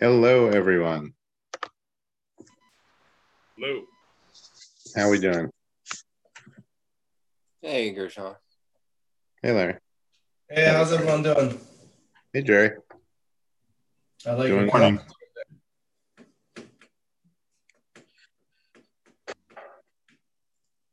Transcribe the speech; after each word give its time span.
Hello, 0.00 0.48
everyone. 0.48 1.14
Hello. 3.56 3.82
How 4.96 5.02
are 5.02 5.10
we 5.10 5.20
doing? 5.20 5.50
Hey, 7.62 7.92
Gershon. 7.92 8.34
Hey, 9.42 9.52
Larry. 9.52 9.76
Hey, 10.50 10.66
how's 10.66 10.92
everyone 10.92 11.22
doing? 11.22 11.60
Hey, 12.32 12.42
Jerry. 12.42 12.70
I 14.26 14.32
like 14.32 14.48
Doing 14.48 14.66
your 14.68 14.78
morning. 14.78 14.98
cup. 14.98 15.06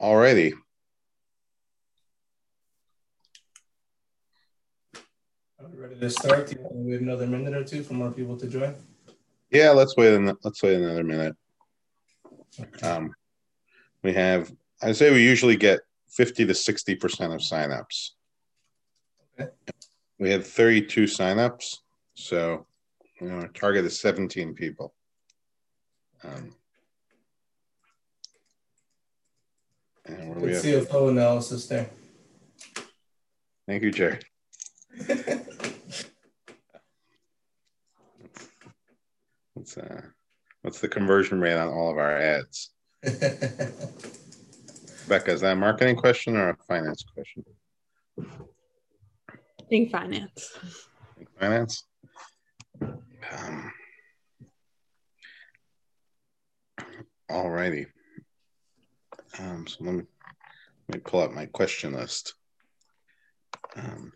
Alrighty. 0.01 0.53
Are 5.59 5.67
we 5.69 5.77
ready 5.77 5.99
to 5.99 6.09
start? 6.09 6.47
Do 6.47 6.55
you 6.55 6.61
want 6.61 6.73
to 6.73 6.79
wait 6.91 7.01
another 7.01 7.27
minute 7.27 7.53
or 7.53 7.63
two 7.63 7.83
for 7.83 7.93
more 7.93 8.11
people 8.11 8.35
to 8.37 8.47
join? 8.47 8.75
Yeah, 9.51 9.71
let's 9.71 9.95
wait. 9.97 10.13
An- 10.13 10.37
let's 10.43 10.63
wait 10.63 10.75
another 10.75 11.03
minute. 11.03 11.35
Um, 12.81 13.13
we 14.03 14.13
have. 14.13 14.51
I 14.81 14.93
say 14.93 15.11
we 15.11 15.23
usually 15.23 15.57
get 15.57 15.81
fifty 16.09 16.45
to 16.45 16.53
sixty 16.53 16.95
percent 16.95 17.33
of 17.33 17.41
signups. 17.41 18.11
Okay. 19.39 19.51
We 20.19 20.29
had 20.29 20.45
thirty-two 20.45 21.03
signups, 21.03 21.77
so 22.13 22.65
you 23.19 23.27
know, 23.27 23.35
our 23.41 23.47
target 23.49 23.85
is 23.85 23.99
seventeen 23.99 24.53
people. 24.53 24.93
Um, 26.23 26.55
and 30.05 30.29
where 30.29 30.39
we 30.39 30.47
Good 30.51 30.65
have, 30.65 30.87
CFO 30.87 31.09
analysis 31.09 31.65
there. 31.67 31.89
thank 33.67 33.83
you, 33.83 33.91
Jerry. 33.91 34.19
What's 39.73 39.89
uh, 39.89 40.01
what's 40.63 40.79
the 40.81 40.89
conversion 40.89 41.39
rate 41.39 41.55
on 41.55 41.69
all 41.69 41.91
of 41.91 41.97
our 41.97 42.17
ads? 42.17 42.71
Becca, 45.07 45.31
is 45.31 45.41
that 45.41 45.53
a 45.53 45.55
marketing 45.55 45.95
question 45.95 46.35
or 46.35 46.49
a 46.49 46.57
finance 46.67 47.03
question? 47.13 47.45
I 48.19 49.63
think 49.69 49.91
finance. 49.91 50.57
Think 51.15 51.29
finance. 51.39 51.85
Um, 52.81 53.71
all 57.29 57.49
righty. 57.49 57.85
Um, 59.39 59.65
so 59.67 59.85
let 59.85 59.95
me 59.95 60.03
let 60.89 60.97
me 60.97 61.01
pull 61.05 61.21
up 61.21 61.31
my 61.31 61.45
question 61.45 61.93
list. 61.93 62.33
Um, 63.77 64.11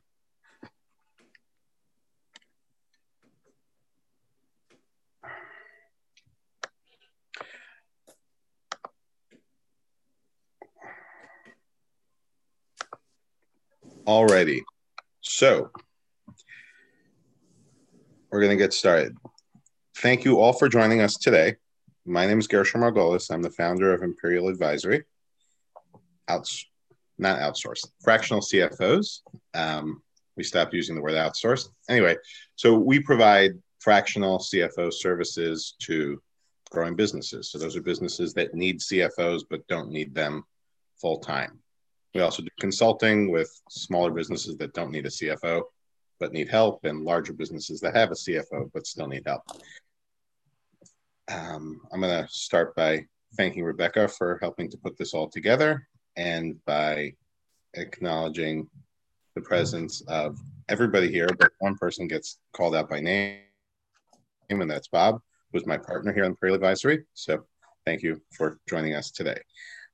Alrighty. 14.07 14.61
So 15.21 15.71
we're 18.29 18.39
going 18.39 18.51
to 18.51 18.63
get 18.63 18.71
started. 18.71 19.17
Thank 19.97 20.23
you 20.23 20.39
all 20.39 20.53
for 20.53 20.69
joining 20.69 21.01
us 21.01 21.15
today. 21.15 21.55
My 22.05 22.27
name 22.27 22.37
is 22.37 22.45
Gershon 22.45 22.81
Margolis. 22.81 23.31
I'm 23.31 23.41
the 23.41 23.49
founder 23.49 23.95
of 23.95 24.03
Imperial 24.03 24.47
Advisory. 24.47 25.05
Outs, 26.27 26.67
not 27.17 27.39
outsourced, 27.39 27.87
fractional 28.03 28.41
CFOs. 28.41 29.21
Um, 29.55 30.03
we 30.37 30.43
stopped 30.43 30.75
using 30.75 30.93
the 30.93 31.01
word 31.01 31.13
outsourced. 31.13 31.69
Anyway, 31.89 32.15
so 32.55 32.77
we 32.77 32.99
provide 32.99 33.53
fractional 33.79 34.37
CFO 34.37 34.93
services 34.93 35.73
to 35.79 36.21
growing 36.69 36.95
businesses. 36.95 37.49
So 37.49 37.57
those 37.57 37.75
are 37.75 37.81
businesses 37.81 38.35
that 38.35 38.53
need 38.53 38.81
CFOs 38.81 39.41
but 39.49 39.65
don't 39.67 39.89
need 39.89 40.13
them 40.13 40.43
full 41.01 41.17
time. 41.17 41.59
We 42.15 42.21
also 42.21 42.43
do 42.43 42.49
consulting 42.61 43.29
with 43.29 43.51
smaller 43.69 44.09
businesses 44.09 44.55
that 44.57 44.73
don't 44.73 44.91
need 44.91 45.05
a 45.05 45.09
CFO 45.09 45.63
but 46.17 46.31
need 46.31 46.47
help, 46.47 46.85
and 46.85 47.03
larger 47.03 47.33
businesses 47.33 47.81
that 47.81 47.93
have 47.93 48.09
a 48.09 48.13
CFO 48.13 48.71
but 48.73 48.87
still 48.87 49.05
need 49.05 49.23
help. 49.25 49.41
Um, 51.27 51.81
I'm 51.91 51.99
going 51.99 52.23
to 52.23 52.29
start 52.31 52.73
by 52.73 53.05
thanking 53.35 53.65
Rebecca 53.65 54.07
for 54.07 54.39
helping 54.41 54.71
to 54.71 54.77
put 54.77 54.97
this 54.97 55.13
all 55.13 55.27
together 55.27 55.85
and 56.15 56.63
by 56.63 57.13
acknowledging 57.73 58.69
the 59.35 59.41
presence 59.41 60.01
of 60.07 60.39
everybody 60.69 61.11
here, 61.11 61.27
but 61.37 61.51
one 61.59 61.75
person 61.75 62.07
gets 62.07 62.39
called 62.53 62.75
out 62.75 62.89
by 62.89 63.01
name, 63.01 63.41
and 64.49 64.71
that's 64.71 64.87
Bob, 64.87 65.19
who's 65.51 65.65
my 65.65 65.77
partner 65.77 66.13
here 66.13 66.23
on 66.23 66.31
Imperial 66.31 66.55
Advisory. 66.55 67.03
So 67.13 67.43
thank 67.85 68.03
you 68.03 68.21
for 68.31 68.59
joining 68.69 68.93
us 68.93 69.11
today. 69.11 69.41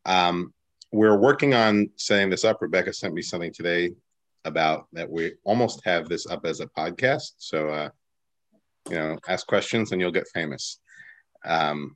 Um, 0.06 0.54
we're 0.92 1.18
working 1.18 1.54
on 1.54 1.90
setting 1.96 2.30
this 2.30 2.44
up. 2.44 2.62
Rebecca 2.62 2.94
sent 2.94 3.14
me 3.14 3.22
something 3.22 3.54
today 3.54 3.92
about 4.46 4.88
that 4.94 5.10
we 5.10 5.34
almost 5.44 5.82
have 5.86 6.10
this 6.10 6.28
up 6.28 6.46
as 6.46 6.60
a 6.60 6.68
podcast. 6.68 7.34
So, 7.38 7.70
uh, 7.70 7.90
you 8.90 8.96
know, 8.96 9.18
ask 9.28 9.48
questions 9.48 9.92
and 9.92 10.02
you'll 10.02 10.12
get 10.12 10.28
famous. 10.34 10.80
Um, 11.46 11.96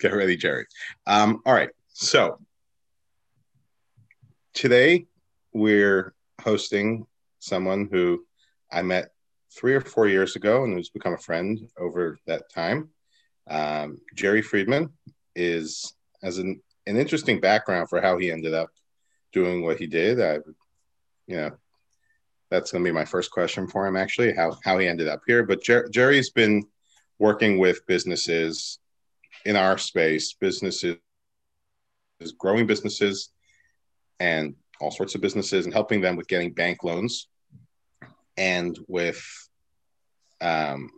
get 0.00 0.12
ready, 0.12 0.36
Jerry. 0.36 0.66
Um, 1.06 1.42
all 1.46 1.54
right. 1.54 1.70
So, 1.88 2.38
today 4.54 5.06
we're 5.52 6.14
hosting 6.40 7.06
someone 7.38 7.88
who 7.90 8.24
I 8.70 8.82
met 8.82 9.10
three 9.54 9.74
or 9.74 9.80
four 9.80 10.08
years 10.08 10.36
ago 10.36 10.64
and 10.64 10.74
who's 10.74 10.88
become 10.88 11.14
a 11.14 11.18
friend 11.18 11.60
over 11.78 12.18
that 12.26 12.50
time. 12.52 12.88
Um, 13.48 13.98
Jerry 14.14 14.42
Friedman 14.42 14.90
is 15.36 15.94
as 16.22 16.38
an, 16.38 16.62
an 16.86 16.96
interesting 16.96 17.40
background 17.40 17.88
for 17.88 18.00
how 18.00 18.18
he 18.18 18.30
ended 18.30 18.54
up 18.54 18.70
doing 19.32 19.62
what 19.62 19.78
he 19.78 19.86
did. 19.86 20.20
I, 20.20 20.34
you 21.26 21.36
know, 21.36 21.50
that's 22.50 22.70
going 22.70 22.84
to 22.84 22.88
be 22.88 22.94
my 22.94 23.04
first 23.04 23.30
question 23.30 23.66
for 23.66 23.86
him, 23.86 23.96
actually, 23.96 24.34
how, 24.34 24.56
how 24.62 24.78
he 24.78 24.86
ended 24.86 25.08
up 25.08 25.22
here. 25.26 25.44
But 25.44 25.62
Jer- 25.62 25.88
Jerry's 25.88 26.30
been 26.30 26.64
working 27.18 27.58
with 27.58 27.86
businesses 27.86 28.78
in 29.44 29.56
our 29.56 29.78
space, 29.78 30.34
businesses, 30.34 30.98
growing 32.38 32.66
businesses, 32.66 33.30
and 34.20 34.54
all 34.80 34.90
sorts 34.90 35.14
of 35.14 35.20
businesses, 35.20 35.64
and 35.64 35.72
helping 35.72 36.00
them 36.00 36.16
with 36.16 36.28
getting 36.28 36.52
bank 36.52 36.84
loans. 36.84 37.28
And 38.36 38.78
with, 38.88 39.22
um, 40.40 40.90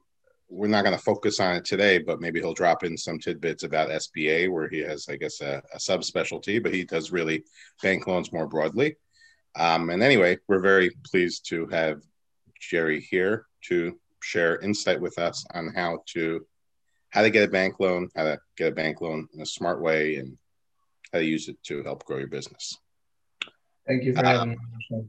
we're 0.48 0.68
not 0.68 0.84
going 0.84 0.96
to 0.96 1.02
focus 1.02 1.40
on 1.40 1.56
it 1.56 1.64
today, 1.64 1.98
but 1.98 2.20
maybe 2.20 2.40
he'll 2.40 2.54
drop 2.54 2.84
in 2.84 2.96
some 2.96 3.18
tidbits 3.18 3.62
about 3.62 3.88
SBA, 3.90 4.50
where 4.50 4.68
he 4.68 4.78
has, 4.80 5.08
I 5.08 5.16
guess, 5.16 5.40
a, 5.40 5.62
a 5.72 5.78
subspecialty, 5.78 6.62
but 6.62 6.72
he 6.72 6.84
does 6.84 7.10
really 7.12 7.44
bank 7.82 8.06
loans 8.06 8.32
more 8.32 8.46
broadly. 8.46 8.96
Um, 9.56 9.90
and 9.90 10.02
anyway, 10.02 10.38
we're 10.48 10.60
very 10.60 10.90
pleased 11.04 11.48
to 11.48 11.66
have 11.68 12.02
Jerry 12.60 13.00
here 13.00 13.46
to 13.68 13.98
share 14.22 14.58
insight 14.60 15.00
with 15.00 15.18
us 15.18 15.44
on 15.54 15.68
how 15.74 16.02
to 16.14 16.46
how 17.10 17.22
to 17.22 17.30
get 17.30 17.48
a 17.48 17.52
bank 17.52 17.78
loan, 17.78 18.08
how 18.16 18.24
to 18.24 18.40
get 18.56 18.72
a 18.72 18.74
bank 18.74 19.00
loan 19.00 19.28
in 19.34 19.40
a 19.40 19.46
smart 19.46 19.80
way, 19.80 20.16
and 20.16 20.36
how 21.12 21.20
to 21.20 21.24
use 21.24 21.48
it 21.48 21.56
to 21.62 21.82
help 21.84 22.04
grow 22.04 22.18
your 22.18 22.26
business. 22.26 22.76
Thank 23.86 24.02
you 24.02 24.14
for 24.14 24.26
Uh, 24.26 24.38
having 24.38 24.58
me. 24.90 25.04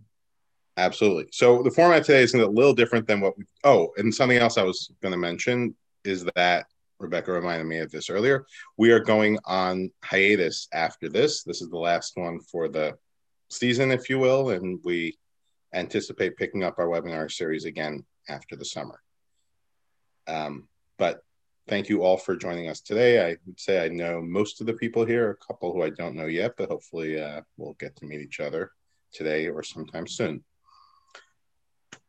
Absolutely. 0.77 1.27
So 1.31 1.63
the 1.63 1.71
format 1.71 2.03
today 2.03 2.23
is 2.23 2.33
a 2.33 2.45
little 2.45 2.73
different 2.73 3.07
than 3.07 3.21
what 3.21 3.37
we. 3.37 3.45
Oh, 3.63 3.91
and 3.97 4.13
something 4.13 4.37
else 4.37 4.57
I 4.57 4.63
was 4.63 4.91
going 5.01 5.13
to 5.13 5.17
mention 5.17 5.75
is 6.03 6.25
that 6.35 6.65
Rebecca 6.99 7.31
reminded 7.31 7.65
me 7.65 7.79
of 7.79 7.91
this 7.91 8.09
earlier. 8.09 8.45
We 8.77 8.91
are 8.91 8.99
going 8.99 9.37
on 9.45 9.91
hiatus 10.03 10.67
after 10.73 11.09
this. 11.09 11.43
This 11.43 11.61
is 11.61 11.69
the 11.69 11.77
last 11.77 12.13
one 12.15 12.39
for 12.39 12.67
the 12.67 12.97
season, 13.49 13.91
if 13.91 14.09
you 14.09 14.19
will, 14.19 14.49
and 14.49 14.79
we 14.83 15.17
anticipate 15.73 16.37
picking 16.37 16.63
up 16.63 16.75
our 16.77 16.87
webinar 16.87 17.31
series 17.31 17.65
again 17.65 18.03
after 18.29 18.55
the 18.55 18.65
summer. 18.65 19.01
Um, 20.27 20.67
but 20.97 21.21
thank 21.67 21.89
you 21.89 22.03
all 22.03 22.17
for 22.17 22.35
joining 22.35 22.69
us 22.69 22.81
today. 22.81 23.25
I 23.25 23.37
would 23.45 23.59
say 23.59 23.83
I 23.83 23.89
know 23.89 24.21
most 24.21 24.61
of 24.61 24.67
the 24.67 24.73
people 24.73 25.05
here, 25.05 25.31
a 25.31 25.45
couple 25.45 25.73
who 25.73 25.83
I 25.83 25.89
don't 25.89 26.15
know 26.15 26.25
yet, 26.25 26.53
but 26.57 26.69
hopefully 26.69 27.21
uh, 27.21 27.41
we'll 27.57 27.73
get 27.73 27.95
to 27.97 28.05
meet 28.05 28.21
each 28.21 28.39
other 28.39 28.71
today 29.13 29.47
or 29.47 29.63
sometime 29.63 30.07
soon. 30.07 30.43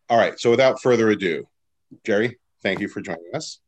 All 0.09 0.19
right. 0.19 0.39
So 0.39 0.51
without 0.51 0.81
further 0.81 1.11
ado, 1.11 1.47
Jerry, 2.05 2.39
thank 2.63 2.81
you 2.81 2.89
for 2.89 3.01
joining 3.01 3.31
us. 3.35 3.61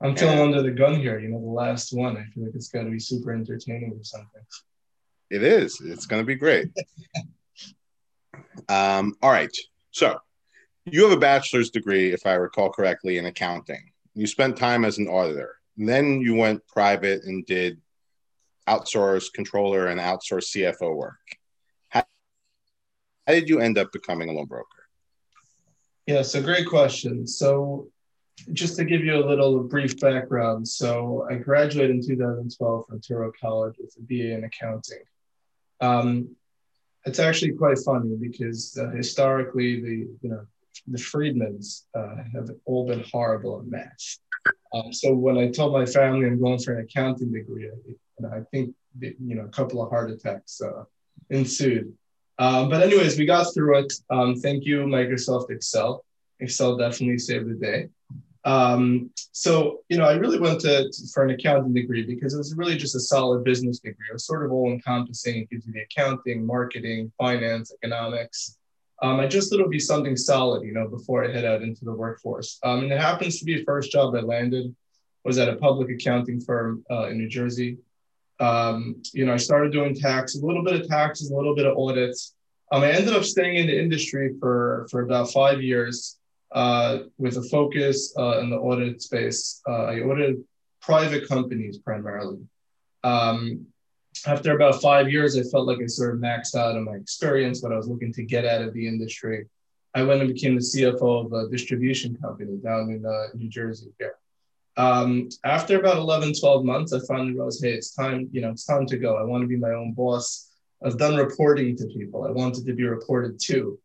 I'm 0.00 0.16
feeling 0.16 0.38
under 0.38 0.62
the 0.62 0.70
gun 0.70 0.96
here. 0.96 1.18
You 1.18 1.28
know, 1.28 1.40
the 1.40 1.46
last 1.46 1.92
one. 1.92 2.16
I 2.16 2.24
feel 2.34 2.44
like 2.44 2.54
it's 2.54 2.68
got 2.68 2.82
to 2.82 2.90
be 2.90 2.98
super 2.98 3.32
entertaining 3.32 3.92
or 3.92 4.04
something. 4.04 4.42
It 5.30 5.42
is. 5.42 5.80
It's 5.80 6.06
going 6.06 6.20
to 6.20 6.26
be 6.26 6.34
great. 6.34 6.68
um, 8.68 9.14
all 9.22 9.30
right. 9.30 9.50
So 9.92 10.18
you 10.84 11.04
have 11.04 11.12
a 11.12 11.20
bachelor's 11.20 11.70
degree, 11.70 12.12
if 12.12 12.26
I 12.26 12.34
recall 12.34 12.70
correctly, 12.70 13.18
in 13.18 13.26
accounting. 13.26 13.92
You 14.14 14.26
spent 14.26 14.56
time 14.56 14.84
as 14.84 14.98
an 14.98 15.08
auditor. 15.08 15.56
Then 15.76 16.20
you 16.20 16.34
went 16.34 16.66
private 16.68 17.24
and 17.24 17.44
did 17.46 17.80
outsource 18.68 19.32
controller 19.32 19.86
and 19.86 19.98
outsource 20.00 20.54
CFO 20.54 20.94
work. 20.94 21.18
How, 21.88 22.04
how 23.26 23.32
did 23.32 23.48
you 23.48 23.60
end 23.60 23.78
up 23.78 23.90
becoming 23.92 24.28
a 24.28 24.32
loan 24.32 24.46
broker? 24.46 24.83
Yeah, 26.06 26.22
so 26.22 26.42
great 26.42 26.68
question. 26.68 27.26
So 27.26 27.88
just 28.52 28.76
to 28.76 28.84
give 28.84 29.04
you 29.04 29.16
a 29.16 29.24
little 29.24 29.62
brief 29.62 29.98
background, 30.00 30.68
so 30.68 31.26
I 31.30 31.36
graduated 31.36 31.96
in 31.96 32.06
2012 32.06 32.86
from 32.86 33.00
Touro 33.00 33.32
College 33.40 33.76
with 33.78 33.96
a 33.98 34.02
BA 34.02 34.34
in 34.34 34.44
accounting. 34.44 35.02
Um, 35.80 36.36
it's 37.06 37.18
actually 37.18 37.52
quite 37.52 37.78
funny 37.78 38.16
because 38.20 38.78
uh, 38.80 38.90
historically, 38.90 39.80
the 39.80 40.08
you 40.20 40.30
know 40.30 40.46
the 40.86 40.98
Friedmans 40.98 41.84
uh, 41.94 42.16
have 42.34 42.50
all 42.64 42.86
been 42.86 43.04
horrible 43.10 43.60
at 43.60 43.66
math. 43.66 44.18
Um, 44.74 44.92
so 44.92 45.14
when 45.14 45.38
I 45.38 45.50
told 45.50 45.72
my 45.72 45.86
family 45.86 46.26
I'm 46.26 46.40
going 46.40 46.58
for 46.58 46.74
an 46.74 46.84
accounting 46.84 47.32
degree, 47.32 47.70
I, 47.70 48.36
I 48.36 48.40
think 48.50 48.74
you 49.00 49.34
know 49.36 49.44
a 49.44 49.48
couple 49.48 49.82
of 49.82 49.90
heart 49.90 50.10
attacks 50.10 50.60
uh, 50.60 50.84
ensued. 51.30 51.94
Um, 52.38 52.68
but 52.68 52.82
anyways, 52.82 53.18
we 53.18 53.26
got 53.26 53.52
through 53.54 53.78
it. 53.78 53.92
Um, 54.10 54.34
thank 54.36 54.64
you, 54.64 54.80
Microsoft 54.80 55.50
Excel. 55.50 56.04
Excel 56.40 56.76
definitely 56.76 57.18
saved 57.18 57.48
the 57.48 57.54
day. 57.54 57.88
Um, 58.44 59.10
so, 59.32 59.80
you 59.88 59.96
know, 59.96 60.04
I 60.04 60.14
really 60.14 60.38
went 60.38 60.60
to, 60.60 60.90
to, 60.90 61.08
for 61.12 61.24
an 61.24 61.30
accounting 61.30 61.72
degree 61.72 62.04
because 62.04 62.34
it 62.34 62.38
was 62.38 62.54
really 62.56 62.76
just 62.76 62.94
a 62.94 63.00
solid 63.00 63.42
business 63.42 63.78
degree. 63.78 64.06
It 64.10 64.12
was 64.12 64.26
sort 64.26 64.44
of 64.44 64.52
all 64.52 64.70
encompassing. 64.70 65.42
It 65.42 65.50
gives 65.50 65.66
you 65.66 65.72
the 65.72 65.82
accounting, 65.82 66.44
marketing, 66.44 67.10
finance, 67.16 67.72
economics. 67.82 68.58
Um, 69.02 69.18
I 69.18 69.26
just 69.26 69.50
thought 69.50 69.60
it 69.60 69.62
would 69.62 69.70
be 69.70 69.80
something 69.80 70.16
solid, 70.16 70.64
you 70.64 70.72
know, 70.72 70.88
before 70.88 71.24
I 71.24 71.32
head 71.32 71.44
out 71.44 71.62
into 71.62 71.84
the 71.84 71.92
workforce. 71.92 72.58
Um, 72.62 72.84
and 72.84 72.92
it 72.92 73.00
happens 73.00 73.38
to 73.38 73.44
be 73.44 73.56
the 73.56 73.64
first 73.64 73.90
job 73.90 74.14
I 74.14 74.20
landed 74.20 74.74
was 75.24 75.38
at 75.38 75.48
a 75.48 75.56
public 75.56 75.90
accounting 75.90 76.40
firm 76.40 76.84
uh, 76.90 77.08
in 77.08 77.18
New 77.18 77.28
Jersey. 77.28 77.78
Um, 78.40 79.02
you 79.12 79.24
know, 79.24 79.32
I 79.32 79.36
started 79.36 79.72
doing 79.72 79.94
tax, 79.94 80.34
a 80.36 80.44
little 80.44 80.64
bit 80.64 80.80
of 80.80 80.88
taxes, 80.88 81.30
a 81.30 81.34
little 81.34 81.54
bit 81.54 81.66
of 81.66 81.76
audits. 81.76 82.34
Um, 82.72 82.82
I 82.82 82.90
ended 82.90 83.14
up 83.14 83.24
staying 83.24 83.56
in 83.56 83.66
the 83.66 83.78
industry 83.78 84.34
for, 84.40 84.86
for 84.90 85.02
about 85.02 85.30
five 85.30 85.62
years 85.62 86.18
uh, 86.52 86.98
with 87.18 87.36
a 87.36 87.42
focus 87.42 88.12
uh, 88.18 88.38
in 88.40 88.50
the 88.50 88.56
audit 88.56 89.02
space. 89.02 89.60
Uh, 89.68 89.84
I 89.84 90.00
audited 90.00 90.42
private 90.80 91.28
companies 91.28 91.78
primarily. 91.78 92.38
Um, 93.02 93.66
after 94.26 94.54
about 94.54 94.80
five 94.80 95.10
years, 95.10 95.36
I 95.36 95.42
felt 95.42 95.66
like 95.66 95.78
I 95.82 95.86
sort 95.86 96.14
of 96.14 96.20
maxed 96.20 96.54
out 96.54 96.76
on 96.76 96.84
my 96.84 96.94
experience, 96.94 97.62
what 97.62 97.72
I 97.72 97.76
was 97.76 97.88
looking 97.88 98.12
to 98.14 98.22
get 98.22 98.44
out 98.44 98.62
of 98.62 98.72
the 98.72 98.86
industry. 98.86 99.46
I 99.94 100.02
went 100.02 100.22
and 100.22 100.32
became 100.32 100.54
the 100.54 100.60
CFO 100.60 101.26
of 101.26 101.32
a 101.32 101.48
distribution 101.50 102.16
company 102.16 102.56
down 102.56 102.90
in 102.90 103.04
uh, 103.04 103.28
New 103.34 103.48
Jersey 103.48 103.92
here. 103.98 104.16
Um, 104.76 105.28
after 105.44 105.78
about 105.78 105.98
11, 105.98 106.34
12 106.38 106.64
months, 106.64 106.92
I 106.92 106.98
finally 107.06 107.32
realized, 107.32 107.62
hey, 107.62 107.72
it's 107.72 107.94
time, 107.94 108.28
you 108.32 108.40
know, 108.40 108.50
it's 108.50 108.64
time 108.64 108.86
to 108.86 108.96
go. 108.96 109.16
I 109.16 109.22
want 109.22 109.42
to 109.42 109.48
be 109.48 109.56
my 109.56 109.70
own 109.70 109.92
boss. 109.92 110.50
I've 110.84 110.98
done 110.98 111.16
reporting 111.16 111.76
to 111.76 111.86
people. 111.86 112.26
I 112.26 112.30
wanted 112.30 112.66
to 112.66 112.72
be 112.72 112.84
reported 112.84 113.38
to. 113.44 113.78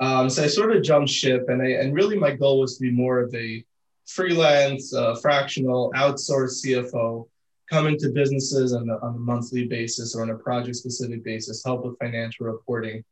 Um, 0.00 0.28
so 0.28 0.42
I 0.42 0.48
sort 0.48 0.74
of 0.76 0.82
jumped 0.82 1.10
ship, 1.10 1.48
and 1.48 1.62
I, 1.62 1.82
and 1.82 1.94
really 1.94 2.18
my 2.18 2.32
goal 2.32 2.60
was 2.60 2.76
to 2.76 2.82
be 2.82 2.90
more 2.90 3.20
of 3.20 3.32
a 3.34 3.64
freelance, 4.06 4.92
uh, 4.92 5.14
fractional, 5.16 5.92
outsourced 5.94 6.64
CFO, 6.64 7.28
come 7.70 7.86
into 7.86 8.10
businesses 8.10 8.74
on 8.74 8.88
a, 8.90 8.98
on 8.98 9.14
a 9.14 9.18
monthly 9.18 9.66
basis 9.66 10.14
or 10.14 10.22
on 10.22 10.30
a 10.30 10.36
project 10.36 10.76
specific 10.76 11.24
basis, 11.24 11.64
help 11.64 11.84
with 11.84 11.98
financial 11.98 12.46
reporting. 12.46 13.04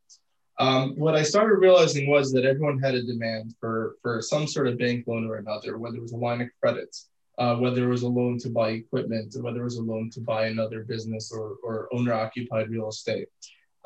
Um, 0.58 0.94
what 0.96 1.14
I 1.14 1.22
started 1.22 1.54
realizing 1.54 2.10
was 2.10 2.32
that 2.32 2.44
everyone 2.44 2.78
had 2.78 2.94
a 2.94 3.02
demand 3.02 3.54
for, 3.60 3.96
for 4.02 4.20
some 4.20 4.46
sort 4.46 4.66
of 4.66 4.76
bank 4.76 5.06
loan 5.06 5.26
or 5.26 5.36
another, 5.36 5.78
whether 5.78 5.96
it 5.96 6.02
was 6.02 6.12
a 6.12 6.18
line 6.18 6.42
of 6.42 6.48
credit, 6.60 6.94
uh, 7.40 7.56
whether 7.56 7.84
it 7.84 7.88
was 7.88 8.02
a 8.02 8.08
loan 8.08 8.38
to 8.38 8.50
buy 8.50 8.70
equipment, 8.70 9.34
or 9.34 9.42
whether 9.42 9.62
it 9.62 9.64
was 9.64 9.78
a 9.78 9.82
loan 9.82 10.10
to 10.10 10.20
buy 10.20 10.46
another 10.46 10.84
business 10.84 11.32
or, 11.32 11.56
or 11.62 11.88
owner 11.92 12.12
occupied 12.12 12.68
real 12.68 12.88
estate. 12.88 13.28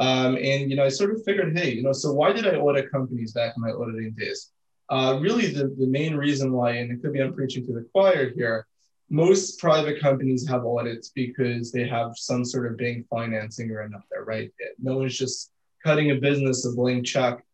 Um, 0.01 0.37
and 0.37 0.69
you 0.69 0.77
know, 0.77 0.85
I 0.85 0.89
sort 0.89 1.13
of 1.13 1.23
figured, 1.25 1.57
hey, 1.57 1.71
you 1.73 1.83
know, 1.85 1.93
so 1.93 2.13
why 2.13 2.33
did 2.33 2.49
I 2.49 2.57
audit 2.57 2.91
companies 2.91 3.33
back 3.33 3.55
in 3.57 3.63
my 3.63 3.71
auditing 3.71 4.13
days? 4.19 4.51
Uh, 4.91 5.19
really, 5.21 5.47
the, 5.47 5.69
the 5.79 5.87
main 5.87 6.17
reason 6.17 6.53
why, 6.53 6.73
and 6.73 6.91
it 6.91 7.01
could 7.01 7.13
be 7.13 7.23
I'm 7.23 7.33
preaching 7.33 7.65
to 7.67 7.73
the 7.73 7.87
choir 7.93 8.31
here, 8.35 8.67
most 9.09 9.61
private 9.61 10.01
companies 10.01 10.47
have 10.49 10.67
audits 10.67 11.11
because 11.15 11.71
they 11.71 11.87
have 11.87 12.13
some 12.17 12.45
sort 12.45 12.67
of 12.67 12.77
bank 12.77 13.07
financing 13.09 13.71
or 13.71 13.83
another, 13.83 14.25
right? 14.27 14.51
No 14.83 14.97
one's 14.97 15.17
just 15.17 15.53
cutting 15.85 16.11
a 16.11 16.17
business 16.17 16.67
a 16.67 16.73
blank 16.73 17.07
check 17.07 17.45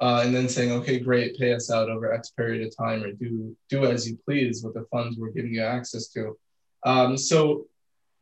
uh, 0.00 0.22
and 0.24 0.34
then 0.34 0.48
saying, 0.48 0.72
okay, 0.72 0.98
great, 0.98 1.38
pay 1.38 1.52
us 1.52 1.70
out 1.70 1.90
over 1.90 2.12
X 2.12 2.30
period 2.30 2.66
of 2.66 2.76
time 2.76 3.02
or 3.02 3.12
do 3.12 3.54
do 3.68 3.84
as 3.84 4.08
you 4.08 4.18
please 4.24 4.62
with 4.64 4.74
the 4.74 4.86
funds 4.90 5.18
we're 5.18 5.30
giving 5.30 5.54
you 5.54 5.62
access 5.62 6.08
to. 6.08 6.36
Um, 6.84 7.16
so 7.16 7.66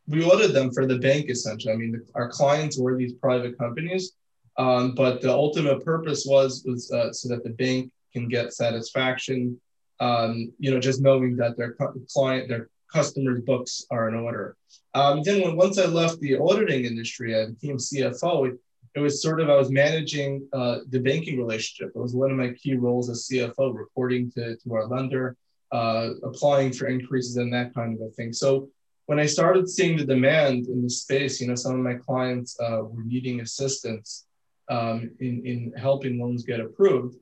we 0.07 0.25
audited 0.25 0.53
them 0.53 0.71
for 0.71 0.85
the 0.85 0.97
bank 0.97 1.29
essentially. 1.29 1.73
I 1.73 1.77
mean, 1.77 1.91
the, 1.91 2.05
our 2.15 2.29
clients 2.29 2.77
were 2.77 2.97
these 2.97 3.13
private 3.13 3.57
companies, 3.57 4.13
um, 4.57 4.93
but 4.93 5.21
the 5.21 5.31
ultimate 5.31 5.85
purpose 5.85 6.25
was 6.27 6.63
was 6.65 6.91
uh, 6.91 7.13
so 7.13 7.29
that 7.29 7.43
the 7.43 7.51
bank 7.51 7.91
can 8.11 8.27
get 8.27 8.53
satisfaction. 8.53 9.59
Um, 10.01 10.51
you 10.59 10.71
know, 10.71 10.79
just 10.79 11.01
knowing 11.01 11.35
that 11.37 11.57
their 11.57 11.75
client, 12.11 12.47
their 12.49 12.69
customers' 12.91 13.41
books 13.41 13.85
are 13.91 14.09
in 14.09 14.15
order. 14.15 14.55
Um, 14.93 15.21
then 15.23 15.41
when 15.41 15.55
once 15.55 15.77
I 15.77 15.85
left 15.85 16.19
the 16.19 16.37
auditing 16.37 16.85
industry, 16.85 17.39
I 17.39 17.47
became 17.47 17.77
CFO. 17.77 18.57
It, 18.95 18.99
was 18.99 19.21
sort 19.21 19.41
of 19.41 19.49
I 19.49 19.55
was 19.55 19.69
managing 19.69 20.47
uh, 20.53 20.79
the 20.89 20.99
banking 20.99 21.37
relationship. 21.37 21.91
It 21.95 21.99
was 21.99 22.15
one 22.15 22.31
of 22.31 22.37
my 22.37 22.53
key 22.53 22.75
roles 22.75 23.09
as 23.09 23.27
CFO, 23.27 23.75
reporting 23.75 24.31
to 24.31 24.55
to 24.57 24.73
our 24.73 24.87
lender, 24.87 25.35
uh, 25.71 26.09
applying 26.23 26.73
for 26.73 26.87
increases 26.87 27.37
and 27.37 27.53
that 27.53 27.73
kind 27.73 27.95
of 27.95 28.01
a 28.07 28.11
thing. 28.11 28.33
So 28.33 28.69
when 29.05 29.19
I 29.19 29.25
started 29.25 29.67
seeing 29.67 29.97
the 29.97 30.05
demand 30.05 30.67
in 30.67 30.83
the 30.83 30.89
space, 30.89 31.41
you 31.41 31.47
know, 31.47 31.55
some 31.55 31.73
of 31.73 31.79
my 31.79 31.95
clients 31.95 32.59
uh, 32.59 32.81
were 32.83 33.03
needing 33.03 33.41
assistance 33.41 34.27
um, 34.69 35.09
in, 35.19 35.45
in 35.45 35.73
helping 35.75 36.19
loans 36.19 36.43
get 36.43 36.59
approved. 36.59 37.15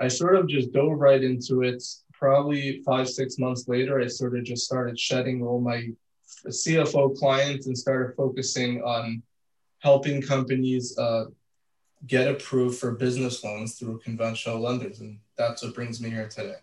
I 0.00 0.08
sort 0.08 0.34
of 0.34 0.48
just 0.48 0.72
dove 0.72 0.98
right 0.98 1.22
into 1.22 1.62
it. 1.62 1.82
Probably 2.12 2.82
five, 2.84 3.08
six 3.08 3.38
months 3.38 3.68
later, 3.68 4.00
I 4.00 4.08
sort 4.08 4.36
of 4.36 4.42
just 4.42 4.64
started 4.64 4.98
shedding 4.98 5.42
all 5.42 5.60
my 5.60 5.90
CFO 6.46 7.16
clients 7.16 7.66
and 7.66 7.78
started 7.78 8.16
focusing 8.16 8.82
on 8.82 9.22
helping 9.82 10.22
companies 10.22 10.96
uh, 10.96 11.24
get 12.06 12.28
approved 12.28 12.78
for 12.78 12.92
business 12.92 13.42
loans 13.42 13.74
through 13.74 13.98
conventional 13.98 14.60
lenders. 14.60 15.00
And 15.00 15.18
that's 15.36 15.62
what 15.62 15.74
brings 15.74 16.00
me 16.00 16.08
here 16.08 16.28
today. 16.28 16.56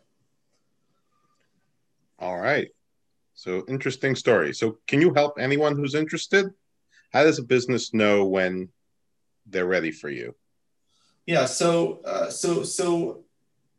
All 2.18 2.40
right. 2.40 2.70
So 3.34 3.64
interesting 3.68 4.16
story. 4.16 4.54
So 4.54 4.78
can 4.88 5.02
you 5.02 5.14
help 5.14 5.38
anyone 5.38 5.76
who's 5.76 5.96
interested? 5.96 6.54
How 7.12 7.24
does 7.24 7.40
a 7.40 7.44
business 7.44 7.94
know 7.94 8.26
when 8.26 8.70
they're 9.46 9.66
ready 9.66 9.92
for 9.92 10.10
you? 10.10 10.36
Yeah. 11.26 11.46
So 11.46 12.00
uh, 12.06 12.30
so 12.30 12.64
so 12.64 13.24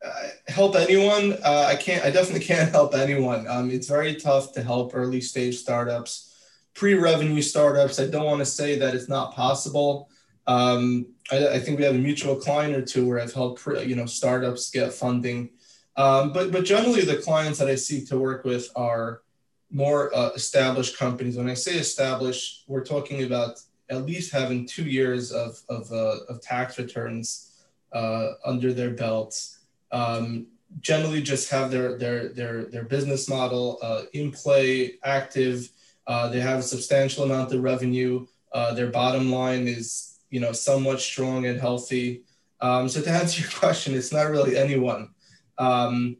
uh, 0.05 0.29
help 0.49 0.77
anyone. 0.77 1.35
Uh, 1.45 1.67
I 1.69 1.77
can't. 1.77 2.05
I 2.05 2.11
definitely 2.11 2.45
can't 2.45 2.71
help 2.79 2.95
anyone. 2.95 3.47
Um, 3.49 3.71
it's 3.71 3.89
very 3.89 4.15
tough 4.17 4.53
to 4.53 4.63
help 4.63 4.93
early 4.95 5.21
stage 5.21 5.59
startups, 5.59 6.30
pre-revenue 6.75 7.43
startups. 7.43 7.99
I 7.99 8.07
don't 8.07 8.27
want 8.27 8.41
to 8.41 8.47
say 8.47 8.79
that 8.79 8.95
it's 8.95 9.09
not 9.09 9.35
possible. 9.35 10.11
Um, 10.47 11.07
I, 11.31 11.49
I, 11.49 11.59
think 11.59 11.79
we 11.79 11.85
have 11.85 11.95
a 11.95 11.99
mutual 11.99 12.35
client 12.37 12.75
or 12.75 12.83
two 12.83 13.07
where 13.07 13.21
I've 13.21 13.33
helped 13.33 13.61
pre, 13.61 13.85
you 13.85 13.95
know 13.95 14.07
startups 14.07 14.71
get 14.71 14.93
funding. 14.93 15.50
Um, 15.97 16.33
but 16.33 16.50
but 16.50 16.65
generally 16.65 17.03
the 17.03 17.17
clients 17.17 17.59
that 17.59 17.69
I 17.69 17.75
seek 17.75 18.09
to 18.09 18.19
work 18.19 18.45
with 18.45 18.69
are 18.75 19.23
more 19.71 20.15
uh, 20.15 20.31
established 20.35 20.99
companies. 20.99 21.37
When 21.37 21.49
I 21.49 21.55
say 21.55 21.77
established, 21.77 22.65
we're 22.67 22.85
talking 22.85 23.23
about 23.23 23.61
at 23.89 24.07
least 24.07 24.33
having 24.33 24.67
two 24.67 24.85
years 24.85 25.33
of, 25.33 25.61
of, 25.69 25.91
uh, 25.93 26.17
of 26.29 26.41
tax 26.41 26.79
returns 26.79 27.53
uh, 27.93 28.33
under 28.45 28.73
their 28.73 28.91
belts. 28.91 29.59
Um, 29.93 30.47
generally, 30.81 31.23
just 31.23 31.50
have 31.50 31.71
their, 31.71 31.99
their, 31.99 32.29
their, 32.29 32.65
their 32.65 32.85
business 32.85 33.29
model 33.29 33.79
uh, 33.83 34.03
in 34.12 34.31
play, 34.31 34.95
active. 35.05 35.71
Uh, 36.11 36.29
they 36.29 36.40
have 36.40 36.59
a 36.59 36.62
substantial 36.62 37.23
amount 37.23 37.52
of 37.52 37.62
revenue. 37.62 38.26
Uh, 38.52 38.75
their 38.75 38.88
bottom 38.88 39.31
line 39.31 39.69
is, 39.69 40.19
you 40.29 40.40
know, 40.40 40.50
somewhat 40.50 41.00
strong 41.00 41.47
and 41.47 41.61
healthy. 41.61 42.25
Um, 42.61 42.88
so 42.88 43.00
to 43.00 43.11
answer 43.21 43.43
your 43.43 43.50
question, 43.52 43.95
it's 43.95 44.12
not 44.12 44.29
really 44.29 44.57
anyone. 44.57 45.11
Um, 45.57 46.17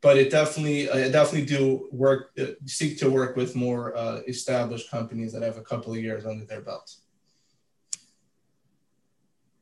but 0.00 0.16
it 0.16 0.30
definitely 0.30 0.90
I 0.90 1.10
definitely 1.10 1.44
do 1.44 1.90
work 1.92 2.30
uh, 2.38 2.56
seek 2.64 2.98
to 3.00 3.10
work 3.10 3.36
with 3.36 3.54
more 3.54 3.94
uh, 3.94 4.20
established 4.26 4.90
companies 4.90 5.34
that 5.34 5.42
have 5.42 5.58
a 5.58 5.62
couple 5.62 5.92
of 5.92 5.98
years 5.98 6.24
under 6.24 6.46
their 6.46 6.62
belt. 6.62 6.94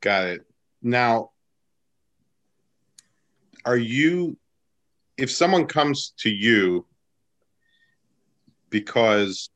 Got 0.01 0.27
it. 0.27 0.47
Now, 0.81 1.31
are 3.65 3.77
you 3.77 4.37
if 5.17 5.29
someone 5.33 5.67
comes 5.67 6.13
to 6.19 6.31
you 6.31 6.87
because 8.71 9.51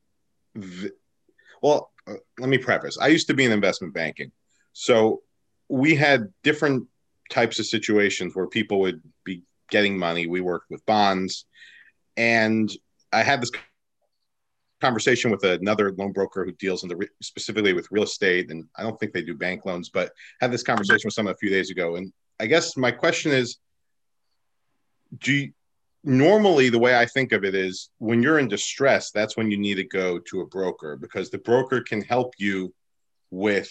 well 1.61 1.91
uh, 2.07 2.13
let 2.39 2.49
me 2.49 2.57
preface 2.57 2.97
i 2.99 3.07
used 3.07 3.27
to 3.27 3.33
be 3.33 3.45
in 3.45 3.51
investment 3.51 3.93
banking 3.93 4.31
so 4.73 5.21
we 5.69 5.95
had 5.95 6.31
different 6.43 6.87
types 7.29 7.59
of 7.59 7.65
situations 7.65 8.35
where 8.35 8.47
people 8.47 8.79
would 8.79 9.01
be 9.23 9.43
getting 9.69 9.97
money. 9.97 10.27
We 10.27 10.41
worked 10.41 10.69
with 10.69 10.85
bonds. 10.85 11.45
And 12.15 12.71
I 13.11 13.23
had 13.23 13.41
this 13.41 13.51
conversation 14.81 15.31
with 15.31 15.43
another 15.43 15.91
loan 15.93 16.11
broker 16.11 16.45
who 16.45 16.51
deals 16.53 16.83
in 16.83 16.89
the 16.89 16.95
re- 16.95 17.09
specifically 17.21 17.73
with 17.73 17.91
real 17.91 18.03
estate. 18.03 18.49
And 18.49 18.65
I 18.75 18.83
don't 18.83 18.99
think 18.99 19.13
they 19.13 19.23
do 19.23 19.33
bank 19.33 19.65
loans, 19.65 19.89
but 19.89 20.11
had 20.39 20.51
this 20.51 20.63
conversation 20.63 21.07
with 21.07 21.13
someone 21.13 21.33
a 21.33 21.37
few 21.37 21.49
days 21.49 21.69
ago. 21.69 21.95
And 21.95 22.13
I 22.39 22.45
guess 22.45 22.77
my 22.77 22.91
question 22.91 23.31
is, 23.31 23.57
do 25.19 25.33
you, 25.33 25.53
normally 26.07 26.69
the 26.69 26.79
way 26.79 26.97
I 26.97 27.05
think 27.05 27.33
of 27.33 27.43
it 27.43 27.53
is 27.53 27.89
when 27.97 28.23
you're 28.23 28.39
in 28.39 28.47
distress, 28.47 29.11
that's 29.11 29.35
when 29.35 29.51
you 29.51 29.57
need 29.57 29.75
to 29.75 29.83
go 29.83 30.19
to 30.19 30.39
a 30.39 30.45
broker 30.45 30.95
because 30.95 31.29
the 31.29 31.37
broker 31.37 31.81
can 31.81 32.01
help 32.01 32.33
you 32.37 32.73
with 33.29 33.69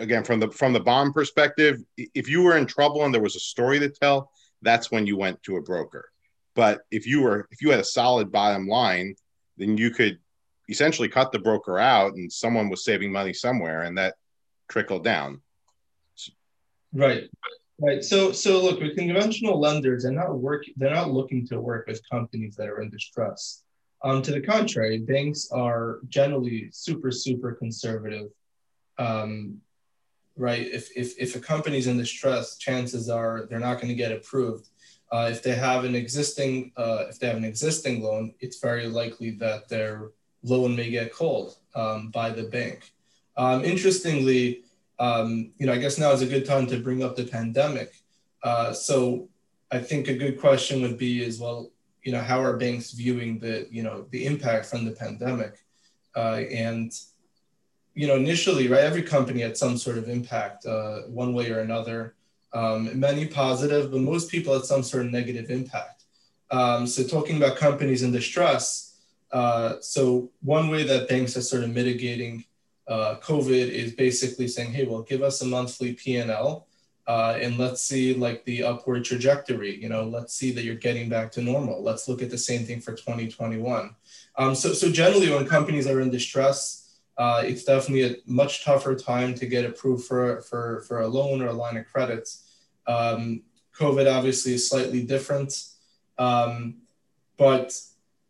again 0.00 0.24
from 0.24 0.40
the 0.40 0.50
from 0.50 0.72
the 0.72 0.80
bond 0.80 1.14
perspective 1.14 1.80
if 1.96 2.28
you 2.28 2.42
were 2.42 2.56
in 2.56 2.66
trouble 2.66 3.04
and 3.04 3.14
there 3.14 3.22
was 3.22 3.36
a 3.36 3.40
story 3.40 3.78
to 3.78 3.88
tell 3.88 4.32
that's 4.60 4.90
when 4.90 5.06
you 5.06 5.16
went 5.16 5.40
to 5.44 5.56
a 5.56 5.62
broker. 5.62 6.10
But 6.56 6.80
if 6.90 7.06
you 7.06 7.22
were 7.22 7.46
if 7.52 7.62
you 7.62 7.70
had 7.70 7.78
a 7.78 7.84
solid 7.84 8.32
bottom 8.32 8.66
line 8.66 9.14
then 9.56 9.76
you 9.76 9.92
could 9.92 10.18
essentially 10.68 11.08
cut 11.08 11.30
the 11.30 11.38
broker 11.38 11.78
out 11.78 12.14
and 12.14 12.30
someone 12.32 12.68
was 12.68 12.84
saving 12.84 13.12
money 13.12 13.32
somewhere 13.32 13.82
and 13.82 13.96
that 13.98 14.16
trickled 14.68 15.04
down. 15.04 15.42
Right 16.92 17.28
right 17.80 18.04
so 18.04 18.32
so 18.32 18.62
look 18.62 18.80
with 18.80 18.96
conventional 18.96 19.58
lenders 19.60 20.02
they're 20.02 20.12
not 20.12 20.38
working 20.38 20.74
they're 20.76 20.94
not 20.94 21.10
looking 21.10 21.46
to 21.46 21.60
work 21.60 21.86
with 21.86 22.00
companies 22.10 22.56
that 22.56 22.68
are 22.68 22.80
in 22.80 22.90
distress 22.90 23.62
um, 24.04 24.22
to 24.22 24.30
the 24.30 24.40
contrary 24.40 24.98
banks 24.98 25.48
are 25.52 26.00
generally 26.08 26.68
super 26.72 27.10
super 27.10 27.52
conservative 27.52 28.28
um, 28.98 29.60
right? 30.38 30.66
If, 30.66 30.96
if, 30.96 31.18
if 31.18 31.36
a 31.36 31.40
company's 31.40 31.88
in 31.88 31.98
distress, 31.98 32.56
chances 32.56 33.10
are 33.10 33.46
they're 33.50 33.58
not 33.58 33.76
going 33.76 33.88
to 33.88 33.94
get 33.94 34.12
approved. 34.12 34.68
Uh, 35.10 35.28
if 35.30 35.42
they 35.42 35.54
have 35.54 35.84
an 35.84 35.94
existing 35.94 36.70
uh, 36.76 37.06
if 37.08 37.18
they 37.18 37.26
have 37.26 37.36
an 37.36 37.44
existing 37.44 38.02
loan, 38.02 38.34
it's 38.40 38.60
very 38.60 38.86
likely 38.86 39.30
that 39.32 39.68
their 39.68 40.10
loan 40.42 40.76
may 40.76 40.90
get 40.90 41.12
called 41.12 41.56
um, 41.74 42.10
by 42.10 42.30
the 42.30 42.44
bank. 42.44 42.92
Um, 43.36 43.64
interestingly, 43.64 44.64
um, 44.98 45.52
you 45.58 45.66
know, 45.66 45.72
I 45.72 45.78
guess 45.78 45.98
now 45.98 46.12
is 46.12 46.22
a 46.22 46.26
good 46.26 46.46
time 46.46 46.66
to 46.68 46.78
bring 46.78 47.02
up 47.02 47.16
the 47.16 47.24
pandemic. 47.24 47.94
Uh, 48.42 48.72
so 48.72 49.28
I 49.70 49.78
think 49.78 50.08
a 50.08 50.14
good 50.14 50.40
question 50.40 50.82
would 50.82 50.98
be 50.98 51.22
is 51.22 51.38
well, 51.38 51.70
you 52.02 52.12
know, 52.12 52.20
how 52.20 52.42
are 52.42 52.56
banks 52.56 52.92
viewing 52.92 53.38
the 53.38 53.68
you 53.70 53.82
know 53.82 54.06
the 54.10 54.26
impact 54.26 54.66
from 54.66 54.84
the 54.84 54.92
pandemic, 54.92 55.58
uh, 56.16 56.42
and 56.50 56.92
you 57.94 58.06
know, 58.06 58.14
initially, 58.14 58.68
right, 58.68 58.84
every 58.84 59.02
company 59.02 59.40
had 59.40 59.56
some 59.56 59.76
sort 59.76 59.98
of 59.98 60.08
impact 60.08 60.66
uh, 60.66 61.00
one 61.08 61.34
way 61.34 61.50
or 61.50 61.60
another. 61.60 62.14
Um, 62.52 62.98
many 62.98 63.26
positive, 63.26 63.90
but 63.90 64.00
most 64.00 64.30
people 64.30 64.54
had 64.54 64.64
some 64.64 64.82
sort 64.82 65.04
of 65.04 65.12
negative 65.12 65.50
impact. 65.50 66.04
Um, 66.50 66.86
so 66.86 67.02
talking 67.02 67.36
about 67.36 67.56
companies 67.56 68.02
in 68.02 68.10
distress, 68.10 69.00
uh, 69.32 69.74
so 69.80 70.30
one 70.40 70.70
way 70.70 70.84
that 70.84 71.08
banks 71.08 71.36
are 71.36 71.42
sort 71.42 71.64
of 71.64 71.70
mitigating 71.70 72.44
uh, 72.88 73.16
COVID 73.20 73.68
is 73.68 73.92
basically 73.92 74.48
saying, 74.48 74.72
hey, 74.72 74.86
well, 74.86 75.02
give 75.02 75.22
us 75.22 75.42
a 75.42 75.46
monthly 75.46 75.92
P&L 75.92 76.66
uh, 77.06 77.38
and 77.40 77.58
let's 77.58 77.82
see 77.82 78.14
like 78.14 78.44
the 78.44 78.62
upward 78.62 79.04
trajectory. 79.04 79.80
You 79.80 79.88
know, 79.88 80.04
let's 80.04 80.34
see 80.34 80.52
that 80.52 80.64
you're 80.64 80.74
getting 80.74 81.08
back 81.08 81.30
to 81.32 81.42
normal. 81.42 81.82
Let's 81.82 82.08
look 82.08 82.22
at 82.22 82.30
the 82.30 82.38
same 82.38 82.64
thing 82.64 82.80
for 82.80 82.92
2021. 82.92 83.94
Um, 84.36 84.54
so, 84.54 84.72
so 84.72 84.90
generally 84.90 85.30
when 85.30 85.46
companies 85.46 85.86
are 85.86 86.00
in 86.00 86.10
distress, 86.10 86.98
uh, 87.16 87.42
it's 87.44 87.64
definitely 87.64 88.04
a 88.04 88.16
much 88.26 88.64
tougher 88.64 88.94
time 88.94 89.34
to 89.34 89.46
get 89.46 89.64
approved 89.64 90.06
for, 90.06 90.40
for, 90.42 90.84
for 90.86 91.00
a 91.00 91.08
loan 91.08 91.42
or 91.42 91.48
a 91.48 91.52
line 91.52 91.76
of 91.76 91.86
credits. 91.86 92.44
Um, 92.86 93.42
COVID 93.76 94.10
obviously 94.10 94.54
is 94.54 94.68
slightly 94.68 95.02
different. 95.02 95.54
Um, 96.18 96.76
but 97.36 97.78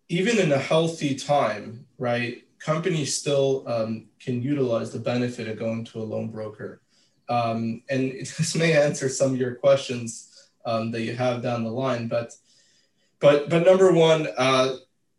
even 0.09 0.39
in 0.39 0.53
a 0.53 0.59
healthy 0.59 1.15
time, 1.15 1.87
right, 1.99 2.45
companies 2.61 3.17
still 3.17 3.65
um, 3.67 4.07
can 4.21 4.43
utilize 4.43 4.93
the 4.93 4.99
benefit 4.99 5.49
of 5.49 5.59
going 5.59 5.85
to 5.87 6.01
a 6.01 6.05
loan 6.05 6.29
broker. 6.31 6.81
Um, 7.29 7.83
and 7.89 8.13
this 8.21 8.55
may 8.55 8.73
answer 8.73 9.09
some 9.09 9.33
of 9.33 9.39
your 9.39 9.55
questions 9.55 10.51
um, 10.65 10.91
that 10.91 11.03
you 11.03 11.15
have 11.15 11.43
down 11.43 11.65
the 11.65 11.71
line, 11.71 12.09
but 12.09 12.33
but 13.21 13.51
but 13.51 13.65
number 13.65 13.93
one, 13.93 14.29
uh, 14.37 14.77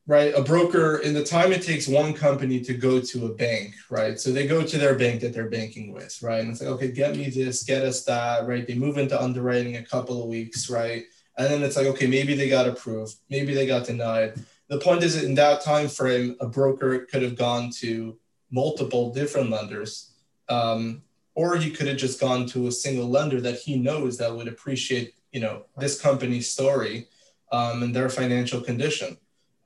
right? 0.10 0.34
A 0.36 0.42
broker, 0.42 0.98
in 0.98 1.14
the 1.14 1.24
time 1.24 1.52
it 1.52 1.62
takes 1.62 1.88
one 1.88 2.14
company 2.14 2.60
to 2.62 2.74
go 2.74 3.00
to 3.00 3.28
a 3.28 3.34
bank, 3.36 3.76
right? 3.92 4.20
So 4.20 4.32
they 4.32 4.48
go 4.48 4.64
to 4.64 4.78
their 4.78 4.96
bank 4.96 5.22
that 5.22 5.34
they're 5.34 5.50
banking 5.50 5.94
with, 5.94 6.20
right? 6.24 6.42
And 6.42 6.50
it's 6.50 6.62
like, 6.62 6.70
okay, 6.72 6.92
get 6.92 7.16
me 7.16 7.30
this, 7.30 7.64
get 7.64 7.84
us 7.84 8.04
that, 8.06 8.48
right? 8.48 8.66
They 8.66 8.74
move 8.74 8.98
into 8.98 9.22
underwriting 9.22 9.78
a 9.78 9.86
couple 9.86 10.24
of 10.24 10.28
weeks, 10.30 10.68
right? 10.68 11.04
And 11.38 11.48
then 11.48 11.62
it's 11.62 11.78
like, 11.78 11.86
okay, 11.86 12.08
maybe 12.08 12.34
they 12.34 12.50
got 12.50 12.68
approved, 12.68 13.16
maybe 13.30 13.54
they 13.54 13.68
got 13.68 13.86
denied. 13.86 14.34
The 14.70 14.80
point 14.80 15.04
is, 15.04 15.22
in 15.22 15.34
that 15.36 15.62
time 15.62 15.88
frame, 15.88 16.36
a 16.40 16.48
broker 16.48 17.00
could 17.00 17.24
have 17.24 17.36
gone 17.36 17.72
to 17.80 18.18
multiple 18.52 19.12
different 19.12 19.50
lenders, 19.50 20.12
um, 20.48 21.02
or 21.34 21.58
he 21.58 21.72
could 21.72 21.88
have 21.88 21.98
just 21.98 22.20
gone 22.20 22.46
to 22.48 22.68
a 22.68 22.72
single 22.72 23.10
lender 23.10 23.42
that 23.42 23.60
he 23.60 23.78
knows 23.78 24.18
that 24.18 24.36
would 24.36 24.48
appreciate, 24.48 25.16
you 25.32 25.42
know, 25.42 25.64
this 25.78 26.00
company's 26.00 26.50
story 26.50 27.08
um, 27.52 27.82
and 27.82 27.96
their 27.96 28.10
financial 28.10 28.62
condition. 28.62 29.18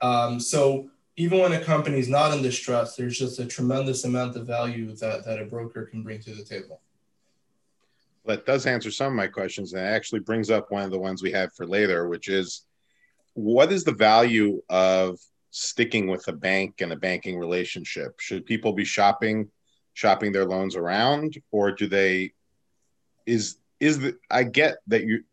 Um, 0.02 0.40
so 0.40 0.90
even 1.18 1.40
when 1.40 1.54
a 1.54 1.64
company 1.64 2.00
is 2.00 2.10
not 2.10 2.34
in 2.36 2.42
distress, 2.42 2.96
there's 2.96 3.20
just 3.20 3.40
a 3.40 3.46
tremendous 3.46 4.06
amount 4.06 4.36
of 4.38 4.48
value 4.48 4.96
that, 4.96 5.26
that 5.26 5.40
a 5.40 5.46
broker 5.46 5.86
can 5.86 6.02
bring 6.02 6.22
to 6.22 6.34
the 6.34 6.44
table. 6.44 6.82
That 8.26 8.46
does 8.46 8.66
answer 8.66 8.90
some 8.90 9.08
of 9.08 9.14
my 9.14 9.28
questions 9.28 9.74
and 9.74 9.82
it 9.82 9.90
actually 9.90 10.22
brings 10.22 10.50
up 10.50 10.72
one 10.72 10.84
of 10.84 10.92
the 10.92 11.00
ones 11.00 11.22
we 11.22 11.32
had 11.32 11.52
for 11.52 11.68
later, 11.68 12.08
which 12.08 12.30
is 12.30 12.66
what 13.34 13.72
is 13.72 13.84
the 13.84 13.94
value 13.94 14.62
of 14.70 15.20
sticking 15.52 16.08
with 16.08 16.28
a 16.28 16.34
bank 16.34 16.82
and 16.82 16.92
a 16.92 16.98
banking 16.98 17.38
relationship? 17.38 18.20
Should 18.20 18.46
people 18.46 18.74
be 18.74 18.86
shopping 18.86 19.50
shopping 19.96 20.32
their 20.32 20.46
loans 20.46 20.76
around 20.76 21.38
or 21.52 21.72
do 21.72 21.86
they 21.88 22.34
is 23.28 23.58
is 23.80 24.00
the 24.00 24.16
I 24.32 24.44
get 24.44 24.78
that 24.88 25.04
you 25.04 25.24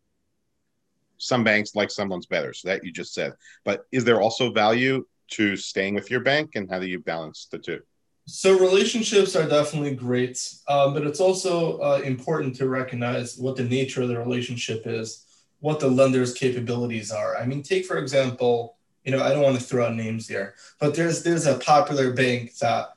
some 1.21 1.45
banks 1.45 1.75
like 1.75 1.91
some 1.91 2.09
loans 2.09 2.27
better. 2.27 2.53
So 2.53 2.69
that 2.69 2.85
you 2.85 2.93
just 2.93 3.15
said. 3.15 3.35
But 3.65 3.85
is 3.93 4.05
there 4.05 4.21
also 4.21 4.51
value 4.51 5.07
to 5.33 5.57
staying 5.57 5.95
with 5.95 6.11
your 6.11 6.21
bank, 6.21 6.53
and 6.57 6.69
how 6.69 6.81
do 6.81 6.87
you 6.87 6.99
balance 6.99 7.47
the 7.51 7.59
two? 7.59 7.81
So 8.27 8.59
relationships 8.59 9.37
are 9.37 9.49
definitely 9.49 9.95
great, 9.95 10.39
um, 10.69 10.95
but 10.95 11.07
it's 11.07 11.21
also 11.21 11.79
uh, 11.79 12.01
important 12.05 12.57
to 12.57 12.69
recognize 12.69 13.37
what 13.37 13.57
the 13.57 13.65
nature 13.65 14.03
of 14.03 14.09
the 14.09 14.19
relationship 14.19 14.83
is, 14.87 15.27
what 15.61 15.81
the 15.81 15.89
lender's 15.89 16.35
capabilities 16.35 17.11
are. 17.11 17.37
I 17.37 17.47
mean, 17.47 17.63
take 17.63 17.87
for 17.87 17.99
example, 17.99 18.77
you 19.05 19.13
know, 19.13 19.23
I 19.23 19.31
don't 19.31 19.43
want 19.43 19.59
to 19.59 19.63
throw 19.63 19.87
out 19.87 19.95
names 19.95 20.29
here, 20.29 20.55
but 20.79 20.95
there's 20.95 21.23
there's 21.23 21.47
a 21.47 21.59
popular 21.59 22.13
bank 22.13 22.57
that 22.59 22.95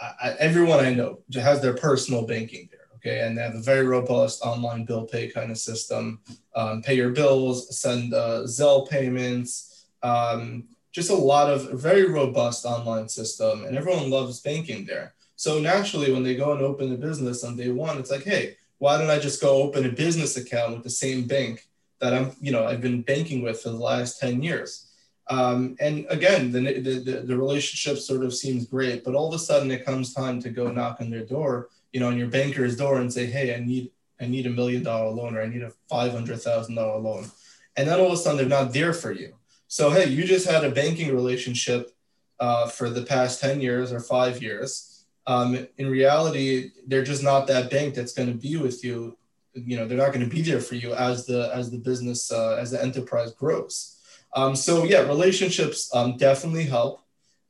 I, 0.00 0.36
everyone 0.38 0.80
I 0.80 0.94
know 0.94 1.20
has 1.34 1.60
their 1.60 1.74
personal 1.74 2.26
banking 2.26 2.68
there 2.70 2.78
okay? 2.98 3.20
And 3.20 3.36
they 3.36 3.42
have 3.42 3.54
a 3.54 3.60
very 3.60 3.86
robust 3.86 4.42
online 4.44 4.84
bill 4.84 5.04
pay 5.04 5.28
kind 5.28 5.50
of 5.50 5.58
system. 5.58 6.20
Um, 6.54 6.82
pay 6.82 6.94
your 6.94 7.10
bills 7.10 7.78
send 7.78 8.12
uh, 8.14 8.42
zelle 8.44 8.88
payments 8.88 9.86
um, 10.02 10.64
just 10.92 11.10
a 11.10 11.14
lot 11.14 11.50
of 11.50 11.70
very 11.80 12.08
robust 12.08 12.64
online 12.64 13.08
system 13.08 13.64
and 13.64 13.76
everyone 13.76 14.10
loves 14.10 14.40
banking 14.40 14.84
there. 14.84 15.14
So 15.36 15.60
naturally 15.60 16.12
when 16.12 16.24
they 16.24 16.34
go 16.34 16.52
and 16.52 16.62
open 16.62 16.92
a 16.92 16.96
business 16.96 17.44
on 17.44 17.56
day 17.56 17.70
one 17.70 17.98
it's 17.98 18.10
like 18.10 18.24
hey 18.24 18.56
why 18.78 18.98
don't 18.98 19.10
i 19.10 19.18
just 19.20 19.40
go 19.40 19.62
open 19.62 19.84
a 19.86 19.92
business 19.92 20.36
account 20.36 20.74
with 20.74 20.82
the 20.82 20.90
same 20.90 21.28
bank 21.28 21.67
that 22.00 22.14
i'm 22.14 22.32
you 22.40 22.52
know 22.52 22.66
i've 22.66 22.80
been 22.80 23.02
banking 23.02 23.42
with 23.42 23.60
for 23.60 23.70
the 23.70 23.76
last 23.76 24.20
10 24.20 24.42
years 24.42 24.84
um, 25.30 25.76
and 25.78 26.06
again 26.08 26.50
the, 26.50 26.80
the, 26.80 27.22
the 27.26 27.36
relationship 27.36 27.98
sort 27.98 28.24
of 28.24 28.32
seems 28.34 28.66
great 28.66 29.04
but 29.04 29.14
all 29.14 29.28
of 29.28 29.34
a 29.34 29.38
sudden 29.38 29.70
it 29.70 29.84
comes 29.84 30.14
time 30.14 30.40
to 30.40 30.48
go 30.48 30.70
knock 30.70 31.00
on 31.00 31.10
their 31.10 31.24
door 31.24 31.68
you 31.92 32.00
know, 32.00 32.08
on 32.08 32.18
your 32.18 32.28
banker's 32.28 32.76
door 32.76 33.00
and 33.00 33.12
say, 33.12 33.26
hey, 33.26 33.54
I 33.54 33.60
need 33.60 33.90
I 34.20 34.26
need 34.26 34.46
a 34.46 34.50
million 34.50 34.82
dollar 34.82 35.10
loan 35.10 35.36
or 35.36 35.42
I 35.42 35.46
need 35.46 35.62
a 35.62 35.72
five 35.88 36.12
hundred 36.12 36.40
thousand 36.40 36.74
dollar 36.74 36.98
loan. 36.98 37.30
And 37.76 37.88
then 37.88 38.00
all 38.00 38.06
of 38.06 38.12
a 38.12 38.16
sudden 38.16 38.38
they're 38.38 38.46
not 38.46 38.72
there 38.72 38.92
for 38.92 39.12
you. 39.12 39.34
So 39.68 39.90
hey, 39.90 40.08
you 40.08 40.24
just 40.24 40.48
had 40.48 40.64
a 40.64 40.70
banking 40.70 41.14
relationship 41.14 41.94
uh, 42.40 42.68
for 42.68 42.90
the 42.90 43.02
past 43.02 43.40
10 43.40 43.60
years 43.60 43.92
or 43.92 44.00
five 44.00 44.42
years. 44.42 45.04
Um, 45.26 45.66
in 45.76 45.90
reality, 45.90 46.70
they're 46.86 47.04
just 47.04 47.22
not 47.22 47.46
that 47.48 47.70
bank 47.70 47.94
that's 47.94 48.12
going 48.12 48.28
to 48.28 48.38
be 48.38 48.56
with 48.56 48.82
you. 48.84 49.16
You 49.54 49.76
know, 49.76 49.86
they're 49.86 49.98
not 49.98 50.12
going 50.12 50.28
to 50.28 50.34
be 50.34 50.42
there 50.42 50.60
for 50.60 50.74
you 50.74 50.94
as 50.94 51.26
the 51.26 51.50
as 51.54 51.70
the 51.70 51.78
business 51.78 52.30
uh, 52.30 52.56
as 52.60 52.70
the 52.70 52.82
enterprise 52.82 53.32
grows. 53.32 53.98
Um, 54.34 54.54
so 54.54 54.84
yeah, 54.84 55.00
relationships 55.00 55.90
um, 55.94 56.16
definitely 56.16 56.64
help, 56.64 57.00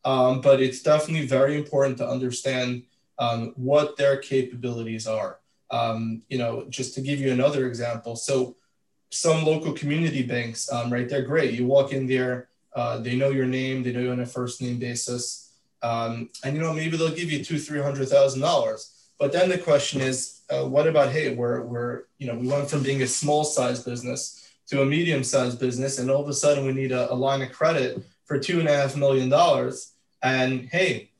um, 0.05 0.41
but 0.41 0.63
it's 0.63 0.83
definitely 0.83 1.27
very 1.27 1.57
important 1.57 1.99
to 1.99 2.09
understand 2.09 2.85
um, 3.19 3.53
what 3.57 3.97
their 3.97 4.17
capabilities 4.17 5.07
are. 5.07 5.41
Um, 5.71 6.23
you 6.29 6.39
know, 6.39 6.67
just 6.71 6.95
to 6.95 7.01
give 7.01 7.21
you 7.21 7.31
another 7.31 7.67
example, 7.67 8.17
so 8.17 8.57
some 9.11 9.45
local 9.45 9.73
community 9.73 10.23
banks, 10.23 10.71
um, 10.73 10.93
right, 10.93 11.09
they're 11.09 11.23
great. 11.23 11.55
You 11.55 11.67
walk 11.67 11.93
in 11.93 12.07
there, 12.07 12.49
uh, 12.75 12.99
they 12.99 13.17
know 13.17 13.31
your 13.31 13.47
name, 13.47 13.83
they 13.83 13.93
know 13.93 14.01
you 14.01 14.11
on 14.11 14.21
a 14.21 14.27
first 14.27 14.63
name 14.63 14.79
basis, 14.79 15.53
um, 15.83 16.31
and 16.45 16.57
you 16.57 16.63
know 16.63 16.73
maybe 16.73 16.97
they'll 16.97 17.11
give 17.15 17.31
you 17.31 17.45
two, 17.45 17.59
three 17.59 17.83
hundred 17.83 18.09
thousand 18.09 18.41
dollars. 18.41 18.95
But 19.19 19.33
then 19.33 19.49
the 19.49 19.59
question 19.59 20.01
is, 20.01 20.38
uh, 20.51 20.65
what 20.65 20.87
about 20.87 21.13
hey, 21.13 21.35
we're 21.35 21.63
we're 21.63 22.03
you 22.19 22.27
know 22.27 22.35
we 22.35 22.49
went 22.49 22.71
from 22.71 22.83
being 22.83 23.03
a 23.03 23.07
small 23.07 23.45
size 23.45 23.83
business 23.83 24.51
to 24.69 24.83
a 24.83 24.87
medium 24.87 25.25
sized 25.25 25.59
business, 25.59 25.99
and 25.99 26.11
all 26.11 26.23
of 26.23 26.29
a 26.29 26.35
sudden 26.35 26.67
we 26.67 26.73
need 26.73 26.93
a, 26.93 27.13
a 27.13 27.15
line 27.15 27.43
of 27.43 27.53
credit 27.53 28.03
for 28.25 28.39
two 28.39 28.61
and 28.61 28.69
a 28.69 28.77
half 28.77 28.97
million 28.97 29.29
dollars, 29.29 29.95
and 30.23 30.69
hey, 30.71 31.11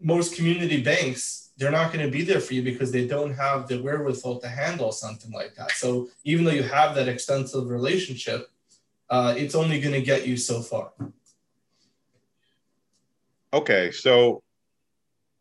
most 0.00 0.36
community 0.36 0.82
banks 0.82 1.42
they're 1.58 1.70
not 1.70 1.90
going 1.90 2.04
to 2.04 2.12
be 2.12 2.22
there 2.22 2.38
for 2.38 2.52
you 2.52 2.62
because 2.62 2.92
they 2.92 3.06
don't 3.06 3.32
have 3.32 3.66
the 3.66 3.80
wherewithal 3.80 4.38
to 4.38 4.46
handle 4.46 4.92
something 4.92 5.32
like 5.32 5.54
that 5.54 5.70
so 5.70 6.06
even 6.22 6.44
though 6.44 6.50
you 6.50 6.62
have 6.62 6.94
that 6.94 7.08
extensive 7.08 7.70
relationship 7.70 8.50
uh, 9.08 9.34
it's 9.36 9.54
only 9.54 9.80
going 9.80 9.94
to 9.94 10.00
get 10.00 10.26
you 10.26 10.36
so 10.36 10.60
far. 10.60 10.90
Okay, 13.52 13.90
so 13.92 14.42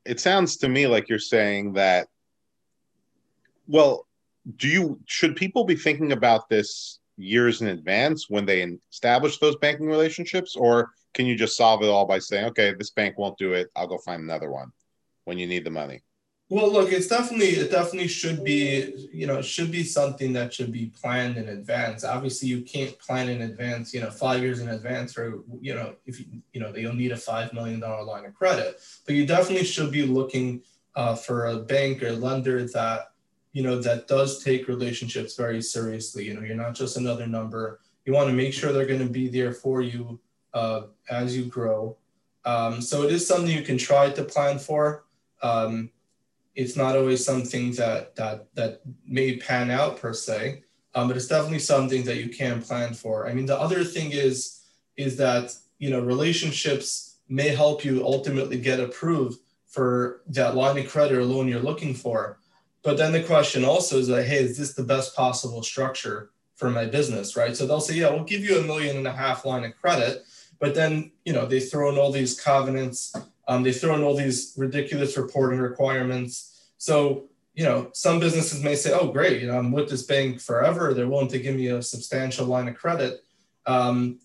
it 0.06 0.19
sounds 0.19 0.58
to 0.58 0.69
me 0.69 0.88
like 0.88 1.10
you're 1.10 1.19
saying 1.19 1.73
that. 1.73 2.08
Well, 3.67 4.06
do 4.58 4.67
you 4.67 4.99
should 5.06 5.36
people 5.36 5.63
be 5.63 5.75
thinking 5.75 6.12
about 6.12 6.49
this 6.49 6.99
years 7.17 7.62
in 7.62 7.67
advance 7.67 8.30
when 8.30 8.45
they 8.45 8.78
establish 8.91 9.39
those 9.39 9.56
banking 9.58 9.88
relationships, 9.88 10.56
or 10.56 10.91
can 11.13 11.25
you 11.25 11.36
just 11.36 11.58
solve 11.58 11.82
it 11.82 11.88
all 11.88 12.06
by 12.06 12.19
saying, 12.19 12.45
okay, 12.45 12.73
this 12.78 12.91
bank 12.91 13.17
won't 13.17 13.38
do 13.38 13.54
it, 13.54 13.69
I'll 13.75 13.88
go 13.88 13.97
find 13.97 14.21
another 14.21 14.51
one 14.51 14.71
when 15.23 15.39
you 15.39 15.47
need 15.47 15.63
the 15.63 15.71
money? 15.71 16.04
Well, 16.47 16.71
look, 16.71 16.91
it's 16.91 17.08
definitely 17.08 17.47
it 17.47 17.71
definitely 17.71 18.08
should 18.08 18.43
be 18.43 19.10
you 19.12 19.25
know 19.25 19.41
should 19.41 19.71
be 19.71 19.84
something 19.84 20.32
that 20.34 20.54
should 20.54 20.71
be 20.71 20.88
planned 20.88 21.38
in 21.38 21.49
advance. 21.49 22.04
Obviously, 22.04 22.49
you 22.49 22.62
can't 22.62 22.97
plan 22.99 23.30
in 23.30 23.41
advance, 23.41 23.95
you 23.95 24.01
know, 24.01 24.12
five 24.12 24.43
years 24.43 24.60
in 24.60 24.69
advance, 24.69 25.17
or 25.17 25.39
you 25.60 25.73
know, 25.73 25.95
if 26.06 26.19
you 26.19 26.28
you 26.54 26.62
know 26.62 26.75
you'll 26.75 26.93
need 26.93 27.12
a 27.12 27.17
five 27.17 27.51
million 27.51 27.80
dollar 27.80 28.04
line 28.04 28.25
of 28.25 28.36
credit, 28.36 28.80
but 29.08 29.15
you 29.15 29.25
definitely 29.25 29.65
should 29.65 29.91
be 29.91 30.06
looking 30.06 30.62
uh, 30.95 31.15
for 31.15 31.47
a 31.47 31.58
bank 31.58 32.04
or 32.04 32.12
lender 32.12 32.63
that 32.63 33.08
you 33.56 33.63
know 33.63 33.80
that 33.80 34.06
does 34.10 34.44
take 34.44 34.68
relationships 34.68 35.38
very 35.38 35.62
seriously. 35.62 36.26
You 36.26 36.34
know, 36.34 36.41
you're 36.41 36.58
not 36.58 36.76
just 36.76 36.98
another 36.98 37.26
number. 37.26 37.80
You 38.04 38.12
want 38.12 38.28
to 38.28 38.36
make 38.36 38.54
sure 38.54 38.74
they're 38.74 38.86
going 38.86 39.08
to 39.08 39.18
be 39.22 39.30
there 39.30 39.54
for 39.54 39.82
you 39.82 40.20
uh, 40.54 40.82
as 41.10 41.38
you 41.38 41.46
grow. 41.46 41.96
Um, 42.44 42.82
so 42.82 43.04
it 43.04 43.13
is 43.13 43.26
something 43.26 43.56
you 43.56 43.63
can 43.63 43.78
try 43.78 44.10
to 44.10 44.24
plan 44.26 44.60
for. 44.60 45.06
Um, 45.41 45.89
it's 46.54 46.76
not 46.76 46.98
always 46.98 47.24
something 47.24 47.72
that 47.76 48.18
that 48.18 48.54
that 48.56 48.82
may 49.08 49.38
pan 49.38 49.72
out 49.72 50.02
per 50.02 50.12
se, 50.12 50.63
um, 50.94 51.08
but 51.08 51.15
it's 51.15 51.28
definitely 51.28 51.60
something 51.60 52.04
that 52.04 52.18
you 52.18 52.28
can 52.28 52.62
plan 52.62 52.94
for. 52.94 53.26
I 53.26 53.34
mean, 53.34 53.46
the 53.46 53.58
other 53.58 53.86
thing 53.86 54.12
is 54.12 54.65
is 54.98 55.15
that 55.15 55.56
you 55.80 55.89
know 55.91 56.02
relationships 56.02 57.20
may 57.30 57.56
help 57.56 57.86
you 57.86 58.04
ultimately 58.06 58.60
get 58.60 58.82
approved 58.82 59.39
for 59.65 60.24
that 60.28 60.56
line 60.56 60.78
of 60.78 60.89
credit 60.89 61.18
or 61.18 61.24
loan 61.24 61.48
you're 61.48 61.70
looking 61.72 61.94
for. 61.94 62.38
But 62.86 62.95
then 62.98 63.12
the 63.12 63.24
question 63.24 63.65
also 63.65 63.98
is 63.98 64.08
like, 64.08 64.26
hey, 64.26 64.38
is 64.38 64.58
this 64.58 64.74
the 64.74 64.84
best 64.84 65.13
possible 65.15 65.63
structure 65.63 66.30
for 66.56 66.69
my 66.69 66.86
business, 66.86 67.36
right? 67.36 67.58
So 67.58 67.67
they'll 67.67 67.82
say, 67.82 67.95
yeah, 67.95 68.12
we'll 68.12 68.24
give 68.24 68.45
you 68.45 68.60
a 68.60 68.63
million 68.63 68.95
and 68.95 69.08
a 69.08 69.12
half 69.12 69.43
line 69.43 69.65
of 69.65 69.76
credit, 69.76 70.24
but 70.60 70.74
then 70.74 71.12
you 71.26 71.34
know 71.34 71.45
they 71.45 71.60
throw 71.60 71.89
in 71.89 71.98
all 71.98 72.13
these 72.13 72.39
covenants 72.39 73.13
um, 73.48 73.63
they 73.63 73.71
throw 73.71 73.95
in 73.95 74.04
all 74.04 74.15
these 74.15 74.54
ridiculous 74.58 75.17
reporting 75.17 75.60
requirements. 75.60 76.69
So, 76.78 77.26
you 77.54 77.63
know, 77.63 77.89
some 77.93 78.19
businesses 78.19 78.63
may 78.63 78.76
say, 78.76 78.91
oh, 78.91 79.12
great, 79.12 79.41
you 79.41 79.48
know, 79.48 79.58
I'm 79.58 79.71
with 79.71 79.89
this 79.89 80.04
bank 80.04 80.41
forever. 80.41 80.93
They're 80.93 81.08
willing 81.08 81.30
to 81.30 81.39
give 81.39 81.56
me 81.56 81.67
a 81.67 81.82
substantial 81.82 82.48
line 82.48 82.67
of 82.67 82.76
credit. 82.76 83.24
Um, 83.65 84.19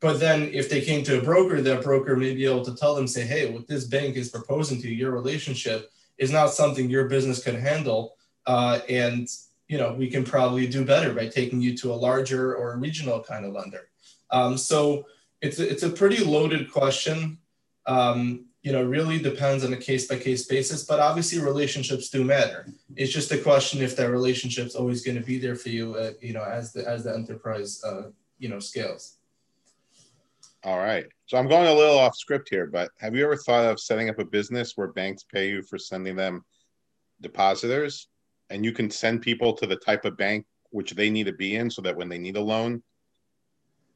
but 0.00 0.20
then 0.20 0.50
if 0.52 0.68
they 0.68 0.80
came 0.80 1.02
to 1.04 1.18
a 1.18 1.22
broker, 1.22 1.62
that 1.62 1.82
broker 1.82 2.16
may 2.16 2.34
be 2.34 2.44
able 2.44 2.64
to 2.64 2.74
tell 2.74 2.94
them, 2.94 3.06
say, 3.06 3.22
hey, 3.22 3.50
what 3.50 3.66
this 3.66 3.84
bank 3.84 4.16
is 4.16 4.28
proposing 4.28 4.80
to 4.82 4.88
you, 4.88 4.94
your 4.94 5.12
relationship 5.12 5.90
is 6.18 6.30
not 6.30 6.50
something 6.50 6.88
your 6.88 7.08
business 7.08 7.42
can 7.42 7.56
handle. 7.56 8.16
Uh, 8.46 8.80
and, 8.88 9.28
you 9.68 9.78
know, 9.78 9.94
we 9.94 10.08
can 10.10 10.24
probably 10.24 10.66
do 10.66 10.84
better 10.84 11.12
by 11.14 11.26
taking 11.26 11.60
you 11.60 11.76
to 11.76 11.92
a 11.92 11.94
larger 11.94 12.54
or 12.54 12.76
regional 12.76 13.20
kind 13.20 13.44
of 13.44 13.52
lender. 13.52 13.88
Um, 14.30 14.56
so 14.56 15.06
it's, 15.40 15.58
it's 15.58 15.82
a 15.82 15.90
pretty 15.90 16.22
loaded 16.24 16.70
question. 16.70 17.38
Um, 17.86 18.46
you 18.62 18.72
know, 18.72 18.82
really 18.82 19.18
depends 19.18 19.62
on 19.62 19.74
a 19.74 19.76
case 19.76 20.06
by 20.08 20.16
case 20.16 20.46
basis, 20.46 20.84
but 20.84 20.98
obviously 20.98 21.38
relationships 21.38 22.08
do 22.08 22.24
matter. 22.24 22.66
It's 22.96 23.12
just 23.12 23.30
a 23.30 23.36
question 23.36 23.82
if 23.82 23.94
that 23.96 24.10
relationship's 24.10 24.74
always 24.74 25.04
going 25.04 25.18
to 25.18 25.22
be 25.22 25.38
there 25.38 25.54
for 25.54 25.68
you, 25.68 25.94
uh, 25.96 26.12
you 26.22 26.32
know, 26.32 26.42
as 26.42 26.72
the 26.72 26.88
as 26.88 27.04
the 27.04 27.14
enterprise, 27.14 27.84
uh, 27.84 28.04
you 28.38 28.48
know, 28.48 28.60
scales. 28.60 29.18
All 30.62 30.78
right. 30.78 31.04
So 31.26 31.38
I'm 31.38 31.48
going 31.48 31.66
a 31.66 31.74
little 31.74 31.98
off 31.98 32.16
script 32.16 32.48
here, 32.50 32.66
but 32.66 32.90
have 32.98 33.14
you 33.14 33.24
ever 33.24 33.36
thought 33.36 33.64
of 33.64 33.80
setting 33.80 34.10
up 34.10 34.18
a 34.18 34.24
business 34.24 34.72
where 34.76 34.88
banks 34.88 35.24
pay 35.24 35.48
you 35.48 35.62
for 35.62 35.78
sending 35.78 36.16
them 36.16 36.44
depositors, 37.20 38.08
and 38.50 38.64
you 38.64 38.72
can 38.72 38.90
send 38.90 39.22
people 39.22 39.54
to 39.54 39.66
the 39.66 39.76
type 39.76 40.04
of 40.04 40.16
bank 40.16 40.44
which 40.70 40.92
they 40.92 41.08
need 41.08 41.24
to 41.24 41.32
be 41.32 41.56
in, 41.56 41.70
so 41.70 41.80
that 41.82 41.96
when 41.96 42.08
they 42.08 42.18
need 42.18 42.36
a 42.36 42.40
loan, 42.40 42.82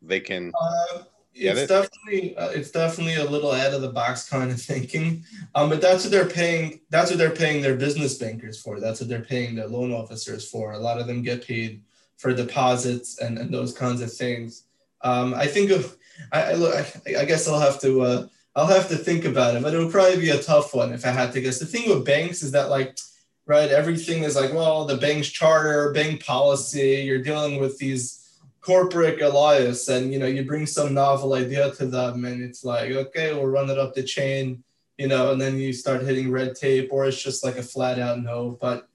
they 0.01 0.21
can. 0.21 0.53
Uh, 0.59 1.03
it's 1.35 1.61
it? 1.61 1.69
definitely 1.69 2.37
uh, 2.37 2.49
it's 2.49 2.71
definitely 2.71 3.15
a 3.15 3.25
little 3.25 3.53
out 3.53 3.73
of 3.73 3.83
the 3.83 3.91
box 3.91 4.29
kind 4.29 4.51
of 4.51 4.61
thinking 4.61 5.25
um, 5.55 5.69
but 5.69 5.81
that's 5.81 6.05
what 6.05 6.11
they're 6.11 6.29
paying 6.29 6.81
that's 6.91 7.11
what 7.11 7.19
they're 7.19 7.31
paying 7.31 7.63
their 7.63 7.77
business 7.77 8.19
bankers 8.19 8.61
for 8.61 8.81
that's 8.81 9.01
what 9.01 9.09
they're 9.09 9.21
paying 9.21 9.55
their 9.55 9.69
loan 9.69 9.93
officers 9.93 10.49
for 10.51 10.73
a 10.73 10.79
lot 10.79 10.99
of 10.99 11.07
them 11.07 11.23
get 11.23 11.47
paid 11.47 11.83
for 12.17 12.33
deposits 12.33 13.19
and, 13.21 13.39
and 13.39 13.55
those 13.55 13.73
kinds 13.73 14.01
of 14.01 14.13
things 14.13 14.65
um, 15.03 15.33
i 15.35 15.47
think 15.47 15.71
of 15.71 15.97
I, 16.33 16.53
I, 16.53 16.87
I 17.21 17.25
guess 17.25 17.49
i'll 17.49 17.61
have 17.61 17.81
to 17.81 18.03
uh, 18.03 18.27
i'll 18.57 18.67
have 18.67 18.89
to 18.89 18.97
think 18.97 19.25
about 19.25 19.57
it 19.57 19.63
but 19.63 19.75
it 19.75 19.79
would 19.79 19.93
probably 19.93 20.21
be 20.21 20.31
a 20.31 20.43
tough 20.43 20.75
one 20.75 20.93
if 20.93 21.05
i 21.07 21.11
had 21.11 21.33
to 21.33 21.41
guess. 21.41 21.59
The 21.59 21.67
thing 21.67 21.89
with 21.89 22.05
banks 22.05 22.43
is 22.43 22.53
that 22.53 22.71
like 22.71 22.99
right 23.47 23.71
everything 23.71 24.23
is 24.23 24.37
like 24.37 24.53
well 24.53 24.85
the 24.85 24.97
bank's 24.97 25.29
charter 25.29 25.93
bank 25.93 26.25
policy 26.25 27.03
you're 27.05 27.23
dealing 27.23 27.61
with 27.61 27.79
these 27.79 28.19
corporate 28.61 29.23
Elias 29.23 29.89
and 29.89 30.13
you 30.13 30.19
know 30.19 30.27
you 30.27 30.45
bring 30.45 30.67
some 30.67 30.93
novel 30.93 31.33
idea 31.35 31.71
to 31.73 31.87
them 31.87 32.25
and 32.27 32.43
it's 32.43 32.65
like 32.65 32.91
okay 32.91 33.33
we'll 33.33 33.47
run 33.47 33.71
it 33.71 33.79
up 33.79 33.95
the 33.95 34.03
chain 34.03 34.63
you 34.99 35.09
know 35.09 35.33
and 35.33 35.41
then 35.41 35.57
you 35.57 35.73
start 35.73 36.03
hitting 36.03 36.31
red 36.31 36.55
tape 36.55 36.91
or 36.93 37.07
it's 37.07 37.23
just 37.23 37.43
like 37.43 37.57
a 37.57 37.63
flat 37.63 37.99
out 37.99 38.21
no 38.21 38.59
but 38.61 38.89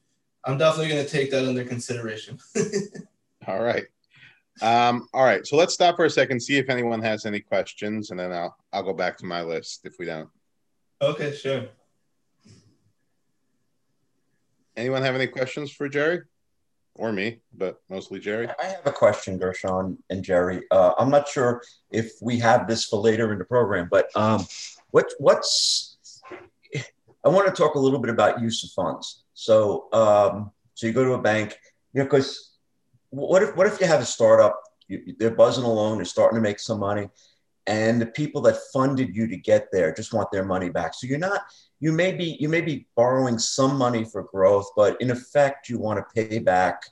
i'm 0.45 0.57
definitely 0.57 0.93
going 0.93 1.03
to 1.03 1.11
take 1.11 1.31
that 1.31 1.47
under 1.47 1.63
consideration. 1.63 2.37
All 3.47 3.61
right 3.61 3.85
um, 4.61 5.07
all 5.13 5.23
right 5.23 5.45
so 5.47 5.57
let's 5.57 5.73
stop 5.73 5.95
for 5.95 6.05
a 6.05 6.09
second 6.09 6.39
see 6.39 6.57
if 6.57 6.69
anyone 6.69 7.01
has 7.01 7.25
any 7.25 7.39
questions 7.39 8.11
and 8.11 8.19
then 8.19 8.31
i'll 8.31 8.55
i'll 8.71 8.83
go 8.83 8.93
back 8.93 9.17
to 9.17 9.25
my 9.25 9.41
list 9.41 9.81
if 9.83 9.95
we 9.99 10.05
don't 10.05 10.29
okay 11.01 11.33
sure 11.35 11.65
anyone 14.77 15.01
have 15.01 15.15
any 15.15 15.27
questions 15.27 15.71
for 15.71 15.89
jerry 15.89 16.21
or 16.95 17.11
me, 17.11 17.39
but 17.53 17.81
mostly 17.89 18.19
Jerry. 18.19 18.47
I 18.61 18.65
have 18.65 18.85
a 18.85 18.91
question, 18.91 19.37
Gershon 19.37 19.97
and 20.09 20.23
Jerry. 20.23 20.63
Uh, 20.69 20.93
I'm 20.97 21.09
not 21.09 21.27
sure 21.27 21.61
if 21.89 22.11
we 22.21 22.37
have 22.39 22.67
this 22.67 22.85
for 22.85 22.99
later 22.99 23.31
in 23.33 23.39
the 23.39 23.45
program, 23.45 23.87
but 23.89 24.15
um, 24.15 24.45
what 24.91 25.11
what's 25.17 25.97
I 27.25 27.29
want 27.29 27.47
to 27.47 27.53
talk 27.53 27.75
a 27.75 27.79
little 27.79 27.99
bit 27.99 28.09
about 28.09 28.41
use 28.41 28.63
of 28.63 28.69
funds. 28.71 29.23
So 29.33 29.87
um, 29.91 30.51
so 30.75 30.87
you 30.87 30.93
go 30.93 31.03
to 31.03 31.13
a 31.13 31.21
bank, 31.21 31.57
you 31.93 31.99
know, 31.99 32.05
because 32.05 32.51
what 33.13 33.43
if 33.43 33.55
what 33.55 33.67
if 33.67 33.79
you 33.79 33.87
have 33.87 34.01
a 34.01 34.05
startup, 34.05 34.59
you, 34.87 35.15
they're 35.19 35.31
buzzing 35.31 35.63
along, 35.63 35.97
they're 35.97 36.05
starting 36.05 36.37
to 36.37 36.41
make 36.41 36.59
some 36.59 36.79
money, 36.79 37.09
and 37.67 38.01
the 38.01 38.05
people 38.05 38.41
that 38.41 38.57
funded 38.73 39.15
you 39.15 39.27
to 39.27 39.37
get 39.37 39.67
there 39.71 39.93
just 39.93 40.13
want 40.13 40.31
their 40.31 40.45
money 40.45 40.69
back. 40.69 40.93
So 40.93 41.07
you're 41.07 41.19
not 41.19 41.41
you 41.79 41.91
may 41.91 42.13
be 42.13 42.37
you 42.39 42.47
may 42.47 42.61
be 42.61 42.87
borrowing 42.95 43.37
some 43.37 43.75
money 43.77 44.05
for 44.05 44.23
growth, 44.23 44.71
but 44.75 44.99
in 45.01 45.11
effect, 45.11 45.67
you 45.67 45.77
want 45.77 45.99
to 45.99 46.27
pay 46.27 46.39
back 46.39 46.83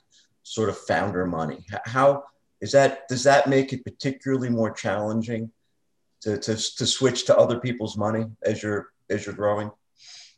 sort 0.42 0.68
of 0.68 0.76
founder 0.76 1.26
money. 1.26 1.64
How 1.86 2.24
is 2.60 2.72
that? 2.72 3.08
Does 3.08 3.24
that 3.24 3.48
make 3.48 3.72
it 3.72 3.84
particularly 3.84 4.50
more 4.50 4.70
challenging 4.70 5.50
to, 6.20 6.36
to, 6.36 6.54
to 6.54 6.86
switch 6.86 7.24
to 7.26 7.36
other 7.36 7.58
people's 7.58 7.96
money 7.96 8.26
as 8.42 8.62
you're 8.62 8.88
as 9.08 9.24
you're 9.24 9.34
growing? 9.34 9.70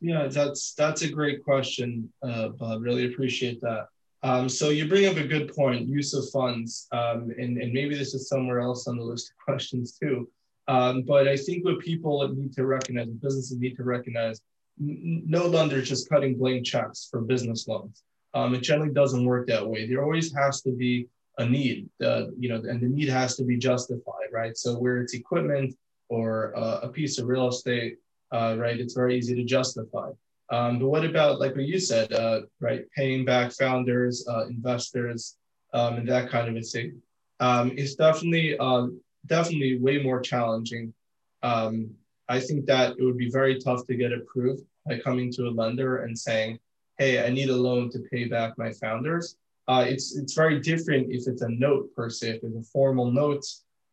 Yeah, 0.00 0.28
that's 0.28 0.74
that's 0.74 1.02
a 1.02 1.08
great 1.08 1.42
question, 1.42 2.12
uh, 2.22 2.50
Bob. 2.50 2.82
Really 2.82 3.06
appreciate 3.12 3.60
that. 3.62 3.88
Um, 4.24 4.48
so 4.48 4.70
you 4.70 4.88
bring 4.88 5.04
up 5.04 5.16
a 5.16 5.26
good 5.26 5.54
point, 5.54 5.86
use 5.86 6.14
of 6.14 6.24
funds, 6.30 6.88
um, 6.92 7.30
and, 7.38 7.58
and 7.58 7.74
maybe 7.74 7.94
this 7.94 8.14
is 8.14 8.26
somewhere 8.26 8.60
else 8.60 8.88
on 8.88 8.96
the 8.96 9.04
list 9.04 9.30
of 9.30 9.36
questions 9.44 9.98
too. 9.98 10.30
Um, 10.66 11.02
but 11.02 11.28
I 11.28 11.36
think 11.36 11.62
what 11.62 11.78
people 11.78 12.26
need 12.28 12.54
to 12.54 12.64
recognize, 12.64 13.08
businesses 13.08 13.58
need 13.58 13.76
to 13.76 13.84
recognize, 13.84 14.40
no 14.78 15.46
lender 15.46 15.76
is 15.76 15.90
just 15.90 16.08
cutting 16.08 16.38
blank 16.38 16.64
checks 16.64 17.06
for 17.10 17.20
business 17.20 17.68
loans. 17.68 18.02
Um, 18.32 18.54
it 18.54 18.62
generally 18.62 18.94
doesn't 18.94 19.26
work 19.26 19.46
that 19.48 19.68
way. 19.68 19.86
There 19.86 20.02
always 20.02 20.34
has 20.34 20.62
to 20.62 20.72
be 20.72 21.06
a 21.36 21.44
need, 21.44 21.90
uh, 22.02 22.28
you 22.38 22.48
know, 22.48 22.56
and 22.56 22.80
the 22.80 22.88
need 22.88 23.10
has 23.10 23.36
to 23.36 23.44
be 23.44 23.58
justified, 23.58 24.28
right? 24.32 24.56
So 24.56 24.74
where 24.78 25.02
it's 25.02 25.12
equipment 25.12 25.76
or 26.08 26.56
uh, 26.56 26.80
a 26.82 26.88
piece 26.88 27.18
of 27.18 27.26
real 27.26 27.48
estate, 27.48 27.98
uh, 28.32 28.56
right, 28.58 28.80
it's 28.80 28.94
very 28.94 29.18
easy 29.18 29.34
to 29.34 29.44
justify. 29.44 30.10
Um, 30.50 30.78
but 30.78 30.88
what 30.88 31.04
about 31.04 31.40
like 31.40 31.54
what 31.56 31.64
you 31.64 31.78
said, 31.78 32.12
uh, 32.12 32.42
right? 32.60 32.84
Paying 32.96 33.24
back 33.24 33.52
founders, 33.52 34.26
uh, 34.28 34.46
investors, 34.46 35.36
um, 35.72 35.96
and 35.96 36.08
that 36.08 36.30
kind 36.30 36.48
of 36.48 36.56
a 36.56 36.60
thing. 36.60 37.00
Um, 37.40 37.72
it's 37.76 37.94
definitely 37.94 38.56
um, 38.58 39.00
definitely 39.26 39.78
way 39.78 40.02
more 40.02 40.20
challenging. 40.20 40.92
Um, 41.42 41.90
I 42.28 42.40
think 42.40 42.66
that 42.66 42.96
it 42.98 43.04
would 43.04 43.18
be 43.18 43.30
very 43.30 43.58
tough 43.58 43.86
to 43.86 43.96
get 43.96 44.12
approved 44.12 44.62
by 44.86 44.98
coming 44.98 45.32
to 45.32 45.48
a 45.48 45.50
lender 45.50 46.04
and 46.04 46.18
saying, 46.18 46.58
"Hey, 46.98 47.24
I 47.24 47.30
need 47.30 47.48
a 47.48 47.56
loan 47.56 47.90
to 47.90 48.00
pay 48.10 48.26
back 48.26 48.56
my 48.58 48.72
founders." 48.72 49.36
Uh, 49.66 49.84
it's 49.88 50.16
it's 50.16 50.34
very 50.34 50.60
different 50.60 51.10
if 51.10 51.26
it's 51.26 51.42
a 51.42 51.48
note 51.48 51.94
per 51.96 52.10
se. 52.10 52.36
If 52.36 52.44
it's 52.44 52.56
a 52.56 52.70
formal 52.70 53.10
note 53.10 53.44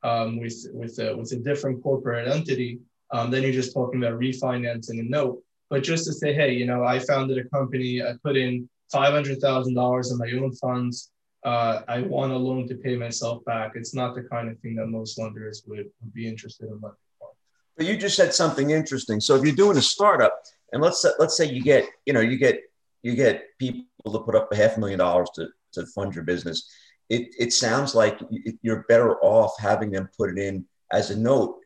um, 0.04 0.38
with 0.38 0.68
with 0.74 1.00
a, 1.00 1.16
with 1.16 1.32
a 1.32 1.38
different 1.38 1.82
corporate 1.82 2.28
entity, 2.28 2.80
then 3.12 3.42
you're 3.44 3.54
just 3.54 3.74
talking 3.74 4.04
about 4.04 4.20
refinancing 4.20 5.00
a 5.00 5.04
note. 5.04 5.42
But 5.72 5.82
just 5.82 6.06
to 6.06 6.14
say, 6.14 6.34
hey, 6.34 6.54
you 6.54 6.68
know, 6.68 6.84
I 6.84 7.00
founded 7.00 7.40
a 7.40 7.50
company, 7.50 8.04
I 8.04 8.14
put 8.24 8.38
in 8.38 8.70
five 8.92 9.14
hundred 9.14 9.40
thousand 9.40 9.74
dollars 9.74 10.12
in 10.12 10.20
my 10.20 10.30
own 10.40 10.54
funds 10.58 11.12
uh, 11.44 11.82
I 11.88 12.02
want 12.02 12.32
a 12.32 12.38
loan 12.38 12.68
to 12.68 12.76
pay 12.76 12.96
myself 12.96 13.44
back. 13.46 13.72
It's 13.76 13.96
not 13.96 14.16
the 14.16 14.24
kind 14.24 14.50
of 14.50 14.60
thing 14.60 14.76
that 14.76 14.88
most 14.88 15.18
lenders 15.18 15.64
would, 15.68 15.90
would 16.02 16.14
be 16.14 16.28
interested 16.28 16.66
in 16.66 16.74
lending 16.74 16.98
for. 17.18 17.30
But 17.78 17.88
you 17.88 17.98
just 17.98 18.16
said 18.16 18.34
something 18.34 18.70
interesting. 18.70 19.20
So 19.20 19.36
if 19.36 19.44
you're 19.44 19.56
doing 19.56 19.78
a 19.78 19.82
startup, 19.82 20.44
and 20.72 20.82
let's 20.82 21.06
let's 21.20 21.36
say 21.36 21.46
you 21.46 21.62
get 21.62 21.86
you 22.06 22.14
know 22.14 22.22
you 22.22 22.38
get 22.38 22.62
you 23.02 23.16
get 23.16 23.46
people 23.58 23.86
to 24.12 24.20
put 24.20 24.36
up 24.36 24.52
a 24.52 24.56
half 24.56 24.78
a 24.78 24.80
million 24.80 25.00
dollars 25.00 25.30
to 25.36 25.48
to 25.74 25.86
fund 25.88 26.14
your 26.14 26.24
business, 26.24 26.70
it 27.10 27.34
it 27.40 27.54
sounds 27.54 27.96
like 27.96 28.20
you're 28.62 28.86
better 28.88 29.18
off 29.22 29.60
having 29.60 29.92
them 29.92 30.10
put 30.18 30.30
it 30.30 30.38
in 30.38 30.66
as 30.92 31.10
a 31.10 31.18
note 31.18 31.60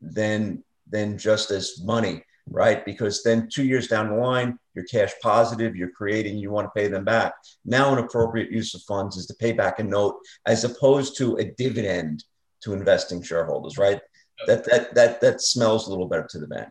than 0.00 0.62
than 0.90 1.16
just 1.16 1.50
as 1.50 1.80
money 1.82 2.22
right? 2.50 2.84
Because 2.84 3.22
then 3.22 3.48
two 3.52 3.64
years 3.64 3.88
down 3.88 4.08
the 4.08 4.16
line, 4.16 4.58
you're 4.74 4.84
cash 4.84 5.12
positive, 5.22 5.76
you're 5.76 5.90
creating, 5.90 6.38
you 6.38 6.50
want 6.50 6.66
to 6.66 6.80
pay 6.80 6.88
them 6.88 7.04
back. 7.04 7.34
Now, 7.64 7.92
an 7.92 7.98
appropriate 7.98 8.50
use 8.50 8.74
of 8.74 8.82
funds 8.82 9.16
is 9.16 9.26
to 9.26 9.34
pay 9.34 9.52
back 9.52 9.78
a 9.78 9.84
note 9.84 10.16
as 10.46 10.64
opposed 10.64 11.16
to 11.18 11.36
a 11.36 11.44
dividend 11.44 12.24
to 12.62 12.72
investing 12.72 13.22
shareholders, 13.22 13.78
right? 13.78 14.00
That 14.46 14.64
that 14.64 14.94
that 14.94 15.20
that 15.20 15.40
smells 15.40 15.86
a 15.86 15.90
little 15.90 16.08
better 16.08 16.26
to 16.30 16.38
the 16.40 16.48
bank. 16.48 16.68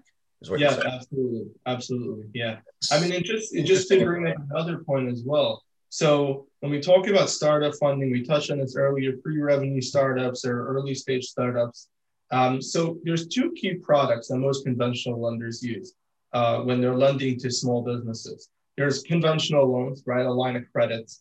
yeah, 0.57 0.77
absolutely, 0.85 1.51
absolutely. 1.65 2.25
Yeah, 2.33 2.57
I 2.91 2.99
mean, 2.99 3.11
it 3.13 3.23
just 3.23 3.55
it 3.55 3.63
just 3.63 3.87
to 3.89 4.03
bring 4.03 4.27
up 4.27 4.35
another 4.49 4.79
point 4.79 5.09
as 5.09 5.23
well. 5.25 5.63
So 5.89 6.47
when 6.59 6.71
we 6.71 6.79
talk 6.79 7.07
about 7.07 7.29
startup 7.29 7.73
funding, 7.75 8.11
we 8.11 8.23
touched 8.23 8.51
on 8.51 8.59
this 8.59 8.75
earlier: 8.75 9.13
pre-revenue 9.23 9.81
startups 9.81 10.43
or 10.43 10.67
early 10.67 10.95
stage 10.95 11.25
startups. 11.25 11.87
Um, 12.31 12.61
so 12.61 12.97
there's 13.03 13.27
two 13.27 13.51
key 13.53 13.75
products 13.75 14.29
that 14.29 14.37
most 14.37 14.63
conventional 14.63 15.21
lenders 15.21 15.61
use 15.61 15.93
uh, 16.33 16.61
when 16.61 16.79
they're 16.79 16.95
lending 16.95 17.37
to 17.39 17.51
small 17.51 17.81
businesses. 17.81 18.49
There's 18.77 19.03
conventional 19.03 19.71
loans, 19.71 20.03
right? 20.05 20.25
A 20.25 20.31
line 20.31 20.55
of 20.55 20.63
credit, 20.71 21.11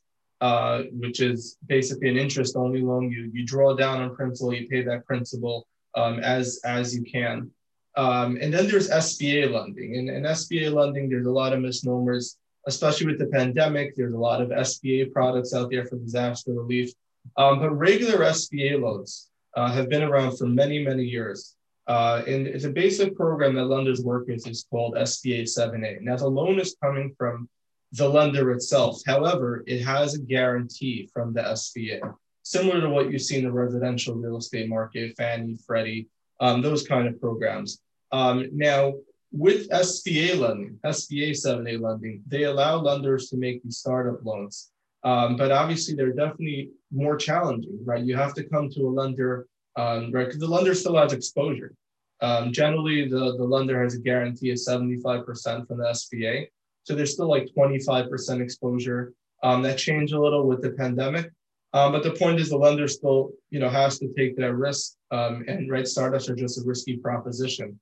uh, 0.40 0.84
which 0.92 1.20
is 1.20 1.56
basically 1.66 2.08
an 2.08 2.16
interest-only 2.16 2.80
loan. 2.80 3.10
You 3.10 3.30
you 3.32 3.44
draw 3.44 3.74
down 3.74 4.00
on 4.00 4.14
principal, 4.14 4.54
you 4.54 4.68
pay 4.68 4.82
that 4.82 5.04
principal 5.04 5.66
um, 5.96 6.20
as 6.20 6.60
as 6.64 6.94
you 6.94 7.02
can. 7.02 7.50
Um, 7.96 8.38
and 8.40 8.54
then 8.54 8.68
there's 8.68 8.88
SBA 8.88 9.52
lending. 9.52 9.96
And 9.96 10.08
in 10.08 10.22
SBA 10.22 10.72
lending, 10.72 11.08
there's 11.08 11.26
a 11.26 11.30
lot 11.30 11.52
of 11.52 11.60
misnomers, 11.60 12.36
especially 12.66 13.06
with 13.06 13.18
the 13.18 13.26
pandemic. 13.26 13.96
There's 13.96 14.14
a 14.14 14.18
lot 14.18 14.40
of 14.40 14.50
SBA 14.50 15.12
products 15.12 15.52
out 15.52 15.70
there 15.70 15.84
for 15.86 15.96
disaster 15.96 16.52
relief. 16.52 16.92
Um, 17.36 17.58
but 17.58 17.70
regular 17.72 18.18
SBA 18.18 18.80
loans, 18.80 19.29
uh, 19.56 19.70
have 19.72 19.88
been 19.88 20.02
around 20.02 20.36
for 20.36 20.46
many, 20.46 20.84
many 20.84 21.04
years. 21.04 21.56
Uh, 21.86 22.22
and 22.26 22.46
it's 22.46 22.64
a 22.64 22.70
basic 22.70 23.16
program 23.16 23.54
that 23.54 23.64
lenders 23.64 24.02
work 24.02 24.28
with 24.28 24.46
is 24.46 24.64
called 24.70 24.94
SBA 24.94 25.42
7A. 25.42 26.02
Now, 26.02 26.16
the 26.16 26.28
loan 26.28 26.60
is 26.60 26.76
coming 26.82 27.12
from 27.18 27.48
the 27.92 28.08
lender 28.08 28.52
itself. 28.52 29.00
However, 29.06 29.64
it 29.66 29.82
has 29.82 30.14
a 30.14 30.20
guarantee 30.20 31.10
from 31.12 31.32
the 31.32 31.40
SBA, 31.40 32.00
similar 32.42 32.80
to 32.80 32.88
what 32.88 33.10
you 33.10 33.18
see 33.18 33.38
in 33.38 33.44
the 33.44 33.52
residential 33.52 34.14
real 34.14 34.36
estate 34.36 34.68
market, 34.68 35.16
Fannie, 35.16 35.58
Freddie, 35.66 36.08
um, 36.40 36.62
those 36.62 36.86
kind 36.86 37.08
of 37.08 37.20
programs. 37.20 37.80
Um, 38.12 38.48
now, 38.52 38.94
with 39.32 39.68
SBA 39.70 40.38
lending, 40.38 40.78
SBA 40.84 41.30
7A 41.30 41.80
lending, 41.80 42.22
they 42.26 42.44
allow 42.44 42.76
lenders 42.76 43.28
to 43.30 43.36
make 43.36 43.62
these 43.62 43.78
startup 43.78 44.24
loans 44.24 44.69
um, 45.02 45.36
but 45.36 45.50
obviously, 45.50 45.94
they're 45.94 46.12
definitely 46.12 46.70
more 46.92 47.16
challenging, 47.16 47.78
right? 47.84 48.04
You 48.04 48.16
have 48.16 48.34
to 48.34 48.44
come 48.44 48.68
to 48.70 48.82
a 48.82 48.90
lender, 48.90 49.46
um, 49.76 50.12
right? 50.12 50.26
Because 50.26 50.40
the 50.40 50.46
lender 50.46 50.74
still 50.74 50.96
has 50.96 51.12
exposure. 51.12 51.74
Um, 52.20 52.52
generally, 52.52 53.08
the, 53.08 53.36
the 53.36 53.44
lender 53.44 53.82
has 53.82 53.94
a 53.94 53.98
guarantee 53.98 54.50
of 54.50 54.58
75% 54.58 55.66
from 55.66 55.78
the 55.78 55.84
SBA. 55.84 56.48
So 56.84 56.94
there's 56.94 57.14
still 57.14 57.30
like 57.30 57.48
25% 57.56 58.42
exposure. 58.42 59.14
Um, 59.42 59.62
that 59.62 59.78
changed 59.78 60.12
a 60.12 60.20
little 60.20 60.46
with 60.46 60.60
the 60.60 60.72
pandemic. 60.72 61.30
Um, 61.72 61.92
but 61.92 62.02
the 62.02 62.10
point 62.10 62.40
is 62.40 62.50
the 62.50 62.58
lender 62.58 62.88
still, 62.88 63.30
you 63.48 63.58
know, 63.58 63.70
has 63.70 63.98
to 64.00 64.12
take 64.18 64.36
that 64.36 64.54
risk. 64.54 64.96
Um, 65.10 65.44
and 65.48 65.70
right, 65.70 65.88
startups 65.88 66.28
are 66.28 66.34
just 66.34 66.60
a 66.60 66.62
risky 66.66 66.98
proposition. 66.98 67.80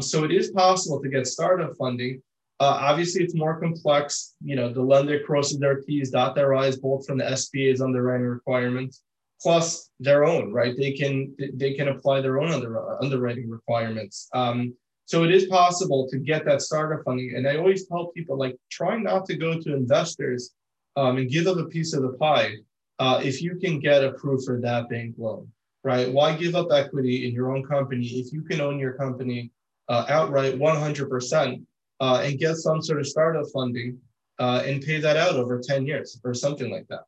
so 0.00 0.24
it 0.24 0.32
is 0.32 0.50
possible 0.50 1.00
to 1.00 1.08
get 1.08 1.26
startup 1.26 1.74
funding, 1.78 2.20
uh, 2.60 2.78
obviously, 2.80 3.24
it's 3.24 3.34
more 3.34 3.58
complex. 3.60 4.34
You 4.42 4.56
know, 4.56 4.72
the 4.72 4.82
lender 4.82 5.20
crosses 5.24 5.58
their 5.58 5.80
T's, 5.80 6.10
dot 6.10 6.34
their 6.34 6.54
I's, 6.54 6.76
both 6.76 7.06
from 7.06 7.18
the 7.18 7.24
SBA's 7.24 7.80
underwriting 7.80 8.26
requirements, 8.26 9.02
plus 9.40 9.90
their 9.98 10.24
own, 10.24 10.52
right? 10.52 10.74
They 10.76 10.92
can 10.92 11.34
they 11.54 11.74
can 11.74 11.88
apply 11.88 12.20
their 12.20 12.40
own 12.40 12.50
under, 12.52 13.02
underwriting 13.02 13.50
requirements. 13.50 14.28
Um, 14.34 14.74
so 15.06 15.24
it 15.24 15.32
is 15.32 15.46
possible 15.46 16.08
to 16.10 16.18
get 16.18 16.44
that 16.46 16.62
startup 16.62 17.04
funding. 17.04 17.34
And 17.36 17.46
I 17.46 17.56
always 17.56 17.86
tell 17.86 18.06
people, 18.08 18.38
like, 18.38 18.56
try 18.70 18.96
not 18.96 19.26
to 19.26 19.36
go 19.36 19.60
to 19.60 19.74
investors 19.74 20.52
um, 20.96 21.18
and 21.18 21.28
give 21.28 21.44
them 21.44 21.58
a 21.58 21.66
piece 21.66 21.92
of 21.92 22.02
the 22.02 22.12
pie 22.12 22.54
uh, 22.98 23.20
if 23.22 23.42
you 23.42 23.56
can 23.56 23.80
get 23.80 24.04
approved 24.04 24.46
for 24.46 24.60
that 24.60 24.88
bank 24.88 25.16
loan, 25.18 25.48
right? 25.82 26.10
Why 26.10 26.34
give 26.36 26.54
up 26.54 26.68
equity 26.72 27.26
in 27.26 27.34
your 27.34 27.54
own 27.54 27.64
company 27.64 28.06
if 28.06 28.32
you 28.32 28.42
can 28.42 28.60
own 28.60 28.78
your 28.78 28.94
company 28.94 29.50
uh, 29.88 30.06
outright 30.08 30.58
100%? 30.58 31.62
Uh, 32.04 32.20
and 32.22 32.38
get 32.38 32.56
some 32.56 32.82
sort 32.82 33.00
of 33.00 33.06
startup 33.06 33.46
funding 33.50 33.98
uh, 34.38 34.62
and 34.66 34.82
pay 34.82 35.00
that 35.00 35.16
out 35.16 35.36
over 35.36 35.58
10 35.58 35.86
years 35.86 36.20
or 36.22 36.34
something 36.34 36.70
like 36.70 36.86
that. 36.88 37.04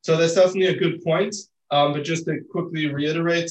So 0.00 0.16
that's 0.16 0.34
definitely 0.34 0.68
a 0.68 0.78
good 0.78 1.04
point. 1.04 1.36
Um, 1.70 1.92
but 1.92 2.02
just 2.02 2.24
to 2.24 2.40
quickly 2.50 2.86
reiterate, 2.86 3.50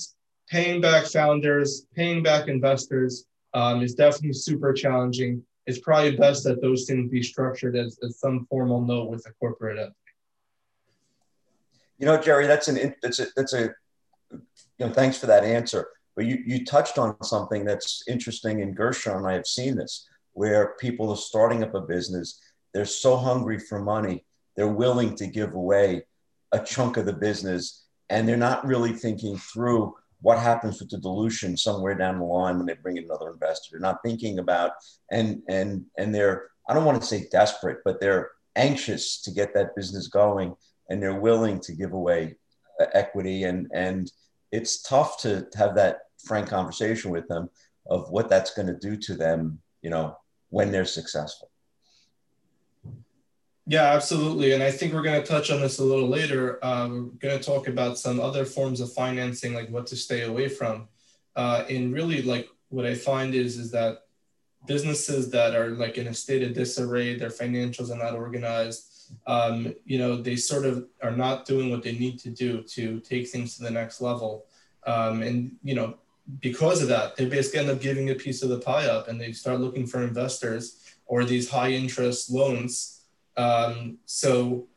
paying 0.49 0.81
back 0.81 1.05
founders, 1.05 1.85
paying 1.95 2.23
back 2.23 2.47
investors 2.47 3.25
um, 3.53 3.83
is 3.83 3.93
definitely 3.93 4.33
super 4.33 4.73
challenging. 4.73 5.43
It's 5.67 5.79
probably 5.79 6.17
best 6.17 6.43
that 6.45 6.59
those 6.59 6.85
things 6.85 7.11
be 7.11 7.21
structured 7.21 7.75
as, 7.75 7.99
as 8.03 8.19
some 8.19 8.47
formal 8.49 8.81
note 8.81 9.11
with 9.11 9.23
a 9.27 9.33
corporate 9.33 9.77
entity. 9.77 9.95
You 11.99 12.07
know, 12.07 12.19
Jerry, 12.19 12.47
that's 12.47 12.67
an 12.67 12.95
that's 13.03 13.19
a 13.19 13.27
that's 13.35 13.53
a 13.53 13.75
you 14.31 14.87
know, 14.87 14.89
thanks 14.91 15.19
for 15.19 15.27
that 15.27 15.43
answer. 15.43 15.89
But 16.15 16.25
you 16.25 16.41
you 16.47 16.65
touched 16.65 16.97
on 16.97 17.15
something 17.21 17.63
that's 17.63 18.03
interesting, 18.07 18.61
in 18.61 18.73
Gershon 18.73 19.23
I 19.23 19.33
have 19.33 19.45
seen 19.45 19.75
this 19.75 20.07
where 20.33 20.75
people 20.79 21.09
are 21.11 21.17
starting 21.17 21.63
up 21.63 21.75
a 21.75 21.81
business. 21.81 22.39
They're 22.73 22.85
so 22.85 23.17
hungry 23.17 23.59
for 23.59 23.79
money, 23.81 24.25
they're 24.55 24.67
willing 24.67 25.15
to 25.15 25.27
give 25.27 25.53
away 25.53 26.03
a 26.51 26.59
chunk 26.59 26.97
of 26.97 27.05
the 27.05 27.13
business, 27.13 27.85
and 28.09 28.27
they're 28.27 28.37
not 28.37 28.65
really 28.65 28.93
thinking 28.93 29.37
through 29.37 29.95
what 30.21 30.37
happens 30.37 30.79
with 30.79 30.89
the 30.89 30.97
dilution 30.97 31.57
somewhere 31.57 31.95
down 31.95 32.19
the 32.19 32.25
line 32.25 32.57
when 32.57 32.67
they 32.67 32.75
bring 32.75 32.97
in 32.97 33.05
another 33.05 33.31
investor. 33.31 33.69
They're 33.71 33.79
not 33.79 34.03
thinking 34.03 34.39
about 34.39 34.71
and 35.11 35.41
and 35.47 35.85
and 35.97 36.13
they're 36.13 36.49
I 36.69 36.73
don't 36.73 36.85
want 36.85 37.01
to 37.01 37.07
say 37.07 37.27
desperate, 37.31 37.79
but 37.83 37.99
they're 37.99 38.31
anxious 38.55 39.21
to 39.23 39.31
get 39.31 39.53
that 39.53 39.75
business 39.75 40.07
going, 40.07 40.55
and 40.89 41.01
they're 41.01 41.19
willing 41.19 41.59
to 41.61 41.73
give 41.73 41.93
away 41.93 42.35
uh, 42.79 42.85
equity 42.93 43.43
and 43.43 43.67
and 43.73 44.11
it's 44.51 44.81
tough 44.81 45.17
to 45.21 45.47
have 45.55 45.75
that 45.75 45.99
frank 46.25 46.47
conversation 46.49 47.11
with 47.11 47.27
them 47.27 47.49
of 47.89 48.09
what 48.11 48.29
that's 48.29 48.53
going 48.53 48.67
to 48.67 48.77
do 48.77 48.95
to 48.95 49.15
them 49.15 49.59
you 49.81 49.89
know 49.89 50.17
when 50.49 50.71
they're 50.71 50.85
successful. 50.85 51.49
Yeah, 53.67 53.93
absolutely. 53.93 54.53
And 54.53 54.63
I 54.63 54.71
think 54.71 54.93
we're 54.93 55.03
going 55.03 55.21
to 55.21 55.27
touch 55.27 55.51
on 55.51 55.61
this 55.61 55.79
a 55.79 55.83
little 55.83 56.09
later. 56.09 56.59
Um, 56.65 57.11
we're 57.13 57.29
going 57.29 57.39
to 57.39 57.45
talk 57.45 57.67
about 57.67 57.97
some 57.97 58.19
other 58.19 58.43
forms 58.43 58.81
of 58.81 58.91
financing, 58.91 59.53
like 59.53 59.69
what 59.69 59.87
to 59.87 59.95
stay 59.95 60.23
away 60.23 60.49
from. 60.49 60.89
Uh, 61.35 61.63
and 61.69 61.93
really, 61.93 62.21
like 62.21 62.49
what 62.69 62.85
I 62.85 62.95
find 62.95 63.33
is 63.33 63.57
is 63.57 63.71
that 63.71 63.99
businesses 64.65 65.29
that 65.31 65.55
are 65.55 65.69
like 65.69 65.97
in 65.97 66.07
a 66.07 66.13
state 66.13 66.43
of 66.43 66.53
disarray, 66.53 67.17
their 67.17 67.29
financials 67.29 67.91
are 67.91 67.97
not 67.97 68.13
organized. 68.13 68.87
Um, 69.27 69.73
you 69.85 69.97
know, 69.97 70.21
they 70.21 70.35
sort 70.35 70.65
of 70.65 70.87
are 71.01 71.15
not 71.15 71.45
doing 71.45 71.69
what 71.69 71.83
they 71.83 71.93
need 71.93 72.19
to 72.19 72.29
do 72.29 72.63
to 72.63 72.99
take 72.99 73.29
things 73.29 73.57
to 73.57 73.63
the 73.63 73.71
next 73.71 74.01
level. 74.01 74.45
Um, 74.85 75.21
and 75.21 75.55
you 75.63 75.75
know, 75.75 75.97
because 76.39 76.81
of 76.81 76.87
that, 76.89 77.15
they 77.15 77.25
basically 77.25 77.59
end 77.59 77.69
up 77.69 77.81
giving 77.81 78.09
a 78.09 78.15
piece 78.15 78.43
of 78.43 78.49
the 78.49 78.59
pie 78.59 78.85
up 78.85 79.07
and 79.07 79.19
they 79.19 79.31
start 79.31 79.59
looking 79.59 79.85
for 79.85 80.03
investors 80.03 80.95
or 81.05 81.25
these 81.25 81.49
high 81.49 81.71
interest 81.71 82.31
loans. 82.31 83.03
Um, 83.37 83.97
so 84.05 84.67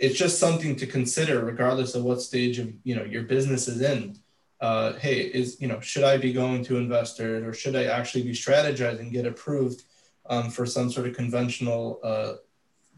it's 0.00 0.16
just 0.16 0.38
something 0.38 0.76
to 0.76 0.86
consider 0.86 1.44
regardless 1.44 1.94
of 1.94 2.04
what 2.04 2.22
stage 2.22 2.58
of 2.58 2.72
you 2.84 2.94
know 2.94 3.04
your 3.04 3.24
business 3.24 3.68
is 3.68 3.80
in. 3.80 4.16
Uh, 4.60 4.94
hey, 4.94 5.20
is 5.20 5.60
you 5.60 5.68
know 5.68 5.80
should 5.80 6.04
I 6.04 6.16
be 6.16 6.32
going 6.32 6.64
to 6.64 6.76
investors 6.76 7.44
or 7.44 7.52
should 7.52 7.76
I 7.76 7.84
actually 7.84 8.22
be 8.22 8.32
strategizing, 8.32 9.12
get 9.12 9.26
approved 9.26 9.82
um, 10.26 10.50
for 10.50 10.66
some 10.66 10.90
sort 10.90 11.08
of 11.08 11.16
conventional 11.16 12.00
uh, 12.02 12.34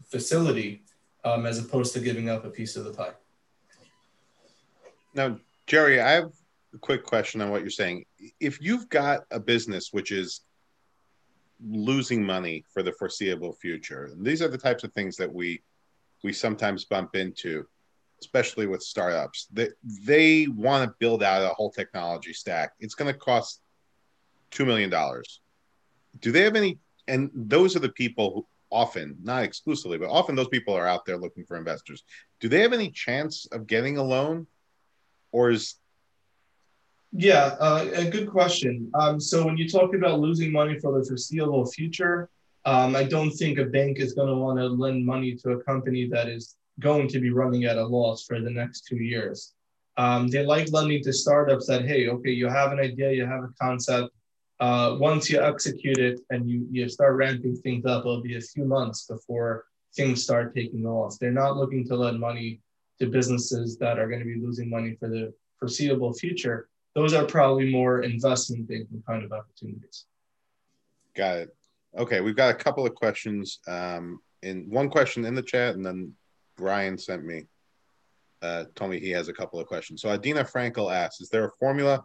facility 0.09 0.83
um, 1.23 1.45
as 1.45 1.57
opposed 1.59 1.93
to 1.93 1.99
giving 1.99 2.29
up 2.29 2.45
a 2.45 2.49
piece 2.49 2.75
of 2.75 2.85
the 2.85 2.91
pie? 2.91 3.13
Now, 5.13 5.39
Jerry, 5.67 5.99
I 5.99 6.11
have 6.11 6.31
quick 6.79 7.03
question 7.03 7.41
on 7.41 7.49
what 7.49 7.61
you're 7.61 7.69
saying. 7.69 8.05
If 8.39 8.61
you've 8.61 8.89
got 8.89 9.21
a 9.31 9.39
business 9.39 9.89
which 9.91 10.11
is 10.11 10.41
losing 11.63 12.23
money 12.23 12.65
for 12.73 12.81
the 12.81 12.93
foreseeable 12.93 13.53
future, 13.53 14.11
these 14.17 14.41
are 14.41 14.47
the 14.47 14.57
types 14.57 14.83
of 14.83 14.93
things 14.93 15.17
that 15.17 15.31
we 15.31 15.61
we 16.23 16.31
sometimes 16.31 16.85
bump 16.85 17.15
into, 17.15 17.65
especially 18.21 18.67
with 18.67 18.83
startups. 18.83 19.47
That 19.53 19.71
they, 19.83 20.45
they 20.45 20.47
want 20.47 20.87
to 20.87 20.95
build 20.99 21.23
out 21.23 21.43
a 21.43 21.53
whole 21.53 21.71
technology 21.71 22.33
stack. 22.33 22.73
It's 22.79 22.95
going 22.95 23.11
to 23.11 23.19
cost 23.19 23.61
two 24.51 24.65
million 24.65 24.89
dollars. 24.89 25.41
Do 26.19 26.31
they 26.31 26.41
have 26.41 26.55
any? 26.55 26.79
And 27.07 27.31
those 27.33 27.75
are 27.75 27.79
the 27.79 27.89
people 27.89 28.33
who 28.33 28.47
often, 28.71 29.17
not 29.21 29.43
exclusively, 29.43 29.97
but 29.97 30.09
often 30.09 30.35
those 30.35 30.47
people 30.47 30.73
are 30.73 30.87
out 30.87 31.05
there 31.05 31.17
looking 31.17 31.43
for 31.43 31.57
investors. 31.57 32.03
Do 32.39 32.47
they 32.47 32.61
have 32.61 32.73
any 32.73 32.89
chance 32.89 33.45
of 33.51 33.67
getting 33.67 33.97
a 33.97 34.03
loan, 34.03 34.47
or 35.31 35.49
is 35.51 35.75
yeah, 37.11 37.55
uh, 37.59 37.85
a 37.93 38.09
good 38.09 38.29
question. 38.29 38.89
Um, 38.93 39.19
so 39.19 39.45
when 39.45 39.57
you 39.57 39.67
talk 39.67 39.93
about 39.93 40.19
losing 40.19 40.51
money 40.51 40.79
for 40.79 40.97
the 40.97 41.05
foreseeable 41.05 41.65
future, 41.65 42.29
um, 42.63 42.95
I 42.95 43.03
don't 43.03 43.31
think 43.31 43.57
a 43.57 43.65
bank 43.65 43.99
is 43.99 44.13
going 44.13 44.29
to 44.29 44.35
want 44.35 44.59
to 44.59 44.67
lend 44.67 45.05
money 45.05 45.35
to 45.35 45.51
a 45.51 45.63
company 45.63 46.07
that 46.09 46.29
is 46.29 46.55
going 46.79 47.07
to 47.09 47.19
be 47.19 47.29
running 47.31 47.65
at 47.65 47.77
a 47.77 47.85
loss 47.85 48.23
for 48.23 48.39
the 48.39 48.49
next 48.49 48.85
two 48.87 48.97
years. 48.97 49.53
Um, 49.97 50.29
they 50.29 50.45
like 50.45 50.71
lending 50.71 51.03
to 51.03 51.11
startups 51.11 51.67
that, 51.67 51.85
hey, 51.85 52.07
okay, 52.07 52.31
you 52.31 52.47
have 52.47 52.71
an 52.71 52.79
idea, 52.79 53.11
you 53.11 53.25
have 53.25 53.43
a 53.43 53.53
concept. 53.59 54.13
Uh, 54.61 54.95
once 54.99 55.29
you 55.29 55.41
execute 55.41 55.97
it 55.97 56.21
and 56.29 56.49
you, 56.49 56.65
you 56.71 56.87
start 56.87 57.17
ramping 57.17 57.57
things 57.57 57.85
up, 57.85 58.01
it'll 58.01 58.21
be 58.21 58.37
a 58.37 58.41
few 58.41 58.63
months 58.63 59.05
before 59.05 59.65
things 59.95 60.23
start 60.23 60.55
taking 60.55 60.85
off. 60.85 61.17
They're 61.19 61.31
not 61.31 61.57
looking 61.57 61.85
to 61.87 61.95
lend 61.95 62.19
money 62.19 62.61
to 62.99 63.07
businesses 63.07 63.77
that 63.79 63.99
are 63.99 64.07
going 64.07 64.19
to 64.19 64.25
be 64.25 64.39
losing 64.39 64.69
money 64.69 64.95
for 64.97 65.09
the 65.09 65.33
foreseeable 65.59 66.13
future 66.13 66.69
those 66.93 67.13
are 67.13 67.25
probably 67.25 67.71
more 67.71 68.01
investment 68.01 68.67
banking 68.67 69.03
kind 69.07 69.23
of 69.23 69.31
opportunities. 69.31 70.05
Got 71.15 71.37
it. 71.37 71.55
Okay, 71.97 72.21
we've 72.21 72.35
got 72.35 72.51
a 72.51 72.57
couple 72.57 72.85
of 72.85 72.95
questions. 72.95 73.59
Um, 73.67 74.21
in 74.41 74.69
one 74.69 74.89
question 74.89 75.25
in 75.25 75.35
the 75.35 75.41
chat, 75.41 75.75
and 75.75 75.85
then 75.85 76.13
Brian 76.57 76.97
sent 76.97 77.25
me, 77.25 77.45
uh, 78.41 78.65
told 78.75 78.91
me 78.91 78.99
he 78.99 79.11
has 79.11 79.27
a 79.27 79.33
couple 79.33 79.59
of 79.59 79.67
questions. 79.67 80.01
So 80.01 80.09
Adina 80.09 80.43
Frankel 80.43 80.93
asks, 80.93 81.21
is 81.21 81.29
there 81.29 81.45
a 81.45 81.51
formula 81.59 82.03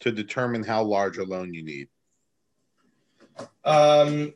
to 0.00 0.12
determine 0.12 0.62
how 0.62 0.82
large 0.82 1.18
a 1.18 1.24
loan 1.24 1.52
you 1.52 1.64
need? 1.64 1.88
Um, 3.64 4.32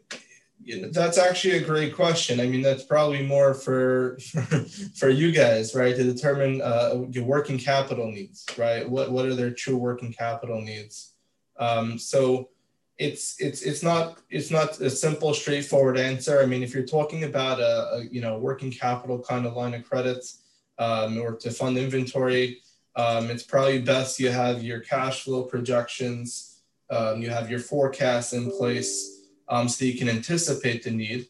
that's 0.93 1.19
actually 1.19 1.57
a 1.57 1.65
great 1.65 1.95
question. 1.95 2.41
I 2.41 2.47
mean, 2.47 2.63
that's 2.63 2.83
probably 2.83 3.23
more 3.27 3.55
for 3.55 4.19
for, 4.19 4.43
for 4.97 5.09
you 5.09 5.33
guys, 5.33 5.75
right, 5.75 5.95
to 5.97 6.05
determine 6.05 6.61
uh, 6.61 7.05
your 7.11 7.25
working 7.25 7.59
capital 7.59 8.11
needs, 8.11 8.47
right? 8.59 8.89
What 8.89 9.11
what 9.11 9.27
are 9.27 9.35
their 9.35 9.51
true 9.51 9.77
working 9.77 10.13
capital 10.13 10.61
needs? 10.61 11.15
Um, 11.59 11.99
so 11.99 12.51
it's 12.99 13.41
it's 13.41 13.63
it's 13.63 13.83
not 13.83 14.21
it's 14.29 14.51
not 14.51 14.81
a 14.81 14.91
simple, 14.91 15.33
straightforward 15.35 15.99
answer. 15.99 16.43
I 16.43 16.47
mean, 16.47 16.63
if 16.63 16.75
you're 16.75 16.87
talking 16.87 17.25
about 17.25 17.59
a, 17.61 17.95
a 17.95 18.05
you 18.11 18.21
know 18.21 18.39
working 18.39 18.71
capital 18.71 19.19
kind 19.19 19.47
of 19.47 19.55
line 19.55 19.75
of 19.75 19.89
credits 19.89 20.43
um, 20.79 21.19
or 21.19 21.37
to 21.37 21.51
fund 21.51 21.79
inventory, 21.79 22.61
um, 22.97 23.31
it's 23.31 23.43
probably 23.43 23.81
best 23.81 24.21
you 24.21 24.31
have 24.31 24.63
your 24.63 24.81
cash 24.81 25.25
flow 25.25 25.45
projections, 25.45 26.61
um, 26.91 27.23
you 27.23 27.31
have 27.31 27.51
your 27.51 27.61
forecasts 27.61 28.35
in 28.35 28.51
place 28.51 29.20
um, 29.51 29.69
so 29.69 29.85
you 29.85 29.99
can 29.99 30.09
anticipate 30.09 30.85
the 30.85 30.91
need. 30.91 31.27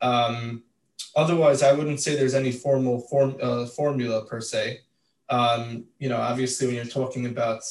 Um, 0.00 0.62
otherwise, 1.16 1.62
I 1.62 1.72
wouldn't 1.72 2.00
say 2.00 2.14
there's 2.14 2.34
any 2.34 2.52
formal 2.52 3.00
form, 3.00 3.36
uh, 3.42 3.66
formula 3.66 4.24
per 4.24 4.40
se. 4.40 4.80
Um, 5.28 5.84
you 5.98 6.08
know, 6.08 6.16
obviously, 6.16 6.68
when 6.68 6.76
you're 6.76 6.84
talking 6.84 7.26
about 7.26 7.62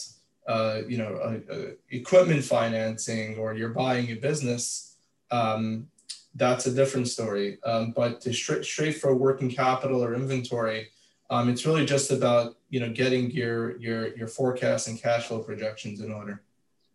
uh, 0.46 0.82
you 0.88 0.98
know 0.98 1.16
uh, 1.16 1.54
uh 1.54 1.72
equipment 1.90 2.44
financing 2.44 3.38
or 3.38 3.54
you're 3.54 3.70
buying 3.70 4.10
a 4.12 4.16
business, 4.16 4.98
um, 5.32 5.88
that's 6.36 6.66
a 6.66 6.72
different 6.72 7.08
story. 7.08 7.60
Um, 7.64 7.92
but 7.92 8.20
to 8.22 8.34
straight 8.34 8.66
straight 8.66 8.98
for 8.98 9.16
working 9.16 9.50
capital 9.50 10.04
or 10.04 10.16
inventory, 10.16 10.90
um, 11.30 11.48
it's 11.48 11.66
really 11.66 11.86
just 11.86 12.12
about 12.12 12.58
you 12.70 12.80
know 12.82 12.90
getting 12.90 13.32
your 13.32 13.78
your 13.78 14.16
your 14.18 14.28
forecast 14.28 14.88
and 14.90 15.02
cash 15.02 15.28
flow 15.28 15.40
projections 15.40 16.02
in 16.02 16.12
order. 16.12 16.42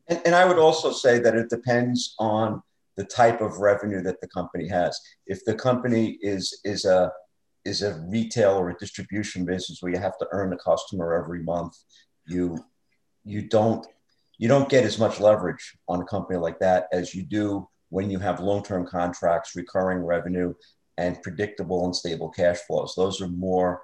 And, 0.09 0.21
and 0.27 0.35
I 0.35 0.45
would 0.45 0.59
also 0.59 0.91
say 0.91 1.19
that 1.21 1.35
it 1.35 1.49
depends 1.49 2.15
on 2.19 2.63
the 2.99 3.05
type 3.05 3.41
of 3.41 3.59
revenue 3.59 4.03
that 4.03 4.21
the 4.21 4.27
company 4.27 4.69
has. 4.69 5.01
If 5.27 5.45
the 5.45 5.55
company 5.55 6.19
is 6.21 6.61
is 6.65 6.85
a 6.85 7.11
is 7.65 7.83
a 7.83 7.95
retail 8.09 8.53
or 8.53 8.71
a 8.71 8.79
distribution 8.79 9.45
business 9.45 9.79
where 9.81 9.93
you 9.93 9.99
have 9.99 10.19
to 10.19 10.27
earn 10.33 10.53
a 10.53 10.59
customer 10.59 11.15
every 11.15 11.43
month, 11.43 11.75
you 12.27 12.59
you 13.25 13.49
don't 13.49 13.87
you 14.39 14.49
don't 14.49 14.69
get 14.69 14.85
as 14.85 14.99
much 14.99 15.21
leverage 15.21 15.77
on 15.89 16.03
a 16.03 16.05
company 16.05 16.39
like 16.39 16.59
that 16.59 16.89
as 16.93 17.15
you 17.15 17.23
do 17.23 17.69
when 17.91 18.11
you 18.11 18.19
have 18.19 18.41
long-term 18.41 18.87
contracts, 18.87 19.57
recurring 19.57 20.05
revenue, 20.05 20.53
and 20.99 21.23
predictable 21.23 21.85
and 21.85 21.97
stable 21.97 22.29
cash 22.29 22.59
flows. 22.67 22.95
Those 22.97 23.23
are 23.23 23.29
more 23.29 23.81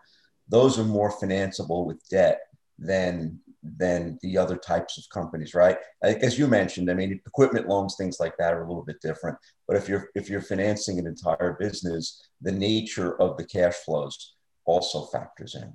those 0.49 0.77
are 0.79 0.85
more 0.85 1.12
financeable 1.12 1.87
with 1.87 2.07
debt 2.11 2.41
than 2.79 3.39
than 3.79 4.19
the 4.23 4.37
other 4.37 4.57
types 4.57 4.99
of 4.99 5.05
companies, 5.12 5.55
right? 5.55 5.79
As 6.03 6.39
you 6.39 6.47
mentioned, 6.47 6.91
I 6.91 6.95
mean, 6.95 7.21
equipment 7.27 7.69
loans, 7.69 7.97
things 7.97 8.21
like 8.21 8.37
that 8.39 8.53
are 8.53 8.62
a 8.62 8.69
little 8.69 8.85
bit 8.85 9.01
different. 9.01 9.39
But 9.67 9.77
if 9.77 9.89
you're 9.89 10.11
if 10.15 10.29
you're 10.29 10.43
financing 10.43 10.99
an 10.99 11.07
entire 11.07 11.57
business, 11.59 12.29
the 12.43 12.53
nature 12.53 13.21
of 13.21 13.37
the 13.37 13.45
cash 13.45 13.75
flows 13.75 14.35
also 14.67 15.07
factors 15.07 15.55
in. 15.55 15.73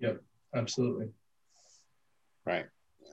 Yep, 0.00 0.22
absolutely. 0.54 1.08
Right. 2.44 2.66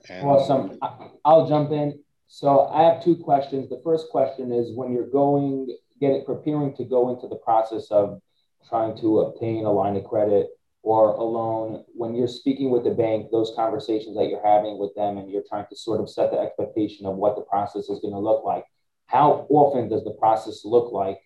And 0.08 0.26
awesome. 0.26 0.78
I'll 1.24 1.48
jump 1.48 1.70
in. 1.72 1.98
So 2.26 2.66
I 2.68 2.82
have 2.82 3.04
two 3.04 3.16
questions. 3.16 3.68
The 3.68 3.80
first 3.84 4.08
question 4.10 4.52
is 4.52 4.72
when 4.72 4.92
you're 4.92 5.06
going, 5.08 5.74
getting 6.00 6.24
preparing 6.24 6.74
to 6.76 6.84
go 6.84 7.14
into 7.14 7.28
the 7.28 7.36
process 7.36 7.90
of 7.90 8.20
trying 8.68 8.96
to 8.98 9.20
obtain 9.20 9.64
a 9.64 9.72
line 9.72 9.96
of 9.96 10.04
credit 10.04 10.48
or 10.84 11.14
a 11.14 11.22
loan, 11.22 11.82
when 11.94 12.14
you're 12.14 12.28
speaking 12.28 12.70
with 12.70 12.84
the 12.84 12.90
bank, 12.90 13.30
those 13.32 13.54
conversations 13.56 14.14
that 14.14 14.28
you're 14.28 14.46
having 14.46 14.78
with 14.78 14.94
them 14.94 15.16
and 15.16 15.30
you're 15.30 15.42
trying 15.48 15.64
to 15.70 15.74
sort 15.74 15.98
of 15.98 16.10
set 16.10 16.30
the 16.30 16.38
expectation 16.38 17.06
of 17.06 17.16
what 17.16 17.36
the 17.36 17.40
process 17.40 17.88
is 17.88 18.00
going 18.00 18.12
to 18.12 18.20
look 18.20 18.44
like, 18.44 18.64
how 19.06 19.46
often 19.48 19.88
does 19.88 20.04
the 20.04 20.12
process 20.20 20.60
look 20.62 20.92
like 20.92 21.18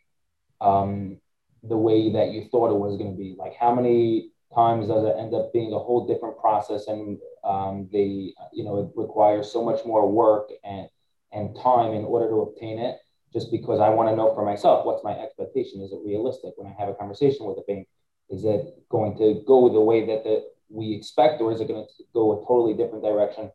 um, 0.61 1.19
the 1.65 1.77
way 1.77 2.13
that 2.13 2.31
you 2.31 2.47
thought 2.53 2.71
it 2.71 2.79
was 2.79 2.97
going 2.99 3.11
to 3.11 3.19
be? 3.19 3.35
Like, 3.37 3.55
how 3.59 3.75
many 3.75 4.31
times 4.55 4.87
does 4.87 5.05
it 5.05 5.17
end 5.19 5.35
up 5.35 5.53
being 5.53 5.73
a 5.73 5.79
whole 5.79 6.07
different 6.07 6.39
process 6.39 6.87
and 6.87 7.19
um, 7.43 7.89
they, 7.93 8.33
you 8.53 8.63
know, 8.63 8.79
it 8.79 8.91
requires 8.95 9.51
so 9.51 9.65
much 9.65 9.85
more 9.85 10.09
work 10.09 10.51
and, 10.63 10.89
and 11.33 11.57
time 11.61 11.95
in 11.95 12.05
order 12.05 12.29
to 12.29 12.43
obtain 12.43 12.79
it? 12.79 12.99
Just 13.33 13.51
because 13.51 13.81
I 13.81 13.89
want 13.89 14.09
to 14.09 14.15
know 14.15 14.33
for 14.37 14.45
myself 14.45 14.87
what's 14.87 15.03
my 15.03 15.19
expectation? 15.19 15.83
Is 15.83 15.91
it 15.91 15.99
realistic 16.05 16.53
when 16.57 16.73
I 16.73 16.77
have 16.79 16.89
a 16.89 16.95
conversation 16.95 17.45
with 17.45 17.59
a 17.59 17.63
bank? 17.67 17.89
Is 18.31 18.45
it 18.45 18.74
going 18.89 19.16
to 19.18 19.43
go 19.47 19.72
the 19.72 19.81
way 19.81 20.07
that 20.07 20.24
the, 20.24 20.45
we 20.68 20.95
expect, 20.95 21.41
or 21.41 21.53
is 21.53 21.61
it 21.61 21.68
going 21.68 21.85
to 21.85 22.05
go 22.12 22.33
a 22.33 22.47
totally 22.47 22.74
different 22.74 23.05
direction? 23.05 23.51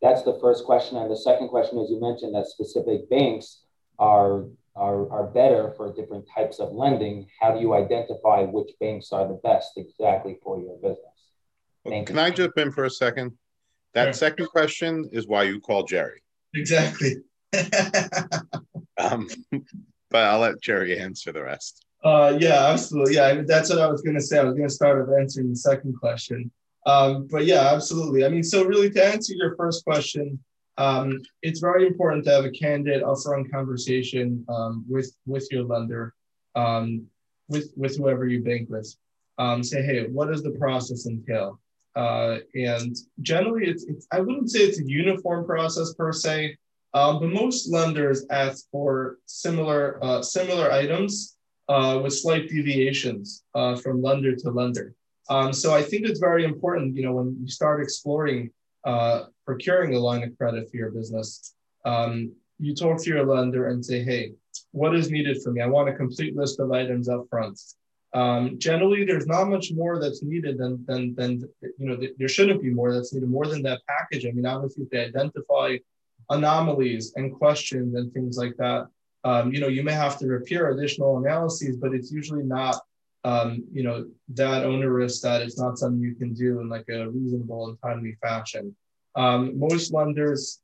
That's 0.00 0.22
the 0.22 0.38
first 0.40 0.64
question. 0.64 0.96
And 0.96 1.10
the 1.10 1.16
second 1.16 1.48
question 1.48 1.78
is 1.78 1.90
you 1.90 2.00
mentioned 2.00 2.34
that 2.34 2.46
specific 2.46 3.08
banks 3.10 3.62
are, 3.98 4.44
are, 4.74 5.10
are 5.10 5.26
better 5.28 5.72
for 5.76 5.92
different 5.92 6.26
types 6.34 6.58
of 6.58 6.72
lending. 6.72 7.28
How 7.40 7.52
do 7.52 7.60
you 7.60 7.74
identify 7.74 8.42
which 8.42 8.70
banks 8.80 9.12
are 9.12 9.26
the 9.26 9.40
best 9.42 9.72
exactly 9.76 10.38
for 10.42 10.58
your 10.60 10.76
business? 10.76 10.98
Thank 11.84 12.08
Can 12.08 12.16
you. 12.16 12.22
I 12.22 12.30
jump 12.30 12.58
in 12.58 12.70
for 12.70 12.84
a 12.84 12.90
second? 12.90 13.32
That 13.94 14.06
sure. 14.06 14.12
second 14.14 14.46
question 14.46 15.08
is 15.12 15.26
why 15.26 15.44
you 15.44 15.60
call 15.60 15.84
Jerry. 15.84 16.22
Exactly. 16.54 17.16
um, 18.98 19.28
but 20.10 20.24
I'll 20.26 20.40
let 20.40 20.60
Jerry 20.62 20.98
answer 20.98 21.32
the 21.32 21.42
rest. 21.42 21.84
Uh, 22.04 22.36
yeah, 22.40 22.66
absolutely. 22.66 23.14
Yeah, 23.14 23.42
that's 23.46 23.70
what 23.70 23.80
I 23.80 23.86
was 23.86 24.02
going 24.02 24.16
to 24.16 24.22
say. 24.22 24.38
I 24.38 24.44
was 24.44 24.54
going 24.54 24.68
to 24.68 24.74
start 24.74 25.06
with 25.06 25.16
answering 25.16 25.50
the 25.50 25.56
second 25.56 25.94
question. 25.98 26.50
Um, 26.84 27.28
but 27.30 27.44
yeah, 27.44 27.72
absolutely. 27.72 28.24
I 28.24 28.28
mean, 28.28 28.42
so 28.42 28.64
really 28.64 28.90
to 28.90 29.04
answer 29.04 29.34
your 29.34 29.54
first 29.56 29.84
question, 29.84 30.38
um, 30.78 31.20
it's 31.42 31.60
very 31.60 31.86
important 31.86 32.24
to 32.24 32.32
have 32.32 32.44
a 32.44 32.50
candid, 32.50 33.02
upfront 33.02 33.50
conversation 33.52 34.44
um, 34.48 34.84
with 34.88 35.14
with 35.26 35.46
your 35.52 35.64
lender, 35.64 36.14
um, 36.56 37.06
with 37.48 37.72
with 37.76 37.96
whoever 37.96 38.26
you 38.26 38.42
bank 38.42 38.68
with. 38.68 38.92
Um, 39.38 39.62
say, 39.62 39.82
hey, 39.82 40.08
what 40.08 40.28
does 40.28 40.42
the 40.42 40.52
process 40.52 41.06
entail? 41.06 41.60
Uh, 41.94 42.38
and 42.54 42.96
generally, 43.20 43.68
it's, 43.68 43.84
it's 43.84 44.06
I 44.10 44.20
wouldn't 44.20 44.50
say 44.50 44.60
it's 44.60 44.80
a 44.80 44.88
uniform 44.88 45.44
process 45.44 45.94
per 45.94 46.10
se, 46.12 46.56
um, 46.94 47.20
but 47.20 47.28
most 47.28 47.70
lenders 47.70 48.24
ask 48.30 48.68
for 48.72 49.18
similar 49.26 50.02
uh, 50.02 50.22
similar 50.22 50.72
items 50.72 51.31
uh, 51.72 51.94
with 52.02 52.14
slight 52.24 52.44
deviations 52.56 53.44
uh, 53.58 53.74
from 53.82 54.02
lender 54.08 54.32
to 54.42 54.48
lender. 54.60 54.88
Um, 55.34 55.50
so 55.62 55.68
I 55.80 55.82
think 55.88 56.00
it's 56.06 56.22
very 56.30 56.44
important, 56.52 56.96
you 56.96 57.04
know, 57.04 57.14
when 57.18 57.28
you 57.42 57.48
start 57.60 57.76
exploring 57.86 58.40
uh, 58.84 59.18
procuring 59.46 59.94
a 59.94 60.00
line 60.08 60.22
of 60.26 60.36
credit 60.38 60.62
for 60.68 60.76
your 60.76 60.90
business, 60.98 61.54
um, 61.92 62.12
you 62.58 62.72
talk 62.74 62.96
to 63.02 63.10
your 63.14 63.24
lender 63.34 63.62
and 63.70 63.78
say, 63.90 63.98
hey, 64.10 64.32
what 64.72 64.92
is 64.94 65.06
needed 65.16 65.36
for 65.42 65.50
me? 65.52 65.60
I 65.60 65.66
want 65.76 65.88
a 65.88 66.00
complete 66.04 66.34
list 66.40 66.60
of 66.60 66.72
items 66.72 67.08
up 67.08 67.22
front. 67.30 67.56
Um, 68.22 68.58
generally, 68.58 69.04
there's 69.04 69.28
not 69.34 69.48
much 69.54 69.66
more 69.72 69.94
that's 70.00 70.22
needed 70.22 70.58
than, 70.58 70.84
than, 70.88 71.14
than, 71.18 71.30
you 71.78 71.86
know, 71.86 71.96
there 72.18 72.28
shouldn't 72.28 72.60
be 72.66 72.70
more 72.70 72.92
that's 72.92 73.12
needed, 73.14 73.30
more 73.30 73.46
than 73.52 73.62
that 73.62 73.80
package. 73.88 74.26
I 74.26 74.32
mean, 74.32 74.46
obviously, 74.46 74.84
if 74.84 74.90
they 74.90 75.04
identify 75.10 75.68
anomalies 76.28 77.04
and 77.16 77.34
questions 77.42 77.94
and 77.96 78.12
things 78.12 78.36
like 78.42 78.56
that, 78.58 78.82
um, 79.24 79.52
you 79.52 79.60
know, 79.60 79.68
you 79.68 79.82
may 79.82 79.92
have 79.92 80.18
to 80.18 80.26
repair 80.26 80.70
additional 80.70 81.18
analyses, 81.18 81.76
but 81.76 81.94
it's 81.94 82.10
usually 82.12 82.44
not, 82.44 82.76
um, 83.24 83.64
you 83.72 83.82
know, 83.82 84.06
that 84.34 84.64
onerous 84.64 85.20
that 85.20 85.42
it's 85.42 85.58
not 85.58 85.78
something 85.78 86.00
you 86.00 86.14
can 86.14 86.34
do 86.34 86.60
in 86.60 86.68
like 86.68 86.88
a 86.88 87.08
reasonable 87.08 87.68
and 87.68 87.78
timely 87.82 88.16
fashion. 88.20 88.74
Um, 89.14 89.58
most 89.58 89.92
lenders 89.92 90.60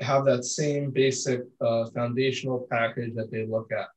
have 0.00 0.24
that 0.24 0.44
same 0.44 0.90
basic 0.90 1.42
uh, 1.60 1.86
foundational 1.94 2.66
package 2.70 3.14
that 3.14 3.30
they 3.30 3.46
look 3.46 3.70
at. 3.72 3.88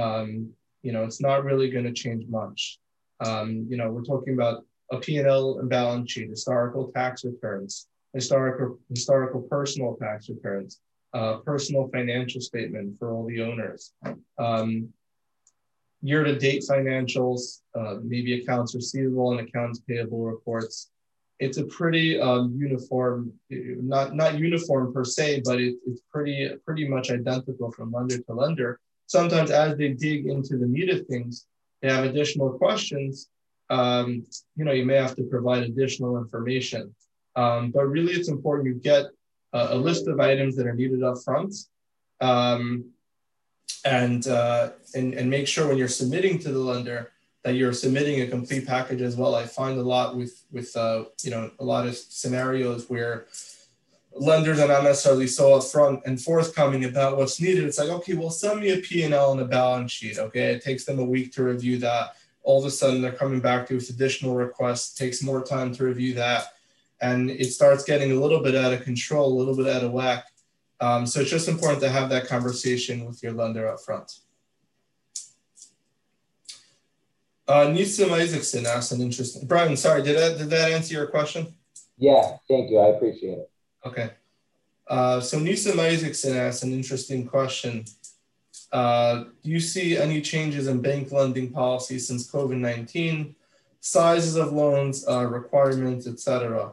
Um, 0.00 0.54
You 0.82 0.92
know, 0.92 1.04
it's 1.04 1.20
not 1.20 1.42
really 1.42 1.68
going 1.74 1.88
to 1.90 1.92
change 2.04 2.24
much. 2.28 2.78
Um, 3.18 3.66
you 3.70 3.76
know, 3.76 3.90
we're 3.90 4.04
talking 4.04 4.34
about 4.34 4.56
a 4.92 4.98
P&L 5.04 5.58
and 5.58 5.68
balance 5.68 6.12
sheet, 6.12 6.30
historical 6.30 6.92
tax 6.92 7.24
returns, 7.24 7.88
historical 8.14 8.78
historical 8.88 9.40
personal 9.54 9.96
tax 9.96 10.28
returns, 10.28 10.80
uh, 11.16 11.38
personal 11.50 11.88
financial 11.96 12.42
statement 12.50 12.86
for 12.98 13.06
all 13.12 13.24
the 13.26 13.40
owners, 13.48 13.92
um, 14.38 14.68
year-to-date 16.02 16.62
financials, 16.72 17.40
uh, 17.78 17.94
maybe 18.12 18.30
accounts 18.40 18.74
receivable 18.74 19.28
and 19.32 19.40
accounts 19.48 19.78
payable 19.88 20.22
reports. 20.34 20.90
It's 21.44 21.58
a 21.58 21.66
pretty 21.78 22.20
um, 22.20 22.44
uniform, 22.66 23.18
not 23.94 24.14
not 24.14 24.38
uniform 24.48 24.92
per 24.94 25.04
se, 25.04 25.42
but 25.48 25.56
it, 25.66 25.74
it's 25.88 26.02
pretty 26.12 26.36
pretty 26.66 26.86
much 26.94 27.06
identical 27.10 27.68
from 27.72 27.92
lender 27.96 28.18
to 28.26 28.32
lender. 28.42 28.70
Sometimes, 29.06 29.50
as 29.50 29.70
they 29.78 29.90
dig 30.06 30.20
into 30.34 30.54
the 30.58 30.68
meat 30.74 30.90
of 30.94 31.06
things, 31.06 31.46
they 31.80 31.88
have 31.94 32.04
additional 32.04 32.50
questions. 32.62 33.28
Um, 33.78 34.08
you 34.56 34.64
know, 34.64 34.72
you 34.72 34.86
may 34.90 34.98
have 35.04 35.16
to 35.16 35.24
provide 35.34 35.62
additional 35.64 36.12
information. 36.24 36.94
Um, 37.42 37.70
but 37.74 37.84
really, 37.94 38.12
it's 38.18 38.30
important 38.36 38.68
you 38.68 38.80
get 38.92 39.04
a, 39.52 39.68
a, 39.70 39.76
list 39.76 40.06
of 40.08 40.20
items 40.20 40.56
that 40.56 40.66
are 40.66 40.74
needed 40.74 41.02
up 41.02 41.16
front. 41.24 41.54
Um, 42.20 42.90
and, 43.84 44.26
uh, 44.26 44.70
and, 44.94 45.14
and 45.14 45.30
make 45.30 45.46
sure 45.46 45.68
when 45.68 45.78
you're 45.78 45.88
submitting 45.88 46.38
to 46.40 46.50
the 46.50 46.58
lender 46.58 47.12
that 47.46 47.54
you're 47.54 47.72
submitting 47.72 48.22
a 48.22 48.26
complete 48.26 48.66
package 48.66 49.00
as 49.00 49.14
well. 49.14 49.36
I 49.36 49.44
find 49.44 49.78
a 49.78 49.82
lot 49.82 50.16
with, 50.16 50.42
with 50.50 50.76
uh, 50.76 51.04
you 51.22 51.30
know, 51.30 51.48
a 51.60 51.64
lot 51.64 51.86
of 51.86 51.96
scenarios 51.96 52.90
where 52.90 53.26
lenders 54.12 54.58
are 54.58 54.66
not 54.66 54.82
necessarily 54.82 55.28
so 55.28 55.50
upfront 55.50 56.04
and 56.06 56.20
forthcoming 56.20 56.86
about 56.86 57.16
what's 57.16 57.40
needed. 57.40 57.62
It's 57.62 57.78
like, 57.78 57.88
okay, 57.88 58.14
well, 58.14 58.30
send 58.30 58.60
me 58.60 58.70
a 58.70 58.78
P&L 58.78 59.32
and 59.32 59.40
a 59.40 59.44
balance 59.44 59.92
sheet. 59.92 60.18
Okay, 60.18 60.54
it 60.54 60.62
takes 60.64 60.84
them 60.84 60.98
a 60.98 61.04
week 61.04 61.32
to 61.34 61.44
review 61.44 61.78
that. 61.78 62.16
All 62.42 62.58
of 62.58 62.64
a 62.66 62.70
sudden, 62.70 63.00
they're 63.00 63.12
coming 63.12 63.38
back 63.38 63.68
to 63.68 63.74
with 63.74 63.90
additional 63.90 64.34
requests. 64.34 64.94
Takes 64.94 65.22
more 65.22 65.42
time 65.42 65.72
to 65.74 65.84
review 65.84 66.14
that, 66.14 66.54
and 67.00 67.30
it 67.30 67.52
starts 67.52 67.84
getting 67.84 68.12
a 68.12 68.14
little 68.14 68.42
bit 68.42 68.54
out 68.54 68.72
of 68.72 68.82
control, 68.82 69.32
a 69.32 69.36
little 69.36 69.56
bit 69.56 69.68
out 69.68 69.84
of 69.84 69.92
whack. 69.92 70.26
Um, 70.80 71.06
so 71.06 71.20
it's 71.20 71.30
just 71.30 71.48
important 71.48 71.80
to 71.82 71.88
have 71.88 72.10
that 72.10 72.26
conversation 72.26 73.04
with 73.04 73.22
your 73.22 73.32
lender 73.32 73.68
up 73.68 73.80
front. 73.80 74.12
Uh, 77.48 77.66
Nisim 77.66 78.10
Isaacson 78.10 78.66
asked 78.66 78.92
an 78.92 79.00
interesting. 79.00 79.46
Brian, 79.46 79.76
sorry, 79.76 80.02
did 80.02 80.18
that 80.18 80.38
did 80.38 80.50
that 80.50 80.72
answer 80.72 80.94
your 80.94 81.06
question? 81.06 81.46
Yeah, 81.96 82.36
thank 82.48 82.70
you. 82.70 82.78
I 82.78 82.88
appreciate 82.88 83.38
it. 83.38 83.50
Okay. 83.84 84.10
Uh, 84.88 85.20
so 85.20 85.38
Nisim 85.38 85.78
Isaacson 85.78 86.36
asked 86.36 86.64
an 86.64 86.72
interesting 86.72 87.26
question. 87.26 87.84
Uh, 88.72 89.24
do 89.42 89.50
you 89.50 89.60
see 89.60 89.96
any 89.96 90.20
changes 90.20 90.66
in 90.66 90.80
bank 90.80 91.12
lending 91.12 91.50
policy 91.50 91.98
since 91.98 92.30
COVID-19? 92.30 93.34
Sizes 93.80 94.36
of 94.36 94.52
loans, 94.52 95.06
uh, 95.08 95.24
requirements, 95.24 96.08
etc. 96.08 96.72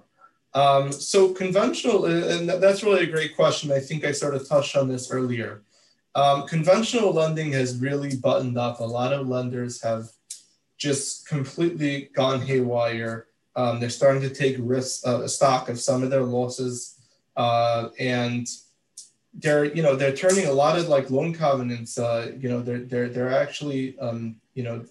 Um, 0.56 0.92
so 0.92 1.34
conventional, 1.34 2.06
and 2.06 2.48
that's 2.48 2.84
really 2.84 3.04
a 3.04 3.12
great 3.12 3.36
question. 3.36 3.72
I 3.72 3.80
think 3.80 4.06
I 4.06 4.12
sort 4.12 4.36
of 4.36 4.48
touched 4.48 4.76
on 4.76 4.88
this 4.88 5.10
earlier. 5.10 5.64
Um, 6.16 6.48
conventional 6.48 7.12
lending 7.12 7.52
has 7.54 7.78
really 7.78 8.16
buttoned 8.16 8.58
up. 8.58 8.80
A 8.80 8.84
lot 8.84 9.14
of 9.14 9.28
lenders 9.28 9.82
have 9.82 10.10
just 10.78 11.28
completely 11.28 12.10
gone 12.16 12.42
haywire. 12.42 13.28
Um, 13.56 13.80
they're 13.80 13.90
starting 13.90 14.22
to 14.24 14.30
take 14.30 14.58
risk, 14.60 15.08
uh, 15.08 15.28
stock 15.28 15.70
of 15.70 15.80
some 15.80 16.04
of 16.04 16.10
their 16.10 16.24
losses, 16.24 17.00
uh, 17.36 17.90
and 18.00 18.48
they're 19.34 19.66
you 19.66 19.82
know 19.82 19.96
they're 19.96 20.16
turning 20.16 20.46
a 20.46 20.52
lot 20.52 20.78
of 20.78 20.88
like 20.88 21.10
loan 21.10 21.34
covenants. 21.34 21.98
Uh, 21.98 22.32
you 22.40 22.50
know 22.50 22.62
they're 22.62 22.80
they're 22.80 23.10
they're 23.10 23.34
actually 23.34 23.98
um, 24.00 24.36
you 24.54 24.64
know 24.64 24.86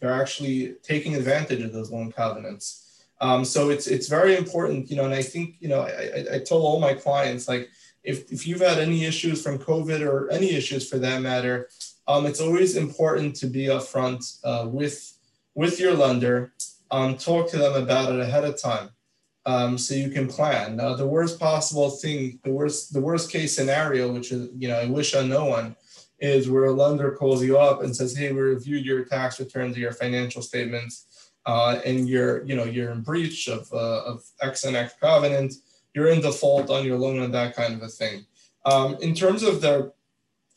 they're 0.00 0.20
actually 0.20 0.74
taking 0.82 1.14
advantage 1.14 1.62
of 1.62 1.72
those 1.72 1.90
loan 1.90 2.10
covenants. 2.10 2.83
Um, 3.24 3.42
so 3.42 3.70
it's 3.70 3.86
it's 3.86 4.08
very 4.18 4.36
important, 4.36 4.90
you 4.90 4.96
know, 4.96 5.06
and 5.06 5.14
I 5.14 5.22
think, 5.22 5.56
you 5.62 5.68
know, 5.72 5.80
I, 5.80 5.92
I, 6.16 6.20
I 6.34 6.38
told 6.40 6.62
all 6.62 6.78
my 6.88 6.92
clients, 6.92 7.48
like, 7.48 7.70
if, 8.10 8.30
if 8.30 8.46
you've 8.46 8.60
had 8.70 8.78
any 8.78 9.06
issues 9.06 9.42
from 9.42 9.58
COVID 9.70 10.00
or 10.06 10.30
any 10.30 10.50
issues 10.60 10.82
for 10.90 10.98
that 10.98 11.22
matter, 11.22 11.70
um, 12.06 12.26
it's 12.26 12.42
always 12.46 12.76
important 12.76 13.34
to 13.36 13.46
be 13.46 13.64
upfront 13.76 14.20
uh, 14.44 14.68
with, 14.68 14.96
with 15.54 15.80
your 15.80 15.94
lender, 15.94 16.52
um, 16.90 17.16
talk 17.16 17.48
to 17.48 17.56
them 17.56 17.82
about 17.82 18.12
it 18.12 18.20
ahead 18.20 18.44
of 18.44 18.60
time. 18.60 18.90
Um, 19.46 19.78
so 19.78 19.94
you 19.94 20.10
can 20.10 20.28
plan. 20.28 20.76
Now, 20.76 20.94
the 20.94 21.08
worst 21.16 21.40
possible 21.40 21.88
thing, 22.02 22.40
the 22.44 22.52
worst, 22.52 22.92
the 22.92 23.00
worst 23.00 23.32
case 23.32 23.56
scenario, 23.56 24.12
which 24.12 24.32
is, 24.32 24.50
you 24.54 24.68
know, 24.68 24.78
I 24.78 24.84
wish 24.98 25.14
on 25.14 25.30
no 25.30 25.46
one, 25.46 25.76
is 26.18 26.50
where 26.50 26.66
a 26.66 26.72
lender 26.72 27.16
calls 27.16 27.42
you 27.42 27.58
up 27.58 27.82
and 27.82 27.94
says, 27.94 28.16
"Hey, 28.16 28.32
we 28.32 28.40
reviewed 28.40 28.84
your 28.84 29.04
tax 29.04 29.40
returns 29.40 29.76
or 29.76 29.80
your 29.80 29.92
financial 29.92 30.42
statements 30.42 31.13
uh, 31.46 31.80
and 31.84 32.08
you're 32.08 32.42
you 32.44 32.56
know 32.56 32.64
you're 32.64 32.90
in 32.90 33.02
breach 33.02 33.48
of 33.48 33.72
uh, 33.72 34.02
of 34.04 34.24
X 34.40 34.64
and 34.64 34.76
X 34.76 34.94
covenant, 35.00 35.54
you're 35.94 36.08
in 36.08 36.20
default 36.20 36.70
on 36.70 36.84
your 36.84 36.98
loan 36.98 37.20
and 37.20 37.34
that 37.34 37.54
kind 37.54 37.74
of 37.74 37.82
a 37.82 37.88
thing. 37.88 38.24
Um, 38.64 38.96
in 39.00 39.14
terms 39.14 39.42
of 39.42 39.60
the 39.60 39.92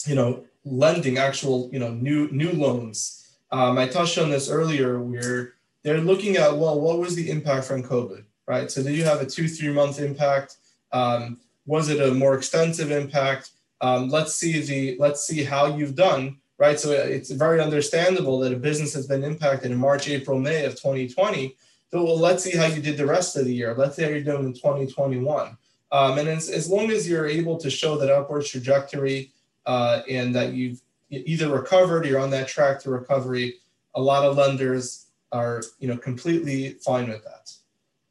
you 0.06 0.16
know 0.16 0.46
lending 0.64 1.18
actual 1.18 1.70
you 1.72 1.80
know 1.80 1.92
new 1.92 2.30
new 2.32 2.52
loans, 2.52 3.38
um, 3.52 3.78
I 3.78 3.88
touched 3.88 4.18
on 4.18 4.30
this 4.30 4.50
earlier 4.50 5.00
where 5.00 5.54
they're 5.84 6.00
looking 6.00 6.38
at 6.38 6.56
well 6.56 6.80
what 6.80 7.00
was 7.00 7.16
the 7.16 7.30
impact 7.30 7.66
from 7.66 7.84
COVID, 7.84 8.24
right? 8.48 8.72
So 8.72 8.82
did 8.82 8.96
you 8.96 9.04
have 9.04 9.22
a 9.22 9.26
two 9.26 9.48
three 9.48 9.74
month 9.74 10.00
impact? 10.00 10.58
Um, 10.92 11.40
was 11.66 11.90
it 11.90 12.00
a 12.00 12.14
more 12.14 12.36
extensive 12.36 12.92
impact? 12.92 13.52
Um, 13.82 14.10
let's 14.10 14.34
see 14.34 14.62
the 14.62 14.98
let's 15.00 15.28
see 15.28 15.44
how 15.44 15.76
you've 15.76 15.96
done 15.96 16.38
right? 16.58 16.80
So 16.80 16.92
it's 16.92 17.32
very 17.32 17.62
understandable 17.62 18.40
that 18.40 18.54
a 18.54 18.58
business 18.58 18.94
has 18.94 19.08
been 19.08 19.24
impacted 19.24 19.72
in 19.72 19.78
March, 19.78 20.08
April, 20.08 20.40
May 20.40 20.66
of 20.66 20.74
2020. 20.74 21.56
So 21.92 22.04
well, 22.04 22.20
let's 22.20 22.44
see 22.44 22.58
how 22.58 22.66
you 22.66 22.82
did 22.82 22.98
the 22.98 23.06
rest 23.06 23.36
of 23.38 23.46
the 23.46 23.54
year. 23.54 23.74
Let's 23.76 23.96
see 23.96 24.04
how 24.04 24.10
you're 24.10 24.22
doing 24.22 24.46
in 24.46 24.54
2021. 24.54 25.58
Um, 25.92 26.18
and 26.18 26.28
as, 26.28 26.50
as 26.50 26.70
long 26.70 26.92
as 26.92 27.08
you're 27.08 27.28
able 27.28 27.58
to 27.58 27.70
show 27.70 27.98
that 27.98 28.12
upward 28.12 28.46
trajectory 28.46 29.32
uh, 29.66 30.02
and 30.10 30.36
that 30.36 30.54
you've 30.54 30.82
either 31.10 31.50
recovered 31.50 32.06
or 32.06 32.10
you're 32.10 32.20
on 32.20 32.30
that 32.32 32.48
track 32.48 32.82
to 32.82 32.90
recovery, 32.90 33.56
a 33.96 34.02
lot 34.02 34.26
of 34.26 34.38
lenders 34.38 35.06
are 35.32 35.62
you 35.80 35.88
know 35.88 35.98
completely 35.98 36.72
fine 36.84 37.10
with 37.10 37.24
that. 37.24 37.52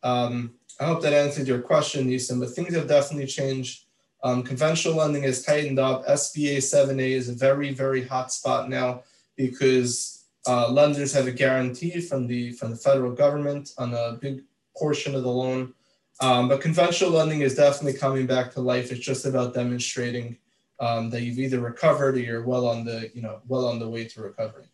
Um, 0.03 0.55
I 0.81 0.85
hope 0.85 1.03
that 1.03 1.13
answered 1.13 1.49
your 1.49 1.61
question, 1.61 2.07
Nisan, 2.07 2.41
but 2.41 2.51
things 2.51 2.75
have 2.75 2.89
definitely 2.89 3.27
changed 3.27 3.86
um, 4.23 4.43
conventional 4.43 4.97
lending 4.97 5.23
has 5.23 5.45
tightened 5.45 5.79
up. 5.79 6.07
SBA 6.07 6.59
7A 6.59 7.11
is 7.11 7.29
a 7.29 7.35
very, 7.35 7.73
very 7.73 8.03
hot 8.03 8.33
spot 8.33 8.69
now 8.69 9.03
because 9.37 10.25
uh, 10.47 10.71
lenders 10.71 11.13
have 11.13 11.27
a 11.27 11.33
guarantee 11.33 12.01
from 12.01 12.27
the 12.27 12.53
from 12.53 12.71
the 12.71 12.77
federal 12.77 13.13
government 13.13 13.73
on 13.79 13.93
a 13.95 14.19
big 14.21 14.43
portion 14.77 15.15
of 15.15 15.23
the 15.23 15.31
loan. 15.31 15.75
Um, 16.21 16.49
but 16.49 16.61
conventional 16.61 17.11
lending 17.11 17.43
is 17.43 17.55
definitely 17.55 17.99
coming 17.99 18.27
back 18.27 18.53
to 18.53 18.61
life. 18.61 18.91
It's 18.91 19.05
just 19.05 19.27
about 19.27 19.55
demonstrating 19.55 20.39
um, 20.81 21.11
that 21.11 21.23
you've 21.23 21.39
either 21.39 21.61
recovered 21.61 22.17
or 22.17 22.21
you're 22.21 22.45
well 22.45 22.67
on 22.67 22.85
the 22.85 23.11
you 23.15 23.23
know 23.23 23.41
well 23.47 23.67
on 23.67 23.79
the 23.79 23.89
way 23.89 24.05
to 24.05 24.23
recovery. 24.23 24.67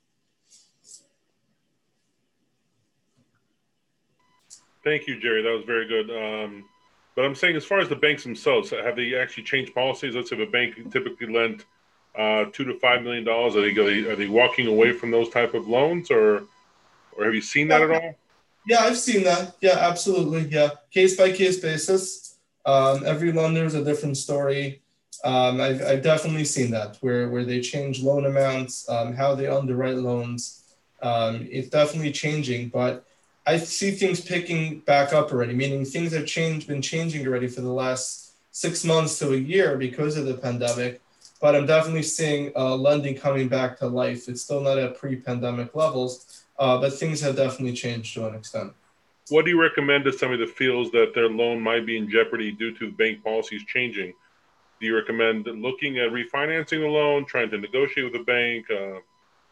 Thank 4.85 5.07
you, 5.07 5.21
Jerry. 5.21 5.43
That 5.43 5.51
was 5.51 5.65
very 5.65 5.87
good. 5.87 6.11
Um, 6.11 6.65
but 7.15 7.25
I'm 7.25 7.35
saying, 7.35 7.57
as 7.57 7.65
far 7.65 7.79
as 7.81 7.89
the 7.89 7.97
banks 7.97 8.25
themselves, 8.25 8.71
have 8.71 8.97
they 8.97 9.15
actually 9.15 9.45
changed 9.45 9.75
policies? 9.75 10.15
Let's 10.15 10.31
say 10.31 10.43
a 10.43 10.47
bank 10.47 10.77
typically 10.91 11.33
lent 11.33 11.65
uh, 12.17 12.47
two 12.53 12.65
to 12.65 12.79
five 12.79 13.03
million 13.03 13.25
dollars, 13.25 13.57
are 13.57 13.63
they 13.63 14.09
are 14.11 14.17
they 14.17 14.29
walking 14.29 14.67
away 14.67 14.93
from 14.93 15.11
those 15.11 15.29
type 15.31 15.55
of 15.55 15.67
loans, 15.69 16.11
or 16.11 16.45
or 17.17 17.25
have 17.25 17.35
you 17.35 17.41
seen 17.41 17.69
that 17.69 17.83
at 17.83 17.91
all? 17.91 18.15
Yeah, 18.67 18.81
I've 18.81 18.99
seen 18.99 19.25
that. 19.25 19.57
Yeah, 19.61 19.79
absolutely. 19.79 20.43
Yeah, 20.49 20.71
case 20.91 21.17
by 21.17 21.33
case 21.33 21.59
basis. 21.59 22.39
Um, 22.65 23.03
every 23.05 23.33
lender 23.33 23.65
is 23.65 23.75
a 23.75 23.85
different 23.85 24.17
story. 24.17 24.83
Um, 25.25 25.61
I've, 25.61 25.83
I've 25.83 26.03
definitely 26.03 26.45
seen 26.45 26.71
that 26.73 26.97
where 27.01 27.29
where 27.29 27.45
they 27.45 27.61
change 27.61 28.03
loan 28.03 28.27
amounts, 28.27 28.89
um, 28.89 29.15
how 29.15 29.35
they 29.35 29.47
underwrite 29.47 29.97
loans. 29.97 30.63
Um, 31.01 31.49
it's 31.51 31.69
definitely 31.69 32.13
changing, 32.13 32.69
but 32.69 33.07
I 33.45 33.59
see 33.59 33.91
things 33.91 34.21
picking 34.21 34.81
back 34.81 35.13
up 35.13 35.33
already, 35.33 35.55
meaning 35.55 35.85
things 35.85 36.13
have 36.13 36.27
changed, 36.27 36.69
been 36.69 36.83
changing 36.83 37.27
already 37.27 37.49
for 37.49 37.61
the 37.61 37.73
last 37.73 38.35
six 38.53 38.85
months 38.85 39.19
to 39.19 39.33
a 39.33 39.37
year 39.37 39.77
because 39.77 40.17
of 40.17 40.27
the 40.27 40.35
pandemic. 40.35 41.01
But 41.41 41.57
I'm 41.57 41.67
definitely 41.67 42.05
seeing 42.05 42.53
uh, 42.55 42.77
lending 42.77 43.17
coming 43.17 43.49
back 43.49 43.79
to 43.79 43.89
life. 43.89 44.29
It's 44.29 44.43
still 44.43 44.61
not 44.61 44.79
at 44.79 44.97
pre-pandemic 44.97 45.75
levels, 45.75 46.45
uh, 46.57 46.81
but 46.81 46.93
things 46.93 47.21
have 47.23 47.35
definitely 47.35 47.73
changed 47.73 48.15
to 48.15 48.29
an 48.29 48.37
extent. 48.37 48.73
What 49.29 49.45
do 49.45 49.51
you 49.51 49.61
recommend 49.61 50.05
to 50.05 50.13
somebody 50.13 50.45
that 50.45 50.55
feels 50.55 50.93
that 50.93 51.13
their 51.15 51.29
loan 51.29 51.61
might 51.61 51.85
be 51.85 51.97
in 51.97 52.09
jeopardy 52.09 52.53
due 52.53 52.77
to 52.79 52.93
bank 52.93 53.25
policies 53.25 53.65
changing? 53.65 54.13
Do 54.81 54.87
you 54.87 54.95
recommend 54.95 55.47
looking 55.47 55.99
at 55.99 56.11
refinancing 56.11 56.81
the 56.81 56.87
loan, 56.87 57.25
trying 57.25 57.51
to 57.51 57.59
negotiate 57.59 58.05
with 58.05 58.13
the 58.13 58.25
bank, 58.25 58.71
uh, 58.71 59.01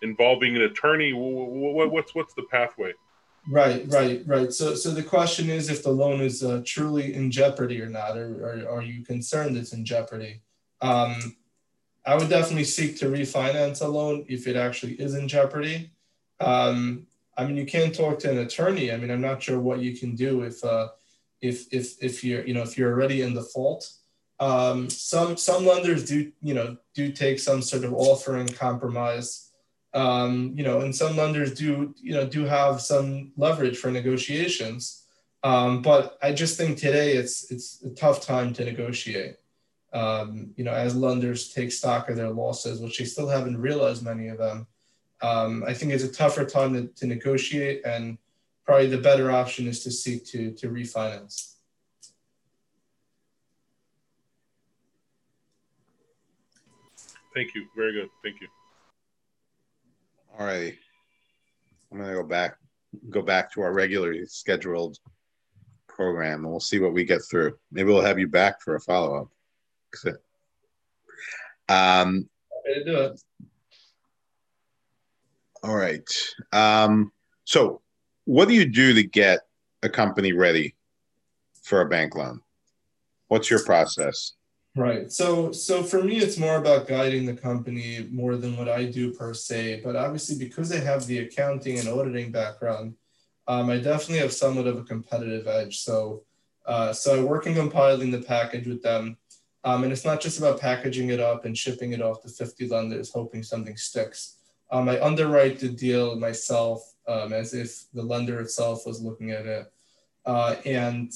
involving 0.03 0.55
an 0.55 0.63
attorney? 0.63 1.13
What's 1.13 2.15
what's 2.15 2.35
the 2.35 2.45
pathway? 2.45 2.93
Right, 3.49 3.85
right, 3.89 4.23
right. 4.27 4.53
So, 4.53 4.75
so 4.75 4.91
the 4.91 5.03
question 5.03 5.49
is 5.49 5.71
if 5.71 5.83
the 5.83 5.91
loan 5.91 6.21
is 6.21 6.45
uh, 6.45 6.63
truly 6.65 7.15
in 7.15 7.31
jeopardy 7.31 7.81
or 7.81 7.89
not, 7.89 8.17
or, 8.17 8.67
or, 8.69 8.79
are 8.79 8.83
you 8.83 9.03
concerned 9.03 9.57
it's 9.57 9.73
in 9.73 9.85
jeopardy? 9.85 10.43
Um, 10.83 11.37
I 12.07 12.17
would 12.17 12.29
definitely 12.29 12.65
seek 12.65 12.99
to 12.99 13.07
refinance 13.07 13.83
a 13.83 13.89
loan 13.89 14.25
if 14.29 14.47
it 14.47 14.57
actually 14.57 14.95
is 14.95 15.15
in 15.15 15.27
jeopardy. 15.27 15.91
Um, 16.39 17.07
I 17.37 17.47
mean, 17.47 17.57
you 17.57 17.67
can 17.67 17.93
talk 17.93 18.19
to 18.21 18.31
an 18.31 18.39
attorney. 18.39 18.93
I 18.93 18.97
mean, 18.97 19.11
I'm 19.11 19.21
not 19.21 19.43
sure 19.43 19.59
what 19.59 19.81
you 19.81 19.97
can 19.97 20.15
do 20.15 20.43
if 20.43 20.63
uh, 20.65 20.89
if 21.41 21.73
if 21.73 22.03
if 22.03 22.25
you're 22.25 22.45
you 22.45 22.55
know 22.55 22.63
if 22.63 22.77
you're 22.77 22.93
already 22.93 23.23
in 23.23 23.35
default. 23.35 23.91
Um, 24.39 24.89
some 24.89 25.37
some 25.37 25.67
lenders 25.67 26.05
do 26.05 26.33
you 26.43 26.55
know 26.55 26.77
do 26.95 27.13
take 27.13 27.39
some 27.39 27.63
sort 27.63 27.85
of 27.85 27.95
offer 27.95 28.37
and 28.37 28.55
compromise. 28.55 29.50
Um, 29.93 30.53
you 30.55 30.63
know, 30.63 30.81
and 30.81 30.95
some 30.95 31.17
lenders 31.17 31.55
do 31.55 31.95
you 32.01 32.13
know 32.13 32.27
do 32.27 32.45
have 32.45 32.81
some 32.81 33.33
leverage 33.37 33.79
for 33.79 33.91
negotiations. 33.91 35.07
Um, 35.43 35.83
but 35.83 36.19
I 36.23 36.33
just 36.33 36.57
think 36.57 36.79
today 36.79 37.13
it's 37.13 37.51
it's 37.51 37.83
a 37.83 37.91
tough 37.91 38.25
time 38.25 38.53
to 38.55 38.65
negotiate. 38.65 39.37
Um, 39.93 40.51
you 40.57 40.63
know, 40.63 40.73
as 40.73 40.95
lenders 40.95 41.53
take 41.53 41.73
stock 41.73 42.09
of 42.09 42.17
their 42.17 42.31
losses, 42.31 42.81
which 42.81 42.99
they 42.99 43.05
still 43.05 43.29
haven't 43.29 43.61
realized 43.61 44.05
many 44.05 44.29
of 44.29 44.39
them. 44.39 44.67
Um, 45.23 45.65
I 45.67 45.75
think 45.75 45.93
it's 45.93 46.05
a 46.05 46.13
tougher 46.13 46.45
time 46.45 46.75
to, 46.75 46.87
to 46.87 47.07
negotiate, 47.07 47.85
and 47.85 48.17
probably 48.65 48.87
the 48.87 48.99
better 48.99 49.33
option 49.33 49.67
is 49.67 49.83
to 49.85 49.91
seek 49.91 50.25
to 50.27 50.53
to 50.53 50.69
refinance. 50.69 51.55
Thank 57.35 57.55
you. 57.55 57.67
Very 57.77 57.93
good. 57.93 58.09
Thank 58.23 58.41
you. 58.41 58.49
All 60.41 60.47
right. 60.47 60.75
I'm 61.93 61.99
gonna 61.99 62.15
go 62.15 62.23
back 62.23 62.57
go 63.11 63.21
back 63.21 63.53
to 63.53 63.61
our 63.61 63.75
regularly 63.75 64.25
scheduled 64.25 64.99
program 65.87 66.45
and 66.45 66.51
we'll 66.51 66.61
see 66.61 66.79
what 66.79 66.95
we 66.95 67.05
get 67.05 67.21
through. 67.23 67.59
Maybe 67.71 67.91
we'll 67.91 68.01
have 68.01 68.19
you 68.19 68.27
back 68.27 68.63
for 68.63 68.75
a 68.75 68.81
follow-up. 68.81 69.29
Um 71.69 72.27
Way 72.65 72.75
to 72.75 72.85
do 72.85 72.97
it. 73.01 73.21
all 75.63 75.77
right. 75.77 76.09
Um 76.55 77.13
so 77.45 77.83
what 78.25 78.49
do 78.49 78.55
you 78.55 78.65
do 78.65 78.95
to 78.95 79.03
get 79.03 79.41
a 79.83 79.91
company 79.91 80.33
ready 80.33 80.75
for 81.63 81.83
a 81.83 81.89
bank 81.89 82.17
loan? 82.17 82.41
What's 83.29 83.51
your 83.51 83.63
process? 83.63 84.33
Right. 84.77 85.11
So 85.11 85.51
so 85.51 85.83
for 85.83 86.03
me 86.03 86.19
it's 86.19 86.39
more 86.39 86.57
about 86.57 86.87
guiding 86.87 87.27
the 87.27 87.35
company 87.35 88.07
more 88.11 88.37
than 88.37 88.57
what 88.57 88.69
I 88.69 88.85
do 88.85 89.13
per 89.13 89.35
se, 89.35 89.81
but 89.83 89.97
obviously 89.97 90.39
because 90.39 90.71
I 90.71 90.79
have 90.79 91.07
the 91.07 91.19
accounting 91.19 91.79
and 91.79 91.89
auditing 91.89 92.31
background, 92.31 92.95
um, 93.49 93.69
I 93.69 93.79
definitely 93.79 94.19
have 94.19 94.33
somewhat 94.33 94.69
of 94.69 94.79
a 94.79 94.85
competitive 94.85 95.49
edge. 95.49 95.81
So 95.81 96.23
uh, 96.67 96.93
so 96.93 97.19
I 97.19 97.25
work 97.25 97.47
in 97.47 97.55
compiling 97.55 98.13
the 98.13 98.23
package 98.23 98.67
with 98.67 98.83
them. 98.83 99.17
Um, 99.65 99.83
and 99.83 99.93
it's 99.93 100.05
not 100.05 100.21
just 100.21 100.39
about 100.39 100.61
packaging 100.61 101.11
it 101.11 101.21
up 101.21 101.45
and 101.45 101.59
shipping 101.59 101.93
it 101.93 102.01
off 102.01 102.23
to 102.23 102.29
50 102.29 102.69
lenders, 102.69 103.13
hoping 103.13 103.43
something 103.43 103.77
sticks. 103.77 104.37
Um, 104.71 104.89
I 104.89 105.03
underwrite 105.03 105.59
the 105.59 105.69
deal 105.69 106.17
myself 106.17 106.95
um, 107.09 107.33
as 107.33 107.53
if 107.55 107.85
the 107.93 108.03
lender 108.03 108.41
itself 108.41 108.87
was 108.87 109.03
looking 109.03 109.33
at 109.33 109.47
it. 109.47 109.71
Uh, 110.25 110.57
and 110.65 111.13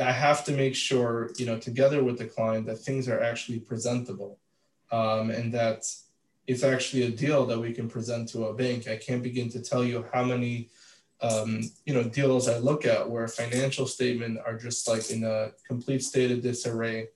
I 0.00 0.12
have 0.12 0.44
to 0.44 0.52
make 0.52 0.74
sure, 0.74 1.30
you 1.36 1.46
know, 1.46 1.58
together 1.58 2.02
with 2.02 2.18
the 2.18 2.24
client 2.24 2.66
that 2.66 2.76
things 2.76 3.08
are 3.08 3.20
actually 3.20 3.60
presentable 3.60 4.38
um, 4.90 5.30
and 5.30 5.52
that 5.52 5.84
it's 6.46 6.64
actually 6.64 7.02
a 7.02 7.10
deal 7.10 7.46
that 7.46 7.58
we 7.58 7.72
can 7.72 7.88
present 7.88 8.28
to 8.30 8.46
a 8.46 8.54
bank. 8.54 8.88
I 8.88 8.96
can't 8.96 9.22
begin 9.22 9.48
to 9.50 9.60
tell 9.60 9.84
you 9.84 10.04
how 10.12 10.24
many, 10.24 10.70
um, 11.20 11.62
you 11.84 11.94
know, 11.94 12.04
deals 12.04 12.48
I 12.48 12.58
look 12.58 12.84
at 12.84 13.08
where 13.08 13.28
financial 13.28 13.86
statement 13.86 14.38
are 14.44 14.56
just 14.56 14.88
like 14.88 15.10
in 15.10 15.24
a 15.24 15.52
complete 15.66 16.02
state 16.02 16.30
of 16.30 16.42
disarray. 16.42 17.08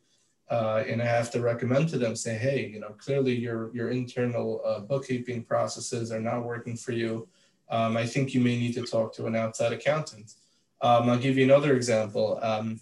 Uh, 0.48 0.84
and 0.86 1.02
I 1.02 1.06
have 1.06 1.32
to 1.32 1.40
recommend 1.40 1.88
to 1.88 1.98
them, 1.98 2.14
say, 2.14 2.34
hey, 2.34 2.68
you 2.68 2.78
know, 2.78 2.90
clearly 2.90 3.34
your 3.34 3.74
your 3.74 3.90
internal 3.90 4.62
uh, 4.64 4.78
bookkeeping 4.78 5.42
processes 5.42 6.12
are 6.12 6.20
not 6.20 6.44
working 6.44 6.76
for 6.76 6.92
you. 6.92 7.26
Um, 7.68 7.96
I 7.96 8.06
think 8.06 8.32
you 8.32 8.40
may 8.40 8.56
need 8.56 8.74
to 8.74 8.82
talk 8.82 9.12
to 9.14 9.26
an 9.26 9.34
outside 9.34 9.72
accountant. 9.72 10.34
Um, 10.80 11.08
I'll 11.08 11.18
give 11.18 11.36
you 11.36 11.44
another 11.44 11.74
example. 11.74 12.38
Um, 12.42 12.80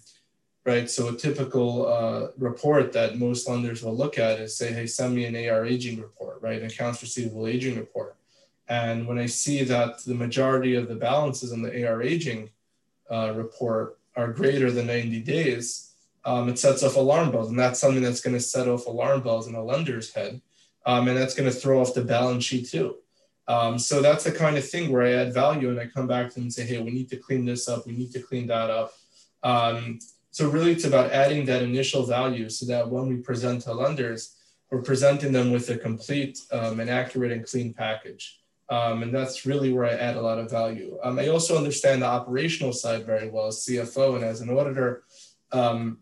right, 0.65 0.89
so 0.89 1.09
a 1.09 1.15
typical 1.15 1.87
uh, 1.87 2.27
report 2.37 2.91
that 2.93 3.17
most 3.17 3.47
lenders 3.47 3.83
will 3.83 3.95
look 3.95 4.17
at 4.17 4.39
is 4.39 4.57
say, 4.57 4.73
hey, 4.73 4.87
send 4.87 5.15
me 5.15 5.25
an 5.25 5.49
AR 5.49 5.65
aging 5.65 6.01
report, 6.01 6.41
right, 6.41 6.61
an 6.61 6.67
accounts 6.67 7.01
receivable 7.01 7.47
aging 7.47 7.77
report. 7.77 8.15
And 8.67 9.07
when 9.07 9.19
I 9.19 9.27
see 9.27 9.63
that 9.63 10.03
the 10.03 10.15
majority 10.15 10.75
of 10.75 10.87
the 10.87 10.95
balances 10.95 11.51
in 11.51 11.61
the 11.61 11.87
AR 11.87 12.01
aging 12.01 12.49
uh, 13.09 13.33
report 13.35 13.99
are 14.15 14.33
greater 14.33 14.71
than 14.71 14.87
90 14.87 15.19
days, 15.21 15.93
um, 16.25 16.49
it 16.49 16.57
sets 16.57 16.81
off 16.81 16.95
alarm 16.95 17.31
bells. 17.31 17.49
And 17.49 17.59
that's 17.59 17.79
something 17.79 18.01
that's 18.01 18.21
going 18.21 18.33
to 18.33 18.39
set 18.39 18.67
off 18.67 18.87
alarm 18.87 19.21
bells 19.21 19.47
in 19.47 19.55
a 19.55 19.63
lender's 19.63 20.13
head. 20.13 20.41
Um, 20.85 21.07
and 21.07 21.17
that's 21.17 21.35
going 21.35 21.49
to 21.49 21.55
throw 21.55 21.81
off 21.81 21.93
the 21.93 22.03
balance 22.03 22.43
sheet 22.43 22.69
too. 22.69 22.97
Um, 23.47 23.77
so 23.77 24.01
that's 24.01 24.23
the 24.23 24.31
kind 24.31 24.57
of 24.57 24.67
thing 24.67 24.91
where 24.91 25.03
I 25.03 25.11
add 25.13 25.33
value 25.33 25.69
and 25.69 25.79
I 25.79 25.87
come 25.87 26.07
back 26.07 26.29
to 26.29 26.35
them 26.35 26.43
and 26.43 26.53
say, 26.53 26.65
hey, 26.65 26.81
we 26.81 26.91
need 26.91 27.09
to 27.09 27.17
clean 27.17 27.45
this 27.45 27.69
up. 27.69 27.85
We 27.85 27.93
need 27.93 28.11
to 28.13 28.21
clean 28.21 28.47
that 28.47 28.69
up. 28.69 28.93
Um, 29.43 29.99
so 30.31 30.49
really 30.49 30.71
it's 30.71 30.85
about 30.85 31.11
adding 31.11 31.45
that 31.45 31.61
initial 31.61 32.05
value 32.05 32.49
so 32.49 32.65
that 32.65 32.89
when 32.89 33.07
we 33.07 33.17
present 33.17 33.61
to 33.63 33.73
lenders, 33.73 34.35
we're 34.71 34.81
presenting 34.81 35.31
them 35.31 35.51
with 35.51 35.69
a 35.69 35.77
complete 35.77 36.39
um, 36.51 36.79
and 36.79 36.89
accurate 36.89 37.31
and 37.31 37.45
clean 37.45 37.73
package. 37.73 38.39
Um, 38.69 39.03
and 39.03 39.13
that's 39.13 39.45
really 39.45 39.71
where 39.71 39.85
I 39.85 39.91
add 39.91 40.17
a 40.17 40.21
lot 40.21 40.39
of 40.39 40.49
value. 40.49 40.97
Um, 41.03 41.19
I 41.19 41.27
also 41.27 41.55
understand 41.55 42.01
the 42.01 42.07
operational 42.07 42.73
side 42.73 43.05
very 43.05 43.29
well 43.29 43.47
as 43.47 43.63
CFO 43.65 44.15
and 44.15 44.25
as 44.25 44.41
an 44.41 44.49
auditor. 44.49 45.03
Um, 45.51 45.99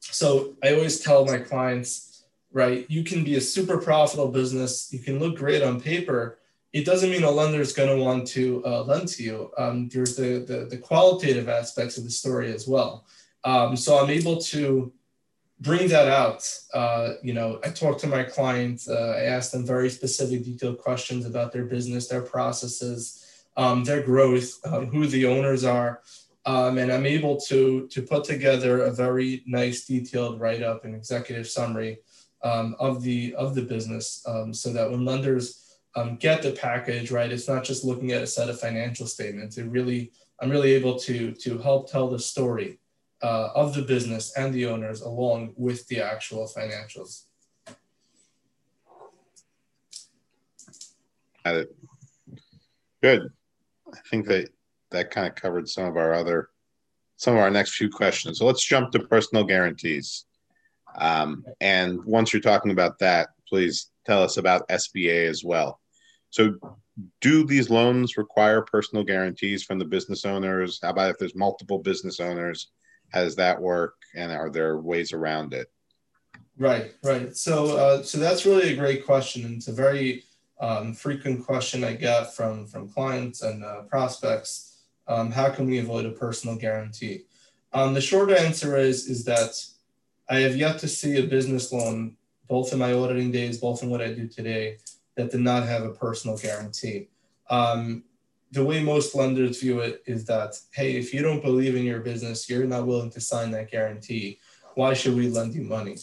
so 0.00 0.56
I 0.62 0.72
always 0.74 1.00
tell 1.00 1.24
my 1.26 1.38
clients, 1.38 2.24
right, 2.52 2.86
you 2.88 3.02
can 3.02 3.24
be 3.24 3.34
a 3.34 3.40
super 3.40 3.78
profitable 3.78 4.28
business. 4.28 4.92
You 4.92 5.00
can 5.00 5.18
look 5.18 5.36
great 5.36 5.62
on 5.62 5.80
paper, 5.80 6.38
it 6.72 6.84
doesn't 6.84 7.10
mean 7.10 7.24
a 7.24 7.30
lender 7.30 7.60
is 7.60 7.72
going 7.72 7.96
to 7.96 8.02
want 8.02 8.26
to 8.28 8.62
uh, 8.66 8.82
lend 8.82 9.08
to 9.08 9.22
you. 9.22 9.50
Um, 9.56 9.88
there's 9.88 10.16
the, 10.16 10.44
the, 10.46 10.66
the, 10.66 10.78
qualitative 10.78 11.48
aspects 11.48 11.96
of 11.96 12.04
the 12.04 12.10
story 12.10 12.52
as 12.52 12.66
well. 12.66 13.06
Um, 13.44 13.76
so 13.76 13.98
I'm 13.98 14.10
able 14.10 14.40
to 14.42 14.92
bring 15.60 15.88
that 15.88 16.08
out. 16.08 16.48
Uh, 16.74 17.14
you 17.22 17.32
know, 17.32 17.60
I 17.64 17.70
talk 17.70 17.98
to 18.00 18.06
my 18.06 18.24
clients, 18.24 18.88
uh, 18.88 19.14
I 19.16 19.22
ask 19.22 19.52
them 19.52 19.64
very 19.64 19.88
specific, 19.88 20.44
detailed 20.44 20.78
questions 20.78 21.24
about 21.24 21.52
their 21.52 21.64
business, 21.64 22.08
their 22.08 22.22
processes, 22.22 23.46
um, 23.56 23.84
their 23.84 24.02
growth, 24.02 24.58
um, 24.66 24.86
who 24.86 25.06
the 25.06 25.24
owners 25.24 25.64
are. 25.64 26.02
Um, 26.44 26.78
and 26.78 26.92
I'm 26.92 27.06
able 27.06 27.40
to, 27.48 27.88
to 27.88 28.02
put 28.02 28.24
together 28.24 28.82
a 28.82 28.92
very 28.92 29.42
nice, 29.46 29.86
detailed 29.86 30.40
write 30.40 30.62
up 30.62 30.84
and 30.84 30.94
executive 30.94 31.48
summary 31.48 31.98
um, 32.44 32.76
of, 32.78 33.02
the, 33.02 33.34
of 33.34 33.54
the 33.54 33.62
business 33.62 34.24
so 34.52 34.72
that 34.72 34.90
when 34.90 35.04
lenders 35.04 35.65
um, 35.96 36.16
get 36.16 36.42
the 36.42 36.52
package 36.52 37.10
right 37.10 37.32
it's 37.32 37.48
not 37.48 37.64
just 37.64 37.84
looking 37.84 38.12
at 38.12 38.22
a 38.22 38.26
set 38.26 38.48
of 38.48 38.60
financial 38.60 39.06
statements 39.06 39.58
it 39.58 39.66
really 39.66 40.12
i'm 40.40 40.50
really 40.50 40.72
able 40.72 40.98
to 40.98 41.32
to 41.32 41.58
help 41.58 41.90
tell 41.90 42.08
the 42.08 42.18
story 42.18 42.78
uh, 43.22 43.48
of 43.54 43.74
the 43.74 43.82
business 43.82 44.36
and 44.36 44.54
the 44.54 44.66
owners 44.66 45.00
along 45.00 45.52
with 45.56 45.86
the 45.88 46.00
actual 46.00 46.46
financials 46.46 47.24
Got 51.46 51.54
it. 51.54 51.76
Good. 53.00 53.30
I 53.94 53.98
think 54.10 54.26
that 54.26 54.50
that 54.90 55.12
kind 55.12 55.28
of 55.28 55.36
covered 55.36 55.68
some 55.68 55.84
of 55.84 55.96
our 55.96 56.12
other, 56.12 56.48
some 57.18 57.34
of 57.34 57.40
our 57.40 57.52
next 57.52 57.76
few 57.76 57.88
questions. 57.88 58.40
So 58.40 58.46
let's 58.46 58.64
jump 58.64 58.90
to 58.90 58.98
personal 58.98 59.44
guarantees. 59.44 60.24
Um, 60.96 61.44
and 61.60 62.04
once 62.04 62.32
you're 62.32 62.42
talking 62.42 62.72
about 62.72 62.98
that, 62.98 63.28
please 63.48 63.92
tell 64.04 64.24
us 64.24 64.38
about 64.38 64.68
SBA 64.70 65.28
as 65.28 65.44
well. 65.44 65.78
So, 66.36 66.54
do 67.22 67.46
these 67.46 67.70
loans 67.70 68.18
require 68.18 68.60
personal 68.60 69.02
guarantees 69.02 69.62
from 69.62 69.78
the 69.78 69.86
business 69.86 70.26
owners? 70.26 70.78
How 70.82 70.90
about 70.90 71.08
if 71.08 71.18
there's 71.18 71.34
multiple 71.34 71.78
business 71.78 72.20
owners? 72.20 72.72
How 73.08 73.24
does 73.24 73.36
that 73.36 73.58
work? 73.58 73.94
And 74.14 74.30
are 74.30 74.50
there 74.50 74.76
ways 74.78 75.14
around 75.14 75.54
it? 75.54 75.68
Right, 76.58 76.92
right. 77.02 77.34
So, 77.34 77.78
uh, 77.78 78.02
so 78.02 78.18
that's 78.18 78.44
really 78.44 78.74
a 78.74 78.76
great 78.76 79.06
question, 79.06 79.46
and 79.46 79.56
it's 79.56 79.68
a 79.68 79.72
very 79.72 80.24
um, 80.60 80.92
frequent 80.92 81.42
question 81.42 81.82
I 81.84 81.94
get 81.94 82.34
from 82.34 82.66
from 82.66 82.90
clients 82.90 83.40
and 83.40 83.64
uh, 83.64 83.82
prospects. 83.84 84.76
Um, 85.08 85.30
how 85.30 85.48
can 85.48 85.66
we 85.66 85.78
avoid 85.78 86.04
a 86.04 86.10
personal 86.10 86.56
guarantee? 86.56 87.22
Um, 87.72 87.94
the 87.94 88.02
short 88.02 88.30
answer 88.30 88.76
is 88.76 89.06
is 89.06 89.24
that 89.24 89.54
I 90.28 90.40
have 90.40 90.56
yet 90.56 90.80
to 90.80 90.88
see 90.88 91.16
a 91.16 91.26
business 91.26 91.72
loan, 91.72 92.18
both 92.46 92.74
in 92.74 92.78
my 92.78 92.92
auditing 92.92 93.32
days, 93.32 93.56
both 93.56 93.82
in 93.82 93.88
what 93.88 94.02
I 94.02 94.12
do 94.12 94.28
today, 94.28 94.76
that 95.16 95.30
did 95.30 95.40
not 95.40 95.64
have 95.64 95.82
a 95.82 95.90
personal 95.90 96.36
guarantee. 96.36 97.08
Um, 97.50 98.04
the 98.52 98.64
way 98.64 98.82
most 98.82 99.14
lenders 99.14 99.60
view 99.60 99.80
it 99.80 100.02
is 100.06 100.24
that, 100.26 100.58
hey, 100.72 100.96
if 100.96 101.12
you 101.12 101.22
don't 101.22 101.42
believe 101.42 101.74
in 101.74 101.84
your 101.84 102.00
business, 102.00 102.48
you're 102.48 102.64
not 102.64 102.86
willing 102.86 103.10
to 103.10 103.20
sign 103.20 103.50
that 103.50 103.70
guarantee. 103.70 104.38
Why 104.74 104.94
should 104.94 105.16
we 105.16 105.28
lend 105.28 105.54
you 105.54 105.62
money? 105.62 105.96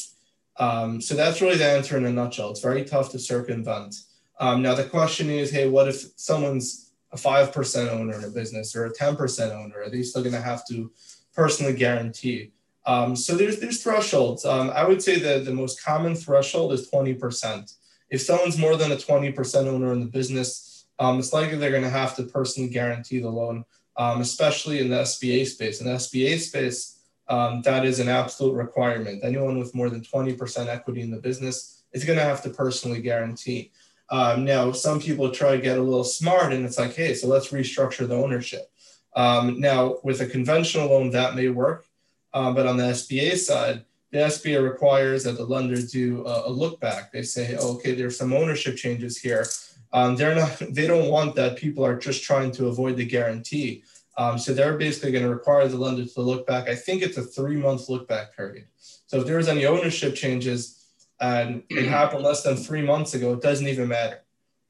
Um, 0.57 0.99
so 0.99 1.15
that's 1.15 1.41
really 1.41 1.57
the 1.57 1.65
answer 1.65 1.97
in 1.97 2.05
a 2.05 2.11
nutshell. 2.11 2.51
It's 2.51 2.59
very 2.59 2.83
tough 2.83 3.11
to 3.11 3.19
circumvent. 3.19 3.95
Um, 4.39 4.61
now, 4.61 4.75
the 4.75 4.83
question 4.83 5.29
is, 5.29 5.51
hey, 5.51 5.67
what 5.69 5.87
if 5.87 6.03
someone's 6.15 6.91
a 7.11 7.17
5% 7.17 7.89
owner 7.89 8.15
in 8.15 8.23
a 8.23 8.29
business 8.29 8.75
or 8.75 8.85
a 8.85 8.93
10% 8.93 9.51
owner? 9.51 9.81
Are 9.81 9.89
they 9.89 10.03
still 10.03 10.23
going 10.23 10.35
to 10.35 10.41
have 10.41 10.65
to 10.67 10.91
personally 11.33 11.73
guarantee? 11.73 12.51
Um, 12.85 13.15
so 13.15 13.35
there's 13.35 13.59
there's 13.59 13.81
thresholds. 13.81 14.43
Um, 14.43 14.69
I 14.71 14.83
would 14.85 15.01
say 15.01 15.17
that 15.19 15.45
the 15.45 15.53
most 15.53 15.83
common 15.83 16.15
threshold 16.15 16.73
is 16.73 16.89
20%. 16.91 17.73
If 18.13 18.21
someone's 18.21 18.59
more 18.59 18.77
than 18.77 18.91
a 18.91 18.95
20% 18.95 19.65
owner 19.65 19.91
in 19.91 19.99
the 19.99 20.05
business, 20.05 20.85
um, 20.99 21.17
it's 21.17 21.33
likely 21.33 21.57
they're 21.57 21.71
going 21.71 21.81
to 21.81 21.89
have 21.89 22.15
to 22.17 22.23
personally 22.23 22.69
guarantee 22.69 23.17
the 23.17 23.27
loan, 23.27 23.65
um, 23.97 24.21
especially 24.21 24.81
in 24.81 24.89
the 24.89 24.97
SBA 24.97 25.47
space. 25.47 25.81
In 25.81 25.87
the 25.87 25.93
SBA 25.95 26.37
space, 26.37 26.99
um, 27.27 27.63
that 27.63 27.85
is 27.85 27.99
an 27.99 28.09
absolute 28.09 28.53
requirement. 28.53 29.23
Anyone 29.23 29.57
with 29.57 29.73
more 29.73 29.89
than 29.89 30.01
20% 30.01 30.67
equity 30.67 31.01
in 31.01 31.09
the 31.09 31.17
business 31.17 31.85
is 31.91 32.05
going 32.05 32.19
to 32.19 32.23
have 32.23 32.43
to 32.43 32.51
personally 32.51 33.01
guarantee. 33.01 33.71
Um, 34.11 34.45
now, 34.45 34.71
some 34.73 34.99
people 34.99 35.31
try 35.31 35.55
to 35.55 35.61
get 35.61 35.79
a 35.79 35.81
little 35.81 36.03
smart 36.03 36.53
and 36.53 36.63
it's 36.67 36.77
like, 36.77 36.93
hey, 36.93 37.15
so 37.15 37.27
let's 37.27 37.47
restructure 37.47 38.07
the 38.07 38.15
ownership. 38.15 38.71
Um, 39.15 39.59
now, 39.59 39.97
with 40.03 40.21
a 40.21 40.27
conventional 40.27 40.89
loan, 40.89 41.09
that 41.09 41.33
may 41.33 41.49
work. 41.49 41.87
Um, 42.31 42.53
but 42.53 42.67
on 42.67 42.77
the 42.77 42.83
SBA 42.83 43.37
side, 43.37 43.85
the 44.13 44.19
SBA 44.19 44.63
requires 44.63 45.23
that 45.23 45.37
the 45.37 45.43
lender 45.43 45.81
do 45.81 46.23
a, 46.27 46.47
a 46.47 46.51
look 46.51 46.79
back. 46.79 47.11
They 47.11 47.23
say, 47.23 47.57
oh, 47.59 47.73
okay, 47.77 47.95
there's 47.95 48.15
some 48.15 48.31
ownership 48.31 48.77
changes 48.77 49.17
here. 49.17 49.47
Um, 49.91 50.15
they're 50.15 50.35
not, 50.35 50.55
they 50.69 50.85
don't 50.85 51.09
want 51.09 51.35
that 51.35 51.57
people 51.57 51.83
are 51.83 51.97
just 51.97 52.23
trying 52.23 52.51
to 52.51 52.67
avoid 52.67 52.95
the 52.95 53.05
guarantee. 53.05 53.83
Um, 54.15 54.37
so 54.37 54.53
they're 54.53 54.77
basically 54.77 55.11
going 55.11 55.23
to 55.23 55.31
require 55.31 55.67
the 55.67 55.77
lender 55.77 56.05
to 56.05 56.21
look 56.21 56.45
back. 56.45 56.69
I 56.69 56.75
think 56.75 57.01
it's 57.01 57.17
a 57.17 57.23
three 57.23 57.55
month 57.55 57.89
look 57.89 58.07
back 58.07 58.35
period. 58.35 58.67
So 58.77 59.21
if 59.21 59.25
there's 59.25 59.47
any 59.47 59.65
ownership 59.65 60.13
changes 60.13 60.85
and 61.19 61.63
it 61.71 61.87
happened 61.87 62.23
less 62.23 62.43
than 62.43 62.55
three 62.55 62.83
months 62.83 63.15
ago, 63.15 63.33
it 63.33 63.41
doesn't 63.41 63.67
even 63.67 63.87
matter. 63.87 64.21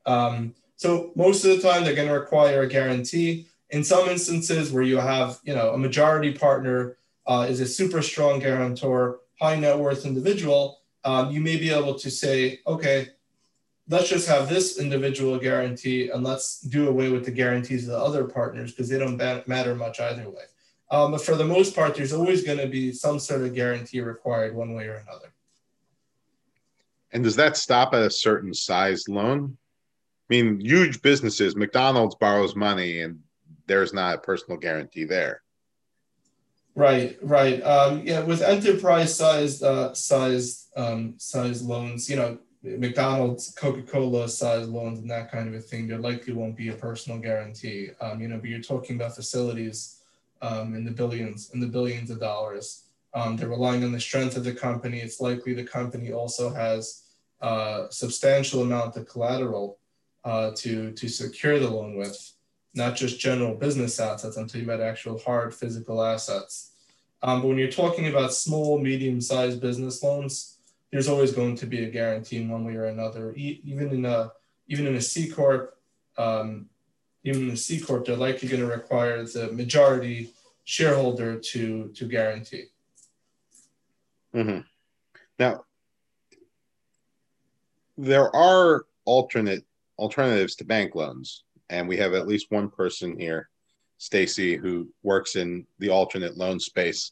Um, 0.05 0.55
so 0.77 1.11
most 1.17 1.43
of 1.43 1.49
the 1.51 1.61
time 1.61 1.83
they're 1.83 1.95
going 1.95 2.07
to 2.07 2.13
require 2.13 2.61
a 2.61 2.67
guarantee. 2.67 3.47
In 3.71 3.83
some 3.83 4.07
instances 4.07 4.71
where 4.71 4.83
you 4.83 4.97
have, 4.97 5.39
you 5.43 5.53
know, 5.53 5.73
a 5.73 5.77
majority 5.77 6.31
partner 6.31 6.97
uh, 7.25 7.45
is 7.49 7.59
a 7.59 7.65
super 7.65 8.01
strong 8.01 8.39
guarantor, 8.39 9.19
high 9.43 9.59
net 9.59 9.77
worth 9.77 10.05
individual, 10.05 10.79
um, 11.03 11.29
you 11.29 11.41
may 11.41 11.57
be 11.57 11.69
able 11.69 11.95
to 11.95 12.09
say, 12.09 12.61
okay, 12.65 13.09
let's 13.89 14.07
just 14.07 14.25
have 14.25 14.47
this 14.47 14.79
individual 14.79 15.37
guarantee 15.37 16.09
and 16.09 16.23
let's 16.23 16.61
do 16.61 16.87
away 16.87 17.09
with 17.09 17.25
the 17.25 17.31
guarantees 17.31 17.83
of 17.83 17.91
the 17.91 17.99
other 17.99 18.23
partners 18.23 18.71
because 18.71 18.87
they 18.87 18.97
don't 18.97 19.17
matter 19.45 19.75
much 19.75 19.99
either 19.99 20.29
way. 20.29 20.43
Um, 20.91 21.11
but 21.11 21.21
for 21.21 21.35
the 21.35 21.45
most 21.45 21.75
part, 21.75 21.93
there's 21.93 22.13
always 22.13 22.43
going 22.43 22.59
to 22.59 22.67
be 22.67 22.93
some 22.93 23.19
sort 23.19 23.41
of 23.41 23.53
guarantee 23.53 23.99
required 23.99 24.55
one 24.55 24.73
way 24.75 24.87
or 24.87 24.95
another. 24.95 25.33
And 27.11 27.21
does 27.21 27.35
that 27.35 27.57
stop 27.57 27.93
at 27.93 28.01
a 28.01 28.09
certain 28.09 28.53
size 28.53 29.09
loan? 29.09 29.57
I 30.29 30.35
mean, 30.35 30.61
huge 30.61 31.01
businesses, 31.01 31.57
McDonald's 31.57 32.15
borrows 32.15 32.55
money 32.55 33.01
and 33.01 33.19
there's 33.67 33.93
not 33.93 34.15
a 34.15 34.19
personal 34.19 34.57
guarantee 34.57 35.03
there. 35.03 35.42
Right, 36.75 37.17
right. 37.21 37.61
Um, 37.61 38.01
yeah, 38.03 38.21
with 38.21 38.41
enterprise 38.41 39.15
sized 39.15 39.63
uh, 39.63 39.93
size 39.93 40.69
um, 40.75 41.13
size 41.17 41.61
loans, 41.61 42.09
you 42.09 42.15
know, 42.15 42.39
McDonald's, 42.63 43.53
Coca 43.55 43.83
Cola 43.83 44.27
sized 44.27 44.69
loans 44.69 44.99
and 44.99 45.11
that 45.11 45.31
kind 45.31 45.47
of 45.47 45.53
a 45.53 45.59
thing, 45.59 45.87
there 45.87 45.99
likely 45.99 46.33
won't 46.33 46.57
be 46.57 46.69
a 46.69 46.73
personal 46.73 47.19
guarantee. 47.19 47.89
Um, 48.01 48.21
you 48.21 48.27
know, 48.27 48.37
but 48.37 48.49
you're 48.49 48.61
talking 48.61 48.95
about 48.95 49.15
facilities 49.15 50.01
um, 50.41 50.73
in 50.73 50.83
the 50.83 50.91
billions, 50.91 51.51
in 51.53 51.59
the 51.59 51.67
billions 51.67 52.09
of 52.09 52.19
dollars. 52.19 52.85
Um, 53.13 53.37
they're 53.37 53.49
relying 53.49 53.83
on 53.83 53.91
the 53.91 53.99
strength 53.99 54.35
of 54.35 54.43
the 54.43 54.53
company. 54.53 54.99
It's 54.99 55.21
likely 55.21 55.53
the 55.53 55.63
company 55.63 56.11
also 56.11 56.49
has 56.49 57.03
a 57.41 57.45
uh, 57.45 57.89
substantial 57.91 58.63
amount 58.63 58.95
of 58.97 59.07
collateral 59.07 59.77
uh, 60.23 60.51
to 60.55 60.91
to 60.93 61.07
secure 61.09 61.59
the 61.59 61.69
loan 61.69 61.97
with, 61.97 62.32
not 62.73 62.95
just 62.95 63.19
general 63.19 63.53
business 63.55 63.99
assets. 63.99 64.35
I'm 64.35 64.47
talking 64.47 64.63
about 64.63 64.81
actual 64.81 65.19
hard 65.19 65.53
physical 65.53 66.03
assets. 66.03 66.71
Um, 67.21 67.41
but 67.41 67.47
when 67.47 67.57
you're 67.57 67.69
talking 67.71 68.07
about 68.07 68.33
small, 68.33 68.79
medium-sized 68.79 69.61
business 69.61 70.03
loans, 70.03 70.57
there's 70.91 71.07
always 71.07 71.31
going 71.31 71.55
to 71.57 71.65
be 71.65 71.85
a 71.85 71.89
guarantee 71.89 72.37
in 72.37 72.49
one 72.49 72.65
way 72.65 72.75
or 72.75 72.85
another. 72.85 73.33
E- 73.35 73.61
even 73.63 73.89
in 73.89 74.05
a 74.05 74.31
even 74.67 74.87
in 74.87 74.95
a 74.95 75.01
C 75.01 75.29
corp, 75.29 75.77
um, 76.17 76.69
even 77.23 77.43
in 77.43 77.51
a 77.51 77.57
C 77.57 77.79
corp, 77.79 78.05
they're 78.05 78.15
likely 78.15 78.47
going 78.47 78.61
to 78.61 78.67
require 78.67 79.23
the 79.23 79.51
majority 79.51 80.33
shareholder 80.65 81.39
to 81.39 81.89
to 81.89 82.07
guarantee. 82.07 82.65
Mm-hmm. 84.35 84.61
Now, 85.39 85.65
there 87.97 88.35
are 88.35 88.85
alternate 89.05 89.65
alternatives 89.97 90.55
to 90.55 90.63
bank 90.63 90.95
loans, 90.95 91.43
and 91.73 91.87
we 91.87 91.97
have 91.97 92.13
at 92.13 92.27
least 92.27 92.51
one 92.51 92.69
person 92.69 93.19
here, 93.19 93.49
Stacy, 93.97 94.55
who 94.55 94.89
works 95.01 95.35
in 95.35 95.65
the 95.79 95.89
alternate 95.89 96.37
loan 96.37 96.59
space. 96.59 97.11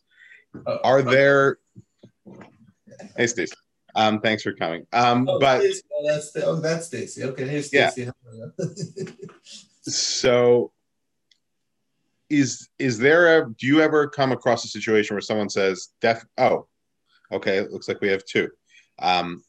Uh, 0.68 0.78
are 0.84 1.02
there? 1.02 1.58
Hey, 3.18 3.28
Stacy. 3.28 3.54
Um, 3.96 4.22
thanks 4.22 4.44
for 4.44 4.54
coming. 4.54 4.86
Um, 4.94 5.28
oh, 5.28 5.40
but 5.40 5.62
oh, 5.62 6.08
that's 6.08 6.32
oh, 6.38 6.56
that's 6.56 6.86
Stacy. 6.86 7.24
Okay, 7.24 7.48
here's 7.48 7.68
Stacy. 7.68 8.10
Yeah. 8.30 8.66
so, 9.82 10.72
is 12.30 12.70
is 12.78 13.00
there 13.00 13.40
a? 13.40 13.50
Do 13.50 13.66
you 13.66 13.82
ever 13.82 14.08
come 14.08 14.32
across 14.32 14.64
a 14.64 14.70
situation 14.70 15.16
where 15.16 15.22
someone 15.22 15.50
says, 15.50 15.90
"Def"? 16.02 16.24
Oh, 16.38 16.68
okay. 17.32 17.58
It 17.58 17.72
looks 17.72 17.88
like 17.88 18.00
we 18.00 18.10
have 18.10 18.24
two. 18.26 18.50
Um, 19.00 19.44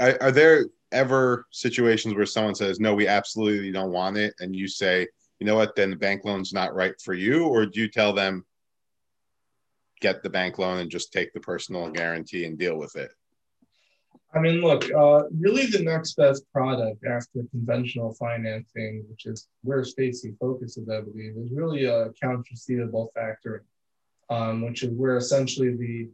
are, 0.00 0.18
are 0.20 0.32
there 0.32 0.66
ever 0.92 1.46
situations 1.50 2.14
where 2.14 2.26
someone 2.26 2.54
says, 2.54 2.80
"No, 2.80 2.94
we 2.94 3.06
absolutely 3.06 3.70
don't 3.70 3.92
want 3.92 4.16
it," 4.16 4.34
and 4.40 4.54
you 4.54 4.68
say, 4.68 5.06
"You 5.38 5.46
know 5.46 5.56
what? 5.56 5.74
Then 5.74 5.90
the 5.90 5.96
bank 5.96 6.24
loan's 6.24 6.52
not 6.52 6.74
right 6.74 6.94
for 7.00 7.14
you," 7.14 7.46
or 7.46 7.66
do 7.66 7.80
you 7.80 7.88
tell 7.88 8.12
them? 8.12 8.44
Get 10.00 10.22
the 10.22 10.30
bank 10.30 10.58
loan 10.58 10.78
and 10.78 10.90
just 10.90 11.12
take 11.12 11.32
the 11.32 11.40
personal 11.40 11.90
guarantee 11.90 12.44
and 12.44 12.58
deal 12.58 12.78
with 12.78 12.94
it. 12.96 13.10
I 14.34 14.40
mean, 14.40 14.60
look, 14.60 14.84
uh, 14.92 15.24
really 15.30 15.66
the 15.66 15.82
next 15.82 16.14
best 16.14 16.44
product 16.52 17.04
after 17.04 17.44
conventional 17.50 18.12
financing, 18.14 19.04
which 19.08 19.24
is 19.26 19.48
where 19.62 19.82
Stacy 19.84 20.34
focuses, 20.38 20.88
I 20.88 21.00
believe, 21.00 21.36
is 21.38 21.50
really 21.50 21.84
a 21.84 22.06
accounts 22.06 22.50
receivable 22.50 23.10
factoring, 23.16 23.64
um, 24.28 24.62
which 24.62 24.82
is 24.82 24.90
where 24.90 25.16
essentially 25.16 25.74
the 25.74 26.10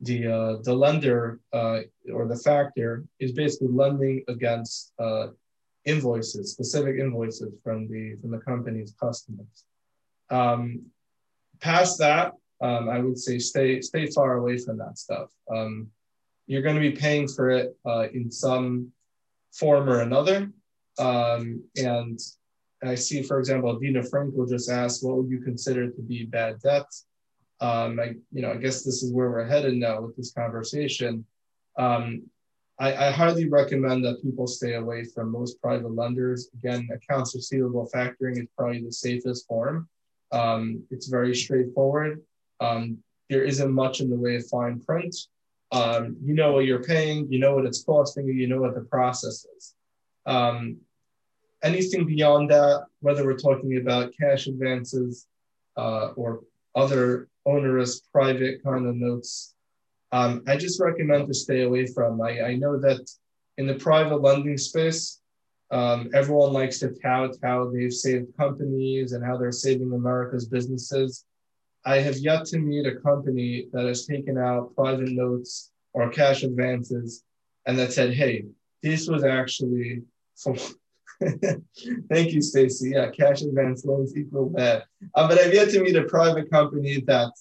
the 0.00 0.26
uh, 0.26 0.56
the 0.62 0.74
lender 0.74 1.40
uh, 1.52 1.80
or 2.12 2.26
the 2.28 2.36
factor 2.36 3.04
is 3.18 3.32
basically 3.32 3.68
lending 3.68 4.24
against 4.28 4.92
uh, 4.98 5.28
invoices, 5.84 6.52
specific 6.52 6.96
invoices 6.98 7.54
from 7.62 7.88
the 7.88 8.16
from 8.20 8.30
the 8.30 8.38
company's 8.38 8.94
customers. 9.00 9.64
Um, 10.30 10.82
past 11.60 11.98
that, 11.98 12.32
um, 12.60 12.88
I 12.88 12.98
would 12.98 13.18
say 13.18 13.38
stay 13.38 13.80
stay 13.80 14.06
far 14.06 14.36
away 14.36 14.58
from 14.58 14.78
that 14.78 14.98
stuff. 14.98 15.30
Um, 15.50 15.88
you're 16.46 16.62
going 16.62 16.76
to 16.76 16.80
be 16.80 16.92
paying 16.92 17.26
for 17.26 17.50
it 17.50 17.76
uh, 17.84 18.06
in 18.12 18.30
some 18.30 18.92
form 19.52 19.88
or 19.88 20.00
another. 20.00 20.50
Um, 20.98 21.64
and 21.76 22.18
I 22.84 22.94
see, 22.94 23.22
for 23.22 23.38
example, 23.38 23.78
Dina 23.78 24.02
Frankel 24.02 24.48
just 24.48 24.70
asked, 24.70 25.04
what 25.04 25.16
would 25.16 25.30
you 25.30 25.40
consider 25.40 25.90
to 25.90 26.02
be 26.02 26.24
bad 26.24 26.60
debt? 26.60 26.86
Um, 27.60 27.98
I, 27.98 28.14
you 28.32 28.42
know, 28.42 28.52
I 28.52 28.56
guess 28.56 28.82
this 28.82 29.02
is 29.02 29.12
where 29.12 29.30
we're 29.30 29.46
headed 29.46 29.74
now 29.74 30.02
with 30.02 30.16
this 30.16 30.32
conversation. 30.32 31.24
Um, 31.78 32.22
I, 32.78 33.08
I, 33.08 33.10
highly 33.10 33.48
recommend 33.48 34.04
that 34.04 34.22
people 34.22 34.46
stay 34.46 34.74
away 34.74 35.04
from 35.04 35.32
most 35.32 35.60
private 35.62 35.94
lenders. 35.94 36.50
Again, 36.58 36.88
accounts 36.92 37.34
receivable 37.34 37.88
factoring 37.94 38.38
is 38.38 38.46
probably 38.56 38.82
the 38.82 38.92
safest 38.92 39.46
form. 39.46 39.88
Um, 40.32 40.82
it's 40.90 41.06
very 41.06 41.34
straightforward. 41.34 42.22
Um, 42.60 42.98
there 43.30 43.44
isn't 43.44 43.72
much 43.72 44.00
in 44.00 44.10
the 44.10 44.16
way 44.16 44.36
of 44.36 44.46
fine 44.48 44.80
print. 44.80 45.16
Um, 45.72 46.16
you 46.22 46.34
know 46.34 46.52
what 46.52 46.66
you're 46.66 46.82
paying, 46.82 47.30
you 47.30 47.38
know 47.38 47.54
what 47.54 47.66
it's 47.66 47.82
costing 47.82 48.26
you, 48.26 48.46
know 48.46 48.60
what 48.60 48.74
the 48.74 48.82
process 48.82 49.46
is. 49.56 49.74
Um, 50.24 50.78
anything 51.62 52.06
beyond 52.06 52.50
that, 52.50 52.84
whether 53.00 53.24
we're 53.24 53.36
talking 53.36 53.76
about 53.78 54.14
cash 54.18 54.46
advances 54.46 55.26
uh, 55.76 56.08
or 56.16 56.42
other 56.76 57.28
onerous 57.44 58.00
private 58.12 58.62
kind 58.62 58.86
of 58.86 58.94
notes, 58.94 59.54
um, 60.12 60.42
I 60.46 60.56
just 60.56 60.80
recommend 60.80 61.26
to 61.26 61.34
stay 61.34 61.62
away 61.62 61.86
from. 61.86 62.20
I, 62.20 62.42
I 62.42 62.54
know 62.54 62.78
that 62.78 63.10
in 63.58 63.66
the 63.66 63.74
private 63.74 64.20
lending 64.20 64.58
space, 64.58 65.20
um, 65.70 66.10
everyone 66.14 66.52
likes 66.52 66.78
to 66.80 66.94
tout 67.02 67.36
how 67.42 67.70
they've 67.70 67.92
saved 67.92 68.36
companies 68.36 69.12
and 69.12 69.24
how 69.24 69.36
they're 69.36 69.50
saving 69.50 69.92
America's 69.92 70.46
businesses. 70.46 71.24
I 71.84 71.98
have 71.98 72.18
yet 72.18 72.44
to 72.46 72.58
meet 72.58 72.86
a 72.86 72.96
company 72.96 73.66
that 73.72 73.86
has 73.86 74.06
taken 74.06 74.38
out 74.38 74.74
private 74.74 75.10
notes 75.10 75.72
or 75.92 76.10
cash 76.10 76.42
advances 76.42 77.24
and 77.66 77.78
that 77.78 77.92
said, 77.92 78.14
hey, 78.14 78.44
this 78.82 79.08
was 79.08 79.24
actually 79.24 80.02
for. 80.36 80.54
Thank 82.10 82.32
you, 82.32 82.42
Stacy. 82.42 82.90
Yeah, 82.90 83.10
cash 83.10 83.42
advance 83.42 83.84
loans 83.84 84.16
equal 84.16 84.50
bad. 84.50 84.84
Uh, 85.14 85.28
but 85.28 85.38
I've 85.38 85.54
yet 85.54 85.70
to 85.70 85.80
meet 85.80 85.96
a 85.96 86.04
private 86.04 86.50
company 86.50 87.00
that 87.06 87.32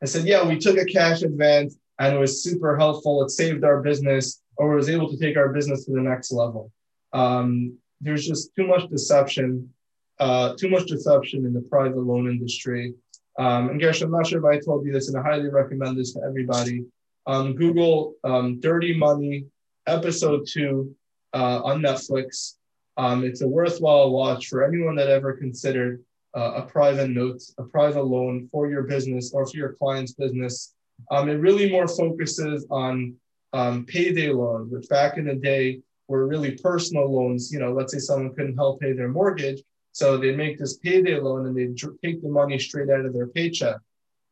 has 0.00 0.12
said, 0.12 0.26
yeah, 0.26 0.46
we 0.46 0.58
took 0.58 0.78
a 0.78 0.84
cash 0.84 1.22
advance 1.22 1.76
and 1.98 2.14
it 2.14 2.18
was 2.18 2.42
super 2.42 2.76
helpful. 2.76 3.22
It 3.22 3.30
saved 3.30 3.64
our 3.64 3.82
business 3.82 4.42
or 4.56 4.74
was 4.74 4.88
able 4.88 5.10
to 5.10 5.18
take 5.18 5.36
our 5.36 5.50
business 5.50 5.84
to 5.86 5.92
the 5.92 6.00
next 6.00 6.32
level. 6.32 6.70
Um, 7.12 7.78
there's 8.00 8.26
just 8.26 8.54
too 8.54 8.66
much 8.66 8.88
deception, 8.90 9.70
uh, 10.18 10.54
too 10.56 10.68
much 10.68 10.86
deception 10.86 11.44
in 11.46 11.52
the 11.52 11.62
private 11.62 11.98
loan 11.98 12.28
industry. 12.28 12.94
Um, 13.38 13.70
and 13.70 13.80
Gersh, 13.80 14.02
I'm 14.02 14.10
not 14.10 14.26
sure 14.26 14.38
if 14.38 14.44
I 14.44 14.64
told 14.64 14.86
you 14.86 14.92
this, 14.92 15.08
and 15.08 15.18
I 15.18 15.22
highly 15.22 15.48
recommend 15.48 15.98
this 15.98 16.12
to 16.14 16.22
everybody. 16.22 16.84
Um, 17.26 17.54
Google 17.54 18.14
um, 18.24 18.60
Dirty 18.60 18.96
Money, 18.96 19.46
episode 19.86 20.46
two 20.46 20.94
uh, 21.34 21.60
on 21.62 21.82
Netflix. 21.82 22.55
Um, 22.96 23.24
it's 23.24 23.42
a 23.42 23.48
worthwhile 23.48 24.10
watch 24.10 24.46
for 24.46 24.64
anyone 24.64 24.96
that 24.96 25.08
ever 25.08 25.34
considered 25.34 26.02
uh, 26.36 26.52
a 26.56 26.62
private 26.62 27.10
note, 27.10 27.42
a 27.58 27.64
private 27.64 28.04
loan 28.04 28.48
for 28.52 28.68
your 28.68 28.82
business 28.82 29.32
or 29.32 29.46
for 29.46 29.56
your 29.56 29.72
client's 29.74 30.12
business. 30.12 30.74
Um, 31.10 31.28
it 31.28 31.34
really 31.34 31.70
more 31.70 31.88
focuses 31.88 32.66
on 32.70 33.14
um, 33.52 33.84
payday 33.86 34.30
loans, 34.30 34.72
which 34.72 34.88
back 34.88 35.18
in 35.18 35.26
the 35.26 35.34
day 35.34 35.80
were 36.08 36.26
really 36.26 36.52
personal 36.52 37.10
loans. 37.10 37.52
You 37.52 37.58
know, 37.58 37.72
let's 37.72 37.92
say 37.92 37.98
someone 37.98 38.34
couldn't 38.34 38.56
help 38.56 38.80
pay 38.80 38.92
their 38.92 39.08
mortgage, 39.08 39.62
so 39.92 40.16
they 40.16 40.34
make 40.34 40.58
this 40.58 40.76
payday 40.78 41.18
loan 41.18 41.46
and 41.46 41.56
they 41.56 41.68
take 42.04 42.22
the 42.22 42.28
money 42.28 42.58
straight 42.58 42.90
out 42.90 43.06
of 43.06 43.12
their 43.12 43.28
paycheck. 43.28 43.76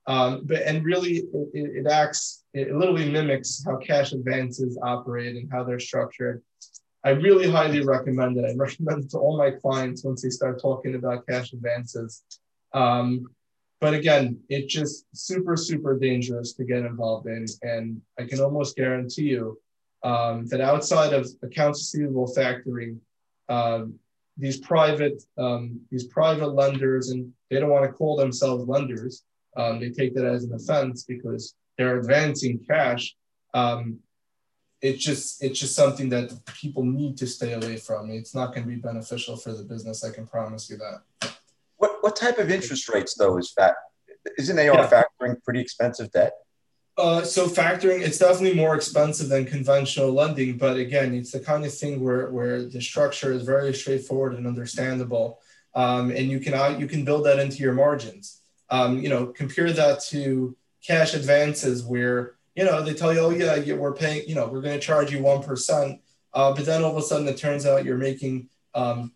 Um, 0.07 0.43
but 0.45 0.63
and 0.63 0.85
really, 0.85 1.17
it, 1.17 1.27
it, 1.55 1.87
acts, 1.87 2.45
it 2.53 2.75
literally 2.75 3.11
mimics 3.11 3.65
how 3.65 3.77
cash 3.79 4.13
advances 4.13 4.79
operate 4.83 5.37
and 5.37 5.51
how 5.51 5.65
they're 5.65 5.81
structured. 5.81 6.43
I 7.05 7.11
really 7.11 7.49
highly 7.49 7.85
recommend 7.85 8.39
it. 8.39 8.45
I 8.45 8.55
recommend 8.57 9.05
it 9.05 9.11
to 9.11 9.19
all 9.19 9.37
my 9.37 9.51
clients 9.51 10.05
once 10.05 10.23
they 10.23 10.31
start 10.31 10.61
talking 10.61 10.95
about 10.95 11.27
cash 11.27 11.53
advances. 11.53 12.23
Um, 12.73 13.27
but 13.81 13.93
again, 13.93 14.41
it's 14.49 14.73
just 14.73 15.05
super, 15.13 15.57
super 15.57 15.99
dangerous 15.99 16.55
to 16.55 16.65
get 16.65 16.87
involved 16.87 17.27
in. 17.27 17.45
And 17.63 18.01
I 18.19 18.25
can 18.25 18.41
almost 18.41 18.77
guarantee 18.77 19.25
you 19.25 19.61
um, 20.03 20.47
that 20.47 20.61
outside 20.61 21.13
of 21.13 21.29
accounts 21.43 21.81
receivable 21.81 22.33
factoring, 22.35 22.99
um, 23.49 23.99
these 24.37 24.59
private 24.59 25.23
um, 25.39 25.81
these 25.91 26.05
private 26.05 26.49
lenders, 26.49 27.11
and 27.11 27.33
they 27.51 27.61
don't 27.61 27.71
want 27.71 27.85
to 27.85 27.93
call 27.93 28.17
themselves 28.17 28.67
lenders. 28.67 29.23
Um, 29.57 29.79
they 29.79 29.91
take 29.91 30.15
that 30.15 30.25
as 30.25 30.45
an 30.45 30.55
offense 30.55 31.05
because 31.05 31.55
they're 31.79 31.99
advancing 31.99 32.59
cash. 32.67 33.15
It's 34.85 35.03
just 35.03 35.43
it's 35.43 35.59
just 35.59 35.75
something 35.75 36.11
that 36.11 36.27
people 36.61 36.85
need 36.85 37.17
to 37.17 37.27
stay 37.27 37.55
away 37.55 37.79
from. 37.79 38.11
It's 38.11 38.35
not 38.35 38.49
going 38.53 38.65
to 38.65 38.69
be 38.69 38.77
beneficial 38.77 39.35
for 39.35 39.53
the 39.55 39.63
business. 39.63 40.05
I 40.05 40.11
can 40.11 40.27
promise 40.27 40.69
you 40.69 40.77
that. 40.77 41.33
What 41.79 42.03
what 42.03 42.17
type 42.17 42.37
of 42.37 42.51
interest 42.51 42.91
rates 42.91 43.15
though 43.15 43.39
is 43.39 43.55
that? 43.57 43.77
Isn't 44.37 44.59
AR 44.59 44.65
yeah. 44.65 44.91
factoring 44.91 45.43
pretty 45.43 45.61
expensive 45.61 46.13
debt? 46.13 46.35
Uh, 46.99 47.23
so 47.23 47.47
factoring, 47.47 48.03
it's 48.03 48.19
definitely 48.19 48.55
more 48.55 48.77
expensive 48.77 49.29
than 49.29 49.47
conventional 49.47 50.13
lending, 50.13 50.59
but 50.59 50.77
again, 50.77 51.13
it's 51.15 51.33
the 51.33 51.41
kind 51.41 51.65
of 51.65 51.75
thing 51.75 52.05
where 52.05 52.31
where 52.31 52.65
the 52.67 52.81
structure 52.81 53.33
is 53.33 53.43
very 53.43 53.73
straightforward 53.73 54.35
and 54.35 54.47
understandable, 54.47 55.41
um, 55.75 56.11
and 56.11 56.31
you 56.31 56.39
can 56.39 56.53
uh, 56.53 56.77
you 56.79 56.87
can 56.87 57.07
build 57.07 57.25
that 57.25 57.39
into 57.39 57.57
your 57.57 57.73
margins. 57.73 58.43
Um, 58.69 59.01
you 59.03 59.09
know, 59.09 59.29
compare 59.29 59.73
that 59.73 60.01
to 60.11 60.55
cash 60.87 61.15
advances 61.15 61.83
where 61.83 62.34
you 62.55 62.65
know 62.65 62.83
they 62.83 62.95
tell 62.95 63.13
you, 63.13 63.21
oh 63.21 63.31
yeah, 63.31 63.75
we're 63.75 63.95
paying, 63.95 64.29
you 64.29 64.35
know, 64.35 64.47
we're 64.47 64.61
going 64.61 64.79
to 64.79 64.85
charge 64.85 65.13
you 65.13 65.23
one 65.23 65.43
percent, 65.43 66.01
uh, 66.33 66.53
but 66.55 66.65
then 66.67 66.83
all 66.83 66.91
of 66.91 66.97
a 66.97 67.03
sudden 67.03 67.29
it 67.29 67.37
turns 67.37 67.67
out 67.67 67.85
you're 67.85 67.97
making 67.97 68.49
um, 68.75 69.13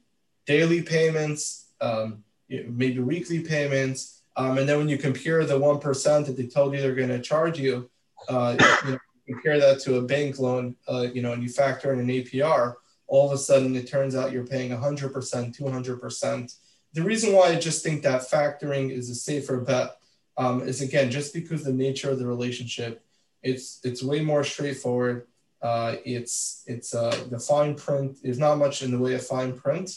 daily 0.47 0.83
payments, 0.83 1.67
um, 1.81 2.25
maybe 2.49 2.99
weekly 2.99 3.41
payments 3.41 4.19
um, 4.39 4.57
and 4.57 4.69
then 4.69 4.79
when 4.79 4.89
you 4.89 4.97
compare 4.97 5.45
the 5.45 5.59
1% 5.59 6.27
that 6.27 6.37
they 6.37 6.47
told 6.47 6.73
you 6.73 6.81
they're 6.81 6.95
going 6.95 7.09
to 7.09 7.21
charge 7.21 7.59
you, 7.59 7.91
uh, 8.29 8.57
you 8.85 8.93
know, 8.93 8.99
compare 9.27 9.59
that 9.59 9.81
to 9.81 9.97
a 9.97 10.03
bank 10.03 10.39
loan, 10.39 10.77
uh, 10.87 11.09
you 11.13 11.23
know, 11.23 11.33
and 11.33 11.43
you 11.43 11.49
factor 11.49 11.93
in 11.93 11.99
an 11.99 12.07
APR, 12.07 12.75
all 13.09 13.27
of 13.27 13.33
a 13.33 13.39
sudden 13.39 13.75
it 13.75 13.89
turns 13.89 14.15
out 14.15 14.31
you're 14.31 14.47
paying 14.47 14.71
100%, 14.71 15.13
200%. 15.13 16.55
The 16.93 17.03
reason 17.03 17.33
why 17.33 17.49
I 17.49 17.57
just 17.57 17.83
think 17.83 18.05
that 18.05 18.31
factoring 18.31 18.93
is 18.93 19.11
a 19.11 19.15
safer 19.17 19.61
bet 19.61 19.97
um, 20.37 20.63
is 20.63 20.83
again, 20.83 21.11
just 21.11 21.35
because 21.35 21.65
the 21.65 21.73
nature 21.73 22.11
of 22.11 22.21
the 22.21 22.27
relationship, 22.27 23.05
it's, 23.49 23.81
it's 23.85 24.03
way 24.03 24.21
more 24.21 24.45
straightforward. 24.45 25.27
Uh, 25.61 25.97
it's 26.05 26.63
it's 26.67 26.95
uh, 26.95 27.17
the 27.31 27.39
fine 27.39 27.75
print. 27.75 28.19
There's 28.23 28.39
not 28.39 28.59
much 28.59 28.83
in 28.83 28.93
the 28.93 28.99
way 28.99 29.15
of 29.15 29.27
fine 29.27 29.59
print, 29.59 29.91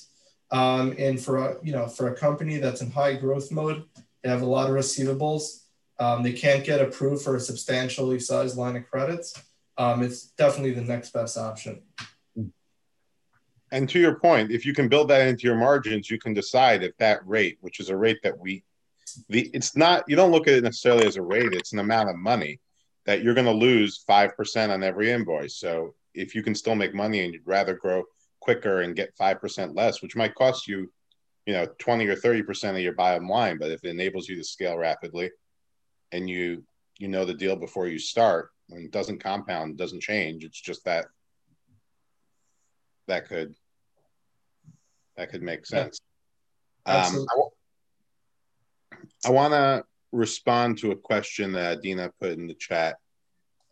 um, 0.49 0.95
and 0.97 1.21
for 1.21 1.37
a, 1.37 1.57
you 1.63 1.71
know 1.71 1.87
for 1.87 2.09
a 2.09 2.15
company 2.15 2.57
that's 2.57 2.81
in 2.81 2.89
high 2.89 3.13
growth 3.13 3.51
mode, 3.51 3.83
they 4.23 4.29
have 4.29 4.41
a 4.41 4.45
lot 4.45 4.69
of 4.69 4.75
receivables. 4.75 5.63
Um, 5.99 6.23
they 6.23 6.33
can't 6.33 6.63
get 6.63 6.81
approved 6.81 7.23
for 7.23 7.35
a 7.35 7.39
substantially 7.39 8.19
sized 8.19 8.57
line 8.57 8.75
of 8.75 8.89
credits. 8.89 9.39
Um, 9.77 10.01
it's 10.01 10.31
definitely 10.31 10.73
the 10.73 10.81
next 10.81 11.13
best 11.13 11.37
option. 11.37 11.83
And 13.71 13.87
to 13.89 13.99
your 13.99 14.15
point, 14.15 14.51
if 14.51 14.65
you 14.65 14.73
can 14.73 14.89
build 14.89 15.09
that 15.09 15.27
into 15.27 15.43
your 15.43 15.55
margins, 15.55 16.09
you 16.09 16.19
can 16.19 16.33
decide 16.33 16.83
if 16.83 16.97
that 16.97 17.25
rate, 17.25 17.57
which 17.61 17.79
is 17.79 17.89
a 17.89 17.95
rate 17.95 18.17
that 18.23 18.37
we, 18.37 18.63
the 19.29 19.49
it's 19.53 19.75
not 19.77 20.05
you 20.07 20.15
don't 20.15 20.31
look 20.31 20.47
at 20.47 20.55
it 20.55 20.63
necessarily 20.63 21.05
as 21.05 21.17
a 21.17 21.21
rate; 21.21 21.53
it's 21.53 21.71
an 21.71 21.79
amount 21.79 22.09
of 22.09 22.15
money 22.15 22.59
that 23.05 23.23
you're 23.23 23.33
going 23.33 23.45
to 23.45 23.51
lose 23.51 24.03
five 24.07 24.35
percent 24.35 24.71
on 24.71 24.83
every 24.83 25.11
invoice. 25.11 25.57
So 25.57 25.95
if 26.13 26.35
you 26.35 26.43
can 26.43 26.55
still 26.55 26.75
make 26.75 26.93
money 26.93 27.23
and 27.23 27.33
you'd 27.33 27.47
rather 27.47 27.73
grow 27.73 28.03
quicker 28.39 28.81
and 28.81 28.95
get 28.95 29.15
five 29.17 29.39
percent 29.39 29.75
less, 29.75 30.01
which 30.01 30.15
might 30.15 30.35
cost 30.35 30.67
you 30.67 30.91
you 31.45 31.53
know 31.53 31.67
20 31.79 32.07
or 32.07 32.15
30 32.15 32.43
percent 32.43 32.77
of 32.77 32.83
your 32.83 32.93
bottom 32.93 33.27
line 33.27 33.57
but 33.57 33.71
if 33.71 33.83
it 33.83 33.89
enables 33.89 34.29
you 34.29 34.35
to 34.35 34.43
scale 34.43 34.77
rapidly 34.77 35.31
and 36.11 36.29
you 36.29 36.63
you 36.97 37.07
know 37.07 37.25
the 37.25 37.33
deal 37.33 37.55
before 37.55 37.87
you 37.87 37.99
start 37.99 38.51
and 38.69 38.85
it 38.85 38.91
doesn't 38.91 39.23
compound 39.23 39.77
doesn't 39.77 40.01
change 40.01 40.43
it's 40.43 40.61
just 40.61 40.85
that 40.85 41.05
that 43.07 43.27
could 43.27 43.55
that 45.17 45.29
could 45.31 45.41
make 45.41 45.65
sense 45.65 45.99
yeah. 46.87 47.05
um, 47.05 47.25
I, 49.25 49.27
I 49.27 49.31
want 49.31 49.53
to 49.53 49.83
respond 50.11 50.77
to 50.77 50.91
a 50.91 50.95
question 50.95 51.51
that 51.51 51.81
dina 51.81 52.11
put 52.19 52.31
in 52.31 52.47
the 52.47 52.53
chat 52.55 52.97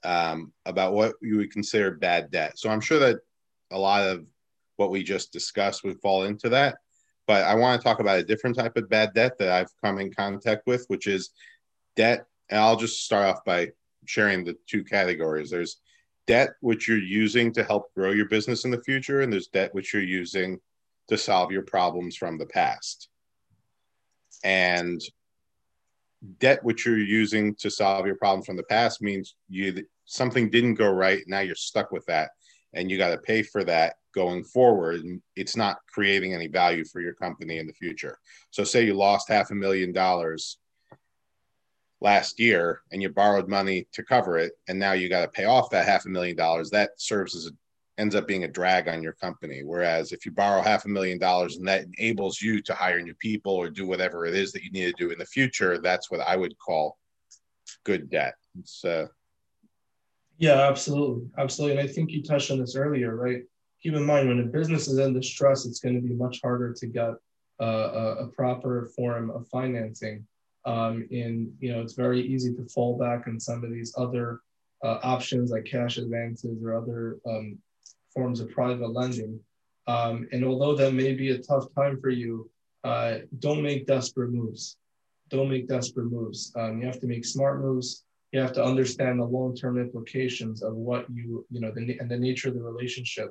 um, 0.03 0.53
about 0.65 0.93
what 0.93 1.15
you 1.21 1.37
would 1.37 1.51
consider 1.51 1.91
bad 1.91 2.31
debt 2.31 2.57
so 2.57 2.69
i'm 2.69 2.81
sure 2.81 2.99
that 2.99 3.17
a 3.71 3.77
lot 3.77 4.07
of 4.07 4.25
what 4.77 4.91
we 4.91 5.03
just 5.03 5.33
discussed 5.33 5.83
would 5.83 5.99
fall 6.01 6.23
into 6.23 6.49
that 6.49 6.77
but 7.29 7.43
I 7.43 7.53
want 7.53 7.79
to 7.79 7.83
talk 7.83 7.99
about 7.99 8.17
a 8.17 8.23
different 8.23 8.55
type 8.55 8.75
of 8.75 8.89
bad 8.89 9.13
debt 9.13 9.37
that 9.37 9.49
I've 9.49 9.69
come 9.83 9.99
in 9.99 10.11
contact 10.11 10.65
with, 10.65 10.85
which 10.87 11.05
is 11.05 11.29
debt. 11.95 12.25
And 12.49 12.59
I'll 12.59 12.75
just 12.75 13.05
start 13.05 13.27
off 13.27 13.45
by 13.45 13.69
sharing 14.05 14.43
the 14.43 14.57
two 14.65 14.83
categories. 14.83 15.51
There's 15.51 15.79
debt 16.25 16.49
which 16.61 16.87
you're 16.87 16.97
using 16.97 17.53
to 17.53 17.63
help 17.63 17.93
grow 17.93 18.13
your 18.13 18.27
business 18.27 18.65
in 18.65 18.71
the 18.71 18.81
future, 18.81 19.21
and 19.21 19.31
there's 19.31 19.45
debt 19.45 19.75
which 19.75 19.93
you're 19.93 20.01
using 20.01 20.59
to 21.09 21.19
solve 21.19 21.51
your 21.51 21.61
problems 21.61 22.15
from 22.15 22.39
the 22.39 22.47
past. 22.47 23.09
And 24.43 24.99
debt 26.39 26.63
which 26.63 26.86
you're 26.86 26.97
using 26.97 27.55
to 27.55 27.70
solve 27.70 28.05
your 28.05 28.15
problems 28.15 28.45
from 28.45 28.57
the 28.57 28.63
past 28.63 29.01
means 29.01 29.36
you 29.47 29.84
something 30.05 30.49
didn't 30.49 30.76
go 30.76 30.89
right. 30.89 31.24
Now 31.28 31.39
you're 31.39 31.55
stuck 31.55 31.91
with 31.91 32.05
that, 32.07 32.32
and 32.74 32.89
you 32.89 32.97
got 32.97 33.11
to 33.11 33.17
pay 33.17 33.43
for 33.43 33.63
that 33.63 33.95
going 34.13 34.43
forward, 34.43 35.01
it's 35.36 35.55
not 35.55 35.78
creating 35.88 36.34
any 36.34 36.47
value 36.47 36.84
for 36.86 37.01
your 37.01 37.13
company 37.13 37.57
in 37.57 37.67
the 37.67 37.74
future. 37.74 38.17
So, 38.51 38.63
say 38.63 38.86
you 38.86 38.93
lost 38.93 39.30
half 39.30 39.51
a 39.51 39.55
million 39.55 39.91
dollars 39.91 40.57
last 42.01 42.39
year 42.39 42.82
and 42.91 43.01
you 43.01 43.09
borrowed 43.09 43.47
money 43.47 43.88
to 43.93 44.03
cover 44.03 44.38
it, 44.38 44.53
and 44.67 44.80
now 44.80 44.93
you 44.93 45.09
got 45.09 45.22
to 45.22 45.28
pay 45.28 45.45
off 45.45 45.70
that 45.72 45.88
half 45.88 46.05
a 46.05 46.09
million 46.09 46.36
dollars. 46.36 46.70
That 46.70 46.91
serves 46.97 47.36
as 47.36 47.47
a 47.47 47.51
ends 48.00 48.16
up 48.16 48.28
being 48.28 48.45
a 48.45 48.47
drag 48.47 48.88
on 48.88 49.04
your 49.04 49.14
company. 49.14 49.62
Whereas 49.64 50.12
if 50.12 50.26
you 50.26 50.32
borrow 50.32 50.62
half 50.62 50.86
a 50.86 50.89
million 50.89 51.20
dollars 51.20 51.58
and 51.58 51.68
that 51.68 51.86
enables 51.97 52.41
you 52.41 52.62
to 52.62 52.74
hire 52.74 53.02
new 53.02 53.16
people 53.16 53.54
or 53.54 53.70
do 53.70 53.86
whatever 53.86 54.26
it 54.26 54.34
is 54.34 54.52
that 54.54 54.64
you 54.64 54.72
need 54.72 54.86
to 54.86 55.06
do 55.06 55.12
in 55.12 55.20
the 55.20 55.26
future, 55.26 55.80
that's 55.80 56.10
what 56.10 56.22
I 56.22 56.36
would 56.36 56.58
call 56.58 56.97
good 57.84 58.10
debt. 58.10 58.36
It's 58.60 58.84
uh, 58.84 59.08
yeah, 60.38 60.68
absolutely, 60.70 61.28
absolutely. 61.38 61.78
And 61.78 61.88
I 61.88 61.91
think 61.91 62.12
you 62.12 62.24
touched 62.24 62.50
on 62.50 62.60
this 62.60 62.76
earlier, 62.76 63.16
right? 63.16 63.43
keep 63.82 63.93
in 63.93 64.06
mind 64.06 64.28
when 64.28 64.39
a 64.39 64.43
business 64.43 64.88
is 64.88 64.97
in 64.97 65.14
distress, 65.14 65.66
it's 65.66 65.80
going 65.80 65.95
to 65.95 66.02
be 66.02 66.14
much 66.14 66.39
harder 66.41 66.74
to 66.74 66.88
get 66.88 67.14
uh, 67.62 67.64
a, 67.64 68.16
a, 68.24 68.28
proper 68.28 68.89
form 68.95 69.30
of 69.30 69.47
financing. 69.47 70.26
Um, 70.66 71.08
and 71.12 71.52
you 71.60 71.72
know, 71.72 71.82
it's 71.82 71.93
very 71.93 72.22
easy 72.22 72.54
to 72.56 72.66
fall 72.66 72.97
back 72.97 73.28
on 73.28 73.39
some 73.39 73.64
of 73.64 73.72
these 73.72 73.93
other 73.97 74.39
uh, 74.84 75.00
options 75.04 75.52
like 75.52 75.66
cash 75.66 75.97
advances 75.97 76.64
or 76.64 76.76
other 76.76 77.18
um, 77.28 77.58
forms 78.20 78.39
of 78.39 78.49
private 78.51 78.91
lending. 78.99 79.39
Um, 79.88 80.28
and 80.32 80.43
although 80.43 80.76
that 80.76 80.93
may 80.93 81.13
be 81.13 81.30
a 81.32 81.39
tough 81.39 81.65
time 81.76 81.99
for 81.99 82.09
you, 82.09 82.49
uh, 82.84 83.20
don't 83.39 83.63
make 83.63 83.88
desperate 83.88 84.32
moves. 84.32 84.78
Don't 85.30 85.49
make 85.49 85.67
desperate 85.67 86.11
moves. 86.11 86.39
Um, 86.55 86.80
you 86.80 86.86
have 86.86 86.99
to 86.99 87.07
make 87.07 87.26
smart 87.26 87.61
moves. 87.61 88.03
You 88.32 88.39
have 88.41 88.53
to 88.53 88.63
understand 88.63 89.20
the 89.20 89.26
long-term 89.38 89.76
implications 89.86 90.61
of 90.61 90.74
what 90.76 91.09
you, 91.09 91.45
you 91.49 91.59
know, 91.61 91.72
the, 91.72 91.97
and 91.99 92.09
the 92.09 92.17
nature 92.28 92.49
of 92.49 92.55
the 92.55 92.61
relationship 92.61 93.30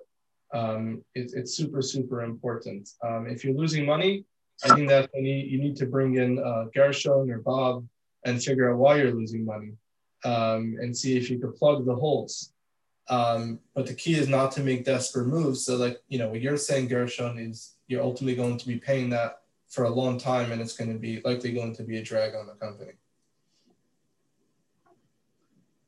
um, 0.52 1.02
it, 1.14 1.32
it's 1.34 1.54
super, 1.54 1.82
super 1.82 2.22
important. 2.22 2.88
Um, 3.02 3.26
if 3.28 3.44
you're 3.44 3.54
losing 3.54 3.84
money, 3.84 4.24
I 4.64 4.74
think 4.74 4.88
that 4.88 5.10
you 5.14 5.22
need, 5.22 5.50
you 5.50 5.58
need 5.60 5.76
to 5.76 5.86
bring 5.86 6.16
in 6.16 6.38
uh, 6.38 6.64
Gershon 6.74 7.30
or 7.30 7.40
Bob 7.40 7.86
and 8.24 8.42
figure 8.42 8.72
out 8.72 8.78
why 8.78 8.96
you're 8.96 9.14
losing 9.14 9.44
money 9.44 9.72
um, 10.24 10.76
and 10.80 10.96
see 10.96 11.16
if 11.16 11.30
you 11.30 11.38
could 11.38 11.54
plug 11.56 11.86
the 11.86 11.94
holes. 11.94 12.52
Um, 13.10 13.60
but 13.74 13.86
the 13.86 13.94
key 13.94 14.14
is 14.14 14.28
not 14.28 14.52
to 14.52 14.60
make 14.60 14.84
desperate 14.84 15.26
moves. 15.26 15.64
So, 15.64 15.76
like, 15.76 16.02
you 16.08 16.18
know, 16.18 16.28
what 16.28 16.40
you're 16.40 16.56
saying, 16.56 16.88
Gershon, 16.88 17.38
is 17.38 17.74
you're 17.86 18.02
ultimately 18.02 18.34
going 18.34 18.58
to 18.58 18.66
be 18.66 18.76
paying 18.76 19.10
that 19.10 19.40
for 19.68 19.84
a 19.84 19.90
long 19.90 20.18
time, 20.18 20.52
and 20.52 20.60
it's 20.60 20.76
going 20.76 20.92
to 20.92 20.98
be 20.98 21.20
likely 21.24 21.52
going 21.52 21.74
to 21.76 21.82
be 21.82 21.98
a 21.98 22.02
drag 22.02 22.34
on 22.34 22.46
the 22.46 22.54
company. 22.54 22.92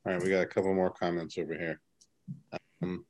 All 0.06 0.12
right, 0.12 0.22
we 0.22 0.30
got 0.30 0.42
a 0.42 0.46
couple 0.46 0.74
more 0.74 0.90
comments 0.90 1.36
over 1.36 1.54
here. 1.54 1.80
Um, 2.82 3.04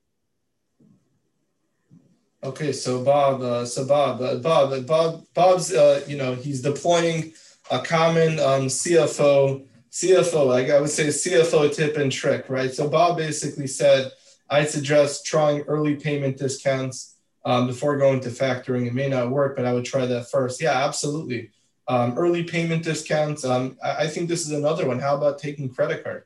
Okay, 2.42 2.72
so 2.72 3.04
Bob, 3.04 3.42
uh, 3.42 3.66
so 3.66 3.84
Bob, 3.84 4.22
uh, 4.22 4.36
Bob, 4.36 4.72
uh, 4.72 4.80
Bob, 4.80 5.26
Bob's, 5.34 5.74
uh, 5.74 6.02
you 6.06 6.16
know, 6.16 6.34
he's 6.34 6.62
deploying 6.62 7.34
a 7.70 7.80
common 7.80 8.38
um, 8.38 8.66
CFO, 8.66 9.62
CFO, 9.91 10.47
like 10.47 10.70
I 10.70 10.80
would 10.80 10.91
say, 10.91 11.09
CFO 11.09 11.74
tip 11.74 11.97
and 11.97 12.12
trick, 12.12 12.49
right? 12.49 12.72
So 12.72 12.88
Bob 12.88 13.16
basically 13.16 13.66
said, 13.66 14.12
I 14.49 14.64
suggest 14.64 15.26
trying 15.26 15.62
early 15.62 15.97
payment 15.97 16.36
discounts 16.36 17.16
um, 17.45 17.66
before 17.66 17.97
going 17.97 18.20
to 18.20 18.30
factoring. 18.30 18.86
It 18.86 18.95
may 18.95 19.09
not 19.09 19.30
work, 19.30 19.57
but 19.57 19.64
I 19.64 19.72
would 19.72 19.84
try 19.84 20.07
that 20.07 20.30
first. 20.30 20.61
Yeah, 20.61 20.84
absolutely. 20.84 21.51
Um, 21.88 22.14
early 22.16 22.45
payment 22.45 22.84
discounts. 22.84 23.45
Um, 23.45 23.78
I, 23.82 24.05
I, 24.05 24.07
think 24.07 24.28
this 24.28 24.43
is 24.43 24.53
another 24.53 24.86
one. 24.86 25.01
How 25.01 25.16
about 25.16 25.38
taking 25.38 25.68
credit 25.68 26.05
card? 26.05 26.24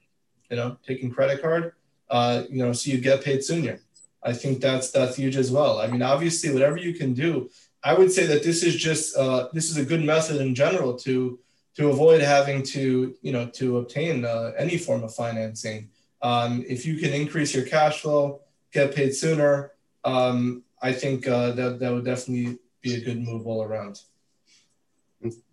You 0.50 0.56
know, 0.56 0.76
taking 0.86 1.10
credit 1.10 1.40
card. 1.40 1.72
Uh, 2.10 2.44
you 2.50 2.58
know, 2.58 2.72
so 2.72 2.90
you 2.90 2.98
get 2.98 3.24
paid 3.24 3.42
sooner. 3.42 3.80
I 4.22 4.32
think 4.32 4.60
that's 4.60 4.90
that's 4.90 5.16
huge 5.16 5.36
as 5.36 5.50
well. 5.50 5.80
I 5.80 5.86
mean, 5.86 6.02
obviously, 6.02 6.52
whatever 6.52 6.76
you 6.76 6.94
can 6.94 7.14
do, 7.14 7.50
I 7.82 7.94
would 7.94 8.12
say 8.12 8.26
that 8.26 8.42
this 8.42 8.62
is 8.62 8.74
just 8.74 9.16
uh, 9.16 9.48
this 9.52 9.70
is 9.70 9.76
a 9.76 9.84
good 9.84 10.04
method 10.04 10.40
in 10.40 10.54
general 10.54 10.94
to 10.98 11.38
to 11.76 11.88
avoid 11.88 12.20
having 12.20 12.62
to 12.62 13.14
you 13.22 13.32
know 13.32 13.46
to 13.46 13.78
obtain 13.78 14.24
uh, 14.24 14.52
any 14.56 14.78
form 14.78 15.04
of 15.04 15.14
financing. 15.14 15.90
Um, 16.22 16.64
if 16.68 16.86
you 16.86 16.96
can 16.96 17.12
increase 17.12 17.54
your 17.54 17.66
cash 17.66 18.00
flow, 18.00 18.40
get 18.72 18.94
paid 18.94 19.14
sooner, 19.14 19.72
um, 20.04 20.62
I 20.80 20.92
think 20.92 21.26
uh, 21.26 21.52
that 21.52 21.80
that 21.80 21.92
would 21.92 22.04
definitely 22.04 22.58
be 22.80 22.94
a 22.94 23.00
good 23.00 23.20
move 23.20 23.46
all 23.46 23.62
around. 23.62 24.00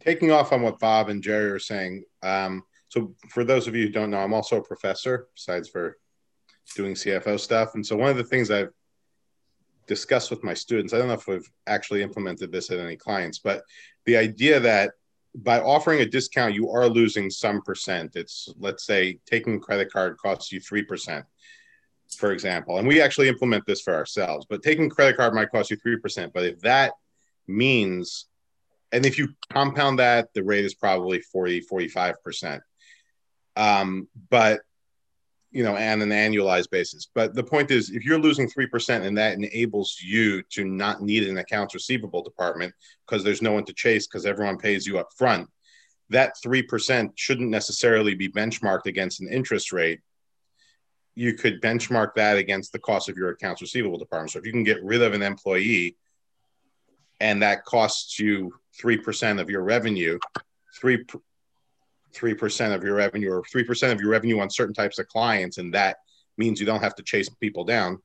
Taking 0.01 0.31
off 0.31 0.51
on 0.51 0.61
what 0.61 0.79
Bob 0.79 1.07
and 1.07 1.23
Jerry 1.23 1.49
are 1.49 1.59
saying, 1.59 2.03
um, 2.23 2.63
so 2.89 3.15
for 3.29 3.45
those 3.45 3.67
of 3.67 3.75
you 3.75 3.85
who 3.85 3.91
don't 3.91 4.11
know, 4.11 4.17
I'm 4.17 4.33
also 4.33 4.57
a 4.57 4.63
professor, 4.63 5.29
besides 5.33 5.69
for 5.69 5.97
doing 6.75 6.93
CFO 6.93 7.39
stuff. 7.39 7.75
And 7.75 7.85
so 7.85 7.95
one 7.95 8.09
of 8.09 8.17
the 8.17 8.23
things 8.23 8.51
I've 8.51 8.73
discussed 9.87 10.29
with 10.29 10.43
my 10.43 10.53
students, 10.53 10.93
I 10.93 10.97
don't 10.97 11.07
know 11.07 11.13
if 11.13 11.27
we've 11.27 11.49
actually 11.67 12.03
implemented 12.03 12.51
this 12.51 12.69
at 12.69 12.79
any 12.79 12.97
clients, 12.97 13.39
but 13.39 13.63
the 14.05 14.17
idea 14.17 14.59
that 14.59 14.91
by 15.35 15.61
offering 15.61 16.01
a 16.01 16.05
discount, 16.05 16.53
you 16.53 16.69
are 16.69 16.87
losing 16.87 17.29
some 17.29 17.61
percent. 17.61 18.15
It's 18.15 18.49
let's 18.59 18.85
say 18.85 19.19
taking 19.25 19.59
credit 19.59 19.91
card 19.91 20.17
costs 20.17 20.51
you 20.51 20.59
3%, 20.59 21.23
for 22.17 22.31
example. 22.31 22.77
And 22.77 22.87
we 22.87 23.01
actually 23.01 23.29
implement 23.29 23.65
this 23.65 23.81
for 23.81 23.93
ourselves, 23.93 24.45
but 24.49 24.61
taking 24.61 24.89
credit 24.89 25.17
card 25.17 25.33
might 25.33 25.51
cost 25.51 25.71
you 25.71 25.77
3%. 25.77 26.31
But 26.33 26.45
if 26.45 26.59
that 26.61 26.93
means, 27.47 28.27
and 28.91 29.05
if 29.05 29.17
you 29.17 29.29
compound 29.51 29.99
that, 29.99 30.29
the 30.33 30.43
rate 30.43 30.65
is 30.65 30.73
probably 30.73 31.21
40, 31.21 31.61
45%. 31.61 32.59
Um, 33.55 34.07
but 34.29 34.61
you 35.51 35.63
know, 35.63 35.75
on 35.75 36.01
an 36.01 36.09
annualized 36.09 36.69
basis. 36.69 37.07
But 37.13 37.35
the 37.35 37.43
point 37.43 37.71
is, 37.71 37.89
if 37.89 38.05
you're 38.05 38.19
losing 38.19 38.49
3% 38.49 39.05
and 39.05 39.17
that 39.17 39.33
enables 39.33 39.97
you 40.01 40.41
to 40.51 40.63
not 40.63 41.01
need 41.01 41.27
an 41.27 41.37
accounts 41.37 41.73
receivable 41.73 42.23
department 42.23 42.73
because 43.05 43.23
there's 43.23 43.41
no 43.41 43.51
one 43.51 43.65
to 43.65 43.73
chase 43.73 44.07
because 44.07 44.25
everyone 44.25 44.57
pays 44.57 44.87
you 44.87 44.97
up 44.97 45.09
front, 45.17 45.49
that 46.09 46.35
3% 46.43 47.11
shouldn't 47.15 47.49
necessarily 47.49 48.15
be 48.15 48.29
benchmarked 48.29 48.85
against 48.85 49.19
an 49.21 49.27
interest 49.27 49.73
rate. 49.73 49.99
You 51.15 51.33
could 51.33 51.61
benchmark 51.61 52.15
that 52.15 52.37
against 52.37 52.71
the 52.71 52.79
cost 52.79 53.09
of 53.09 53.17
your 53.17 53.29
accounts 53.29 53.61
receivable 53.61 53.97
department. 53.97 54.31
So 54.31 54.39
if 54.39 54.45
you 54.45 54.53
can 54.53 54.63
get 54.63 54.83
rid 54.83 55.01
of 55.01 55.13
an 55.13 55.21
employee 55.21 55.97
and 57.19 57.41
that 57.41 57.65
costs 57.65 58.17
you 58.19 58.53
3% 58.81 59.41
of 59.41 59.49
your 59.49 59.63
revenue, 59.63 60.17
3 60.79 61.05
three 62.13 62.33
percent 62.33 62.73
of 62.73 62.83
your 62.83 62.95
revenue 62.95 63.31
or 63.31 63.43
three 63.51 63.63
percent 63.63 63.93
of 63.93 63.99
your 63.99 64.09
revenue 64.09 64.39
on 64.39 64.49
certain 64.49 64.73
types 64.73 64.99
of 64.99 65.07
clients, 65.07 65.57
and 65.57 65.73
that 65.73 65.97
means 66.37 66.59
you 66.59 66.65
don't 66.65 66.81
have 66.81 66.95
to 66.95 67.03
chase 67.03 67.29
people 67.29 67.63
down. 67.63 67.99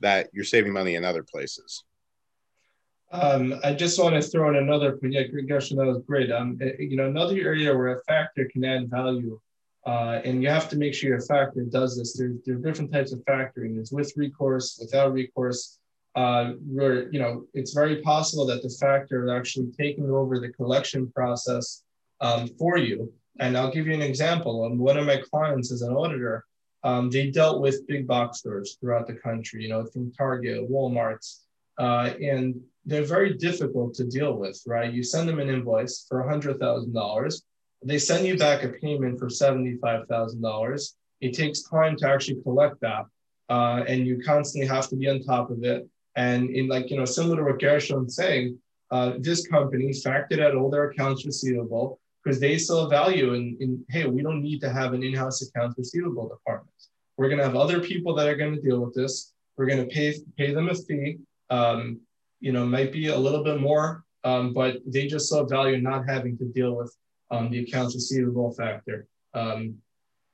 That 0.00 0.28
you're 0.32 0.44
saving 0.44 0.72
money 0.72 0.96
in 0.96 1.04
other 1.04 1.22
places. 1.22 1.84
Um, 3.12 3.60
I 3.62 3.72
just 3.74 4.02
want 4.02 4.16
to 4.16 4.22
throw 4.22 4.48
in 4.48 4.56
another. 4.56 4.98
Yeah, 5.02 5.22
Gershon, 5.48 5.76
that 5.76 5.86
was 5.86 6.02
great. 6.04 6.32
Um, 6.32 6.58
you 6.78 6.96
know, 6.96 7.06
another 7.06 7.36
area 7.36 7.74
where 7.76 7.96
a 7.96 8.02
factor 8.02 8.48
can 8.52 8.64
add 8.64 8.90
value, 8.90 9.40
uh, 9.86 10.20
and 10.24 10.42
you 10.42 10.48
have 10.48 10.68
to 10.70 10.76
make 10.76 10.94
sure 10.94 11.10
your 11.10 11.20
factor 11.20 11.62
does 11.62 11.96
this. 11.96 12.16
There, 12.16 12.32
there 12.44 12.56
are 12.56 12.58
different 12.58 12.92
types 12.92 13.12
of 13.12 13.20
factoring. 13.20 13.74
There's 13.74 13.92
with 13.92 14.12
recourse, 14.16 14.78
without 14.80 15.12
recourse. 15.12 15.78
Uh, 16.16 16.52
where 16.70 17.10
you 17.10 17.18
know 17.18 17.44
it's 17.54 17.74
very 17.74 18.00
possible 18.00 18.46
that 18.46 18.62
the 18.62 18.68
factor 18.80 19.24
is 19.24 19.30
actually 19.32 19.68
taking 19.76 20.08
over 20.08 20.38
the 20.38 20.48
collection 20.50 21.10
process 21.10 21.82
um, 22.20 22.46
for 22.56 22.78
you 22.78 23.12
and 23.40 23.56
I'll 23.56 23.72
give 23.72 23.86
you 23.86 23.94
an 23.94 24.02
example. 24.02 24.64
Um, 24.64 24.78
one 24.78 24.96
of 24.96 25.06
my 25.06 25.16
clients 25.16 25.70
is 25.70 25.82
an 25.82 25.94
auditor. 25.94 26.44
Um, 26.82 27.10
they 27.10 27.30
dealt 27.30 27.60
with 27.60 27.86
big 27.86 28.06
box 28.06 28.38
stores 28.38 28.76
throughout 28.80 29.06
the 29.06 29.14
country, 29.14 29.62
you 29.62 29.68
know, 29.68 29.84
from 29.86 30.12
Target, 30.12 30.70
Walmart's, 30.70 31.44
uh, 31.78 32.10
and 32.22 32.60
they're 32.84 33.04
very 33.04 33.34
difficult 33.34 33.94
to 33.94 34.04
deal 34.04 34.36
with, 34.36 34.60
right? 34.66 34.92
You 34.92 35.02
send 35.02 35.28
them 35.28 35.40
an 35.40 35.48
invoice 35.48 36.04
for 36.08 36.22
$100,000. 36.22 37.42
They 37.82 37.98
send 37.98 38.26
you 38.26 38.36
back 38.36 38.62
a 38.62 38.68
payment 38.68 39.18
for 39.18 39.26
$75,000. 39.26 40.92
It 41.20 41.34
takes 41.34 41.62
time 41.62 41.96
to 41.96 42.08
actually 42.08 42.42
collect 42.42 42.80
that. 42.82 43.06
Uh, 43.48 43.84
and 43.88 44.06
you 44.06 44.22
constantly 44.24 44.68
have 44.68 44.88
to 44.88 44.96
be 44.96 45.08
on 45.08 45.22
top 45.22 45.50
of 45.50 45.64
it. 45.64 45.86
And 46.16 46.50
in 46.50 46.68
like, 46.68 46.90
you 46.90 46.96
know, 46.96 47.04
similar 47.04 47.36
to 47.36 47.44
what 47.44 47.60
Gershon's 47.60 48.14
saying, 48.14 48.58
uh, 48.90 49.14
this 49.18 49.46
company 49.46 49.90
factored 49.90 50.40
out 50.40 50.54
all 50.54 50.70
their 50.70 50.90
accounts 50.90 51.26
receivable 51.26 51.98
because 52.24 52.40
they 52.40 52.56
saw 52.56 52.88
value 52.88 53.34
in, 53.34 53.56
in, 53.60 53.84
hey, 53.90 54.06
we 54.06 54.22
don't 54.22 54.42
need 54.42 54.60
to 54.60 54.72
have 54.72 54.94
an 54.94 55.02
in-house 55.02 55.42
accounts 55.42 55.76
receivable 55.76 56.28
department. 56.28 56.74
We're 57.16 57.28
going 57.28 57.38
to 57.38 57.44
have 57.44 57.56
other 57.56 57.80
people 57.80 58.14
that 58.14 58.26
are 58.26 58.36
going 58.36 58.54
to 58.54 58.62
deal 58.62 58.80
with 58.80 58.94
this. 58.94 59.32
We're 59.56 59.66
going 59.66 59.86
to 59.86 59.94
pay 59.94 60.14
pay 60.36 60.52
them 60.52 60.68
a 60.68 60.74
fee. 60.74 61.18
Um, 61.50 62.00
you 62.40 62.52
know, 62.52 62.66
might 62.66 62.92
be 62.92 63.08
a 63.08 63.16
little 63.16 63.44
bit 63.44 63.60
more, 63.60 64.04
um, 64.24 64.52
but 64.52 64.78
they 64.86 65.06
just 65.06 65.28
saw 65.28 65.44
value 65.44 65.76
in 65.76 65.82
not 65.82 66.08
having 66.08 66.36
to 66.38 66.44
deal 66.46 66.74
with 66.74 66.94
um, 67.30 67.50
the 67.50 67.60
accounts 67.60 67.94
receivable 67.94 68.52
factor. 68.52 69.06
Um, 69.34 69.76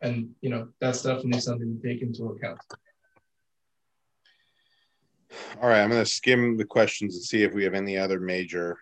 and 0.00 0.30
you 0.40 0.48
know, 0.48 0.68
that's 0.80 1.02
definitely 1.02 1.40
something 1.40 1.78
to 1.78 1.86
take 1.86 2.02
into 2.02 2.24
account. 2.26 2.60
All 5.60 5.68
right, 5.68 5.82
I'm 5.82 5.90
going 5.90 6.02
to 6.02 6.10
skim 6.10 6.56
the 6.56 6.64
questions 6.64 7.14
and 7.14 7.22
see 7.22 7.42
if 7.42 7.52
we 7.52 7.64
have 7.64 7.74
any 7.74 7.98
other 7.98 8.18
major 8.18 8.78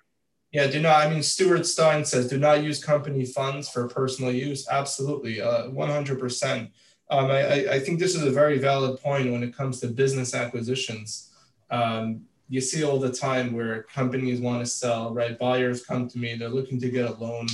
yeah, 0.53 0.67
do 0.67 0.81
not. 0.81 1.07
I 1.07 1.11
mean, 1.11 1.23
Stuart 1.23 1.67
Stein 1.67 2.05
says, 2.05 2.29
do 2.29 2.39
not 2.39 2.63
use 2.63 2.83
company 2.83 3.25
funds 3.27 3.69
for 3.69 3.87
personal 3.87 4.33
use. 4.33 4.67
Absolutely, 4.71 5.41
uh, 5.41 5.69
100%. 5.69 6.71
Um, 7.11 7.31
I, 7.31 7.67
I 7.73 7.81
think 7.81 7.99
this 7.99 8.15
is 8.15 8.25
a 8.25 8.31
very 8.31 8.59
valid 8.59 9.01
point 9.01 9.31
when 9.31 9.43
it 9.43 9.57
comes 9.57 9.81
to 9.81 9.89
business 9.89 10.35
acquisitions. 10.35 11.31
Um, 11.71 12.23
you 12.49 12.61
see 12.61 12.83
all 12.83 12.99
the 12.99 13.13
time 13.13 13.53
where 13.53 13.83
companies 13.83 14.41
want 14.41 14.61
to 14.61 14.67
sell, 14.71 15.13
right? 15.13 15.39
Buyers 15.39 15.85
come 15.85 16.09
to 16.09 16.19
me, 16.19 16.35
they're 16.35 16.49
looking 16.49 16.81
to 16.81 16.91
get 16.91 17.11
a 17.11 17.15
loan. 17.15 17.47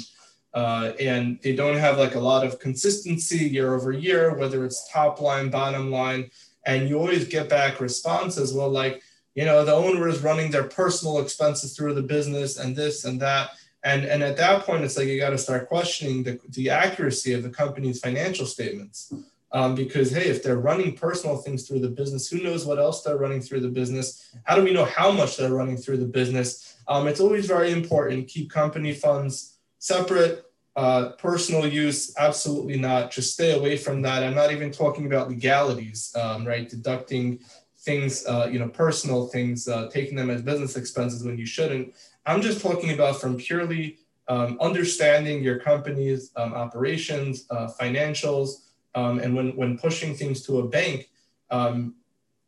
Uh, 0.52 0.92
and 1.00 1.40
they 1.42 1.54
don't 1.54 1.76
have 1.76 1.98
like 1.98 2.14
a 2.14 2.20
lot 2.20 2.46
of 2.46 2.60
consistency 2.60 3.38
year 3.38 3.74
over 3.74 3.90
year, 3.90 4.36
whether 4.36 4.64
it's 4.64 4.88
top 4.92 5.20
line, 5.20 5.50
bottom 5.50 5.90
line. 5.90 6.30
And 6.64 6.88
you 6.88 6.98
always 6.98 7.26
get 7.26 7.48
back 7.48 7.80
responses, 7.80 8.54
well, 8.54 8.70
like, 8.70 9.02
you 9.34 9.44
know 9.44 9.64
the 9.64 9.74
owner 9.74 10.08
is 10.08 10.22
running 10.22 10.50
their 10.50 10.64
personal 10.64 11.20
expenses 11.20 11.76
through 11.76 11.94
the 11.94 12.02
business 12.02 12.58
and 12.58 12.74
this 12.74 13.04
and 13.04 13.20
that. 13.20 13.50
And 13.82 14.04
and 14.04 14.22
at 14.22 14.36
that 14.38 14.64
point 14.64 14.84
it's 14.84 14.96
like 14.96 15.08
you 15.08 15.18
got 15.18 15.30
to 15.30 15.38
start 15.38 15.68
questioning 15.68 16.22
the, 16.22 16.40
the 16.50 16.70
accuracy 16.70 17.32
of 17.32 17.42
the 17.42 17.50
company's 17.50 18.00
financial 18.00 18.46
statements. 18.46 19.12
Um, 19.52 19.76
because 19.76 20.10
hey 20.10 20.28
if 20.28 20.42
they're 20.42 20.58
running 20.58 20.96
personal 20.96 21.36
things 21.36 21.68
through 21.68 21.78
the 21.78 21.88
business 21.88 22.28
who 22.28 22.42
knows 22.42 22.66
what 22.66 22.78
else 22.78 23.02
they're 23.02 23.18
running 23.18 23.40
through 23.40 23.60
the 23.60 23.68
business? 23.68 24.34
How 24.44 24.56
do 24.56 24.62
we 24.62 24.72
know 24.72 24.84
how 24.84 25.10
much 25.10 25.36
they're 25.36 25.54
running 25.54 25.76
through 25.76 25.98
the 25.98 26.06
business? 26.06 26.76
Um, 26.88 27.06
it's 27.06 27.20
always 27.20 27.46
very 27.46 27.70
important 27.72 28.28
keep 28.28 28.50
company 28.50 28.92
funds 28.92 29.58
separate 29.78 30.44
uh, 30.76 31.10
personal 31.18 31.66
use 31.66 32.12
absolutely 32.18 32.76
not. 32.76 33.10
Just 33.10 33.34
stay 33.34 33.56
away 33.56 33.76
from 33.76 34.02
that. 34.02 34.24
I'm 34.24 34.34
not 34.34 34.50
even 34.50 34.72
talking 34.72 35.06
about 35.06 35.28
legalities 35.28 36.12
um, 36.20 36.44
right? 36.44 36.68
Deducting 36.68 37.40
things, 37.84 38.24
uh, 38.26 38.48
you 38.50 38.58
know, 38.58 38.68
personal 38.68 39.26
things, 39.28 39.68
uh, 39.68 39.88
taking 39.90 40.16
them 40.16 40.30
as 40.30 40.42
business 40.42 40.76
expenses 40.76 41.22
when 41.24 41.38
you 41.38 41.46
shouldn't. 41.46 41.94
I'm 42.26 42.40
just 42.40 42.60
talking 42.60 42.92
about 42.92 43.20
from 43.20 43.36
purely 43.36 43.98
um, 44.28 44.56
understanding 44.60 45.42
your 45.42 45.58
company's 45.58 46.32
um, 46.36 46.54
operations, 46.54 47.46
uh, 47.50 47.68
financials, 47.78 48.62
um, 48.94 49.18
and 49.18 49.34
when 49.34 49.54
when 49.56 49.76
pushing 49.76 50.14
things 50.14 50.42
to 50.46 50.60
a 50.60 50.68
bank, 50.68 51.10
um, 51.50 51.94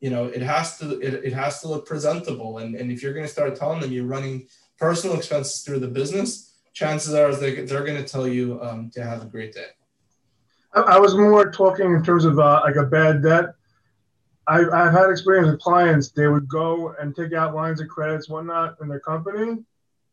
you 0.01 0.11
know, 0.11 0.27
it 0.27 0.43
has 0.43 0.79
to 0.79 0.99
it, 1.01 1.15
it 1.25 1.33
has 1.33 1.61
to 1.61 1.69
look 1.69 1.87
presentable. 1.87 2.59
And, 2.59 2.75
and 2.75 2.91
if 2.91 3.03
you're 3.03 3.13
going 3.13 3.27
to 3.27 3.33
start 3.33 3.57
telling 3.57 3.81
them 3.81 3.93
you're 3.93 4.07
running 4.07 4.47
personal 4.79 5.17
expenses 5.17 5.63
through 5.63 5.81
the 5.81 5.89
business, 5.89 6.55
chances 6.73 7.13
are 7.15 7.35
they, 7.35 7.65
they're 7.65 7.85
going 7.85 8.03
to 8.03 8.09
tell 8.09 8.29
you 8.29 8.61
um, 8.63 8.91
to 8.95 9.03
have 9.03 9.23
a 9.23 9.27
great 9.27 9.53
day. 9.53 9.69
I 10.73 10.99
was 10.99 11.15
more 11.15 11.51
talking 11.51 11.93
in 11.93 12.03
terms 12.03 12.25
of 12.25 12.39
uh, 12.39 12.61
like 12.65 12.77
a 12.77 12.85
bad 12.85 13.23
debt 13.23 13.56
I, 14.49 14.61
I've 14.61 14.93
had 14.93 15.11
experience 15.11 15.49
with 15.51 15.61
clients. 15.61 16.11
They 16.11 16.29
would 16.29 16.49
go 16.49 16.95
and 17.01 17.15
take 17.15 17.33
out 17.33 17.55
lines 17.55 17.81
of 17.81 17.89
credits, 17.89 18.29
whatnot, 18.29 18.77
in 18.81 18.89
their 18.89 19.01
company, 19.01 19.59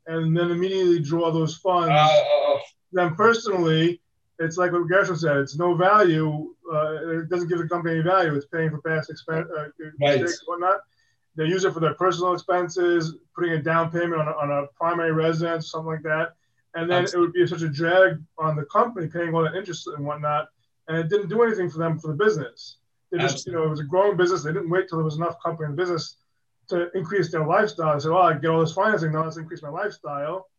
and 0.08 0.36
then 0.36 0.52
immediately 0.52 1.00
draw 1.00 1.32
those 1.32 1.56
funds. 1.58 1.90
Uh, 1.92 2.58
then 2.92 3.16
personally, 3.16 4.02
it's 4.40 4.58
like 4.58 4.72
what 4.72 4.88
Gershon 4.88 5.18
said. 5.18 5.38
It's 5.38 5.58
no 5.58 5.76
value. 5.76 6.54
Uh, 6.72 7.20
it 7.20 7.30
doesn't 7.30 7.48
give 7.48 7.60
the 7.60 7.68
company 7.68 7.96
any 7.96 8.04
value. 8.04 8.34
It's 8.36 8.48
paying 8.48 8.72
for 8.72 8.82
past 8.82 9.10
expense, 9.10 9.48
uh, 9.56 9.68
Right. 10.02 10.22
mistakes 10.22 10.44
whatnot. 10.46 10.82
They 11.36 11.46
use 11.46 11.66
it 11.66 11.74
for 11.74 11.80
their 11.80 11.96
personal 11.96 12.34
expenses, 12.34 13.16
putting 13.36 13.54
a 13.54 13.62
down 13.62 13.92
payment 13.92 14.22
on 14.22 14.28
a, 14.28 14.32
on 14.32 14.52
a 14.52 14.68
primary 14.76 15.12
residence, 15.12 15.72
something 15.72 15.88
like 15.88 16.04
that. 16.04 16.34
And 16.76 16.90
then 16.90 17.04
it 17.06 17.16
would 17.18 17.34
be 17.34 17.46
such 17.46 17.62
a 17.62 17.70
drag 17.70 18.20
on 18.38 18.56
the 18.56 18.66
company 18.66 19.08
paying 19.08 19.34
all 19.34 19.44
the 19.44 19.56
interest 19.56 19.88
and 19.88 20.06
whatnot. 20.06 20.50
And 20.88 20.98
it 20.98 21.10
didn't 21.10 21.30
do 21.30 21.44
anything 21.44 21.70
for 21.70 21.78
them 21.78 22.00
for 22.00 22.08
the 22.10 22.16
business. 22.16 22.78
They 23.14 23.20
just, 23.20 23.46
you 23.46 23.54
know, 23.54 23.64
it 23.66 23.70
was 23.70 23.80
a 23.80 23.84
growing 23.84 24.18
business. 24.18 24.42
They 24.44 24.52
didn't 24.52 24.72
wait 24.72 24.90
till 24.90 24.98
there 24.98 25.06
was 25.06 25.18
enough 25.18 25.36
company 25.46 25.70
in 25.70 25.76
business 25.76 26.18
to 26.70 26.90
increase 26.98 27.32
their 27.32 27.46
lifestyle. 27.46 27.94
They 27.94 28.00
said, 28.00 28.12
"Oh, 28.12 28.18
I 28.18 28.34
get 28.34 28.50
all 28.50 28.60
this 28.60 28.74
financing 28.74 29.12
now. 29.12 29.24
Let's 29.24 29.38
increase 29.38 29.62
my 29.62 29.70
lifestyle." 29.70 30.50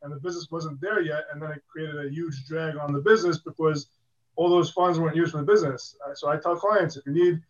And 0.00 0.10
the 0.10 0.16
business 0.16 0.48
wasn't 0.50 0.80
there 0.80 1.02
yet, 1.02 1.24
and 1.30 1.42
then 1.42 1.50
it 1.52 1.62
created 1.70 2.06
a 2.06 2.08
huge 2.08 2.46
drag 2.46 2.76
on 2.78 2.94
the 2.94 3.00
business 3.00 3.38
because 3.38 3.90
all 4.36 4.48
those 4.48 4.70
funds 4.70 4.98
weren't 4.98 5.16
used 5.16 5.32
for 5.32 5.38
the 5.38 5.42
business. 5.52 5.96
Uh, 6.06 6.14
So 6.14 6.30
I 6.30 6.38
tell 6.38 6.56
clients, 6.56 6.96
if 6.96 7.04
you 7.04 7.12
need 7.12 7.42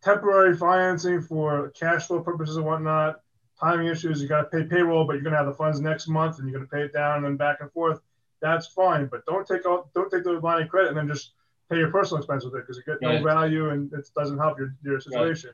temporary 0.00 0.54
financing 0.56 1.20
for 1.20 1.70
cash 1.70 2.06
flow 2.06 2.20
purposes 2.20 2.56
and 2.56 2.66
whatnot, 2.66 3.20
timing 3.58 3.88
issues, 3.88 4.22
you 4.22 4.28
got 4.28 4.42
to 4.42 4.48
pay 4.56 4.62
payroll, 4.62 5.06
but 5.06 5.14
you're 5.14 5.22
going 5.22 5.32
to 5.32 5.38
have 5.38 5.46
the 5.46 5.54
funds 5.54 5.80
next 5.80 6.06
month, 6.06 6.38
and 6.38 6.48
you're 6.48 6.56
going 6.56 6.68
to 6.68 6.72
pay 6.72 6.82
it 6.82 6.92
down 6.92 7.16
and 7.16 7.24
then 7.24 7.36
back 7.36 7.58
and 7.62 7.72
forth. 7.72 8.00
That's 8.40 8.68
fine, 8.68 9.06
but 9.06 9.26
don't 9.26 9.46
take 9.46 9.66
out, 9.66 9.92
don't 9.94 10.10
take 10.10 10.22
the 10.22 10.32
line 10.32 10.62
of 10.62 10.68
credit 10.68 10.88
and 10.90 10.96
then 10.96 11.08
just 11.08 11.32
pay 11.70 11.78
your 11.78 11.90
personal 11.90 12.18
expense 12.18 12.44
with 12.44 12.54
it 12.54 12.62
because 12.66 12.76
you 12.76 12.82
get 12.84 13.00
no 13.02 13.14
Right. 13.14 13.24
value 13.24 13.70
and 13.70 13.92
it 13.92 14.08
doesn't 14.16 14.38
help 14.38 14.58
your, 14.58 14.74
your 14.82 15.00
situation. 15.00 15.50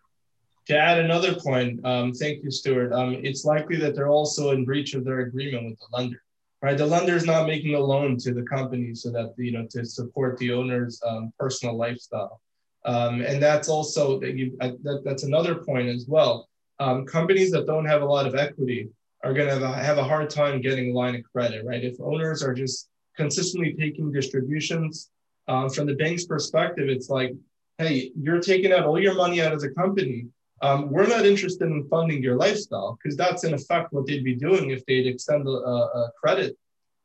to 0.67 0.77
add 0.77 0.99
another 0.99 1.35
point, 1.35 1.85
um, 1.85 2.13
thank 2.13 2.45
you, 2.45 2.51
Stuart. 2.51 2.93
Um, 2.93 3.15
it's 3.25 3.45
likely 3.45 3.77
that 3.77 3.95
they're 3.95 4.09
also 4.09 4.51
in 4.51 4.65
breach 4.65 4.95
of 4.95 5.05
their 5.05 5.21
agreement 5.21 5.71
with 5.71 5.79
the 5.79 5.87
lender, 5.97 6.23
right? 6.63 6.77
The 6.77 6.87
lender 6.87 7.17
is 7.17 7.25
not 7.25 7.47
making 7.47 7.75
a 7.75 7.81
loan 7.81 8.19
to 8.19 8.33
the 8.33 8.43
company 8.43 8.95
so 8.95 9.11
that 9.11 9.35
you 9.37 9.53
know 9.53 9.67
to 9.71 9.85
support 9.85 10.39
the 10.39 10.53
owner's 10.53 11.01
um, 11.07 11.33
personal 11.39 11.77
lifestyle, 11.77 12.41
um, 12.85 13.21
and 13.23 13.43
that's 13.43 13.69
also 13.69 14.21
that 14.21 14.37
you 14.37 14.57
uh, 14.61 14.73
that, 14.83 15.03
that's 15.05 15.25
another 15.25 15.57
point 15.57 15.89
as 15.89 16.07
well. 16.07 16.49
Um, 16.79 17.05
companies 17.05 17.51
that 17.53 17.67
don't 17.67 17.87
have 17.87 18.03
a 18.03 18.07
lot 18.07 18.27
of 18.27 18.35
equity 18.35 18.91
are 19.25 19.35
going 19.35 19.49
to 19.49 19.67
have 19.67 19.75
have 19.85 19.99
a 19.99 20.05
hard 20.05 20.31
time 20.31 20.61
getting 20.61 20.91
a 20.91 20.95
line 20.95 21.17
of 21.17 21.23
credit, 21.33 21.65
right? 21.65 21.83
If 21.83 22.01
owners 22.01 22.43
are 22.43 22.55
just 22.55 22.89
consistently 23.17 23.75
taking 23.79 24.13
distributions 24.13 25.11
um, 25.49 25.71
from 25.71 25.87
the 25.87 25.95
bank's 25.95 26.27
perspective, 26.27 26.89
it's 26.89 27.09
like, 27.09 27.35
hey, 27.79 28.13
you're 28.17 28.41
taking 28.41 28.73
out 28.73 28.85
all 28.85 29.01
your 29.01 29.15
money 29.15 29.41
out 29.41 29.53
of 29.53 29.61
the 29.61 29.71
company 29.71 30.27
um, 30.63 30.91
we're 30.91 31.07
not 31.07 31.25
interested 31.25 31.65
in 31.65 31.89
funding 31.89 32.23
your 32.23 32.37
lifestyle 32.37 32.99
because 33.03 33.17
that's 33.17 33.45
in 33.45 33.55
effect 33.55 33.93
what 33.93 34.07
they'd 34.07 34.25
be 34.25 34.35
doing 34.35 34.71
if 34.71 34.85
they'd 34.87 35.07
extend 35.07 35.47
a, 35.47 35.51
a 35.51 36.11
credit 36.21 36.57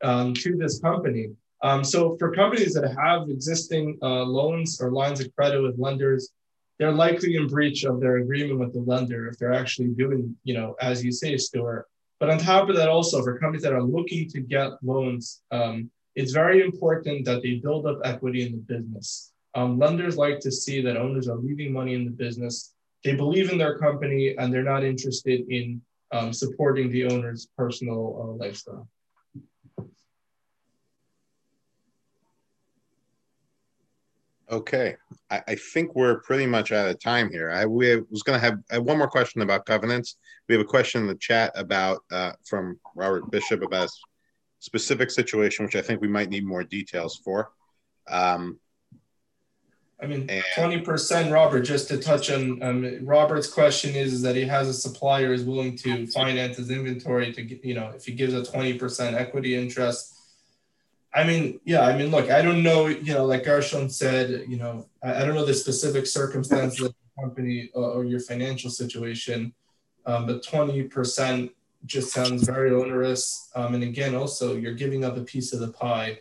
um, 0.03 0.33
to 0.35 0.57
this 0.57 0.79
company. 0.79 1.29
Um, 1.63 1.83
so 1.83 2.17
for 2.17 2.33
companies 2.33 2.73
that 2.73 2.93
have 2.97 3.29
existing 3.29 3.97
uh, 4.01 4.23
loans 4.23 4.81
or 4.81 4.91
lines 4.91 5.21
of 5.21 5.33
credit 5.35 5.61
with 5.61 5.79
lenders, 5.79 6.31
they're 6.77 6.91
likely 6.91 7.37
in 7.37 7.47
breach 7.47 7.85
of 7.85 8.01
their 8.01 8.17
agreement 8.17 8.59
with 8.59 8.73
the 8.73 8.79
lender 8.79 9.27
if 9.27 9.37
they're 9.37 9.53
actually 9.53 9.87
doing, 9.87 10.35
you 10.43 10.53
know, 10.53 10.75
as 10.81 11.03
you 11.03 11.11
say, 11.11 11.37
Stuart. 11.37 11.87
But 12.19 12.29
on 12.29 12.37
top 12.37 12.69
of 12.69 12.75
that, 12.75 12.89
also 12.89 13.23
for 13.23 13.39
companies 13.39 13.63
that 13.63 13.73
are 13.73 13.81
looking 13.81 14.27
to 14.29 14.41
get 14.41 14.71
loans, 14.83 15.41
um, 15.51 15.89
it's 16.15 16.31
very 16.31 16.61
important 16.61 17.25
that 17.25 17.41
they 17.43 17.55
build 17.55 17.85
up 17.85 17.99
equity 18.03 18.45
in 18.45 18.51
the 18.51 18.57
business. 18.57 19.31
Um, 19.53 19.79
lenders 19.79 20.17
like 20.17 20.39
to 20.41 20.51
see 20.51 20.81
that 20.81 20.97
owners 20.97 21.27
are 21.29 21.37
leaving 21.37 21.71
money 21.71 21.93
in 21.93 22.05
the 22.05 22.11
business 22.11 22.75
they 23.05 23.13
believe 23.13 23.51
in 23.51 23.59
their 23.59 23.77
company 23.77 24.35
and 24.35 24.51
they're 24.51 24.63
not 24.63 24.83
interested 24.83 25.47
in 25.47 25.79
um, 26.11 26.33
supporting 26.33 26.91
the 26.91 27.05
owner's 27.05 27.47
personal 27.55 28.19
uh, 28.19 28.43
lifestyle. 28.43 28.89
Okay, 34.51 34.95
I, 35.29 35.43
I 35.47 35.55
think 35.55 35.95
we're 35.95 36.19
pretty 36.21 36.47
much 36.47 36.71
out 36.71 36.87
of 36.87 36.99
time 36.99 37.31
here. 37.31 37.51
I 37.51 37.65
we 37.65 38.01
was 38.09 38.23
going 38.23 38.39
to 38.39 38.45
have 38.45 38.83
one 38.83 38.97
more 38.97 39.07
question 39.07 39.41
about 39.41 39.65
covenants. 39.65 40.17
We 40.47 40.55
have 40.55 40.61
a 40.63 40.67
question 40.67 41.01
in 41.01 41.07
the 41.07 41.15
chat 41.15 41.51
about 41.55 41.99
uh, 42.11 42.33
from 42.43 42.79
Robert 42.95 43.29
Bishop 43.31 43.63
about 43.63 43.89
specific 44.65 45.11
situation, 45.11 45.63
which 45.63 45.75
I 45.75 45.81
think 45.81 46.01
we 46.01 46.07
might 46.07 46.29
need 46.29 46.45
more 46.45 46.63
details 46.63 47.21
for. 47.23 47.51
Um, 48.07 48.59
I 50.01 50.07
mean, 50.07 50.29
twenty 50.55 50.81
percent, 50.81 51.31
Robert. 51.31 51.61
Just 51.61 51.87
to 51.87 51.97
touch 51.97 52.29
on 52.29 52.61
um, 52.61 53.05
Robert's 53.05 53.47
question 53.47 53.95
is, 53.95 54.11
is 54.11 54.21
that 54.23 54.35
he 54.35 54.43
has 54.43 54.67
a 54.67 54.73
supplier 54.73 55.31
is 55.33 55.43
willing 55.43 55.77
to 55.77 56.07
finance 56.07 56.57
his 56.57 56.69
inventory 56.69 57.31
to 57.31 57.67
you 57.67 57.75
know, 57.75 57.91
if 57.95 58.05
he 58.05 58.11
gives 58.11 58.33
a 58.33 58.43
twenty 58.43 58.73
percent 58.73 59.15
equity 59.15 59.55
interest. 59.55 60.13
I 61.13 61.23
mean, 61.23 61.61
yeah, 61.63 61.85
I 61.85 61.97
mean, 61.97 62.11
look, 62.11 62.29
I 62.29 62.41
don't 62.41 62.61
know, 62.61 62.87
you 62.87 63.13
know, 63.13 63.25
like 63.25 63.45
Gershon 63.45 63.89
said, 63.89 64.43
you 64.49 64.57
know, 64.57 64.89
I, 65.01 65.21
I 65.21 65.25
don't 65.25 65.33
know 65.33 65.45
the 65.45 65.53
specific 65.53 66.07
circumstances 66.07 66.81
of 66.81 66.93
the 66.93 67.21
company 67.21 67.69
or, 67.73 67.89
or 67.91 68.03
your 68.03 68.19
financial 68.19 68.69
situation, 68.69 69.53
um, 70.05 70.25
but 70.25 70.43
twenty 70.43 70.83
percent 70.83 71.51
just 71.85 72.11
sounds 72.11 72.43
very 72.43 72.71
onerous. 72.71 73.49
Um, 73.55 73.75
and 73.75 73.83
again, 73.83 74.15
also, 74.15 74.55
you're 74.55 74.73
giving 74.73 75.05
up 75.05 75.17
a 75.17 75.21
piece 75.21 75.53
of 75.53 75.59
the 75.59 75.69
pie. 75.69 76.19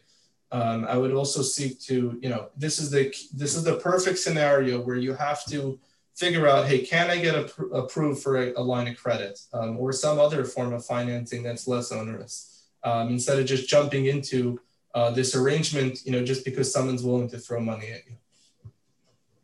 Um, 0.53 0.85
I 0.85 0.97
would 0.97 1.13
also 1.13 1.43
seek 1.43 1.81
to, 1.83 2.19
you 2.23 2.29
know, 2.29 2.49
this 2.57 2.79
is 2.79 2.91
the 2.91 3.13
this 3.35 3.57
is 3.57 3.65
the 3.65 3.77
perfect 3.77 4.19
scenario 4.19 4.81
where 4.81 4.97
you 4.97 5.15
have 5.15 5.45
to 5.47 5.79
figure 6.15 6.47
out, 6.47 6.69
hey, 6.69 6.79
can 6.79 7.11
I 7.11 7.19
get 7.21 7.35
appro- 7.35 7.77
approved 7.77 8.23
for 8.23 8.37
a, 8.37 8.53
a 8.53 8.63
line 8.63 8.87
of 8.87 8.97
credit 8.97 9.41
um, 9.53 9.77
or 9.79 9.93
some 9.93 10.21
other 10.21 10.45
form 10.45 10.73
of 10.73 10.87
financing 10.87 11.43
that's 11.43 11.67
less 11.67 11.91
onerous, 11.91 12.67
um, 12.85 13.09
instead 13.09 13.39
of 13.41 13.47
just 13.47 13.69
jumping 13.69 14.07
into 14.07 14.61
uh, 14.95 15.11
this 15.11 15.35
arrangement, 15.35 16.05
you 16.05 16.13
know, 16.13 16.25
just 16.25 16.45
because 16.45 16.73
someone's 16.73 17.03
willing 17.03 17.29
to 17.31 17.39
throw 17.39 17.59
money 17.59 17.91
at 17.91 18.07
you. 18.07 18.17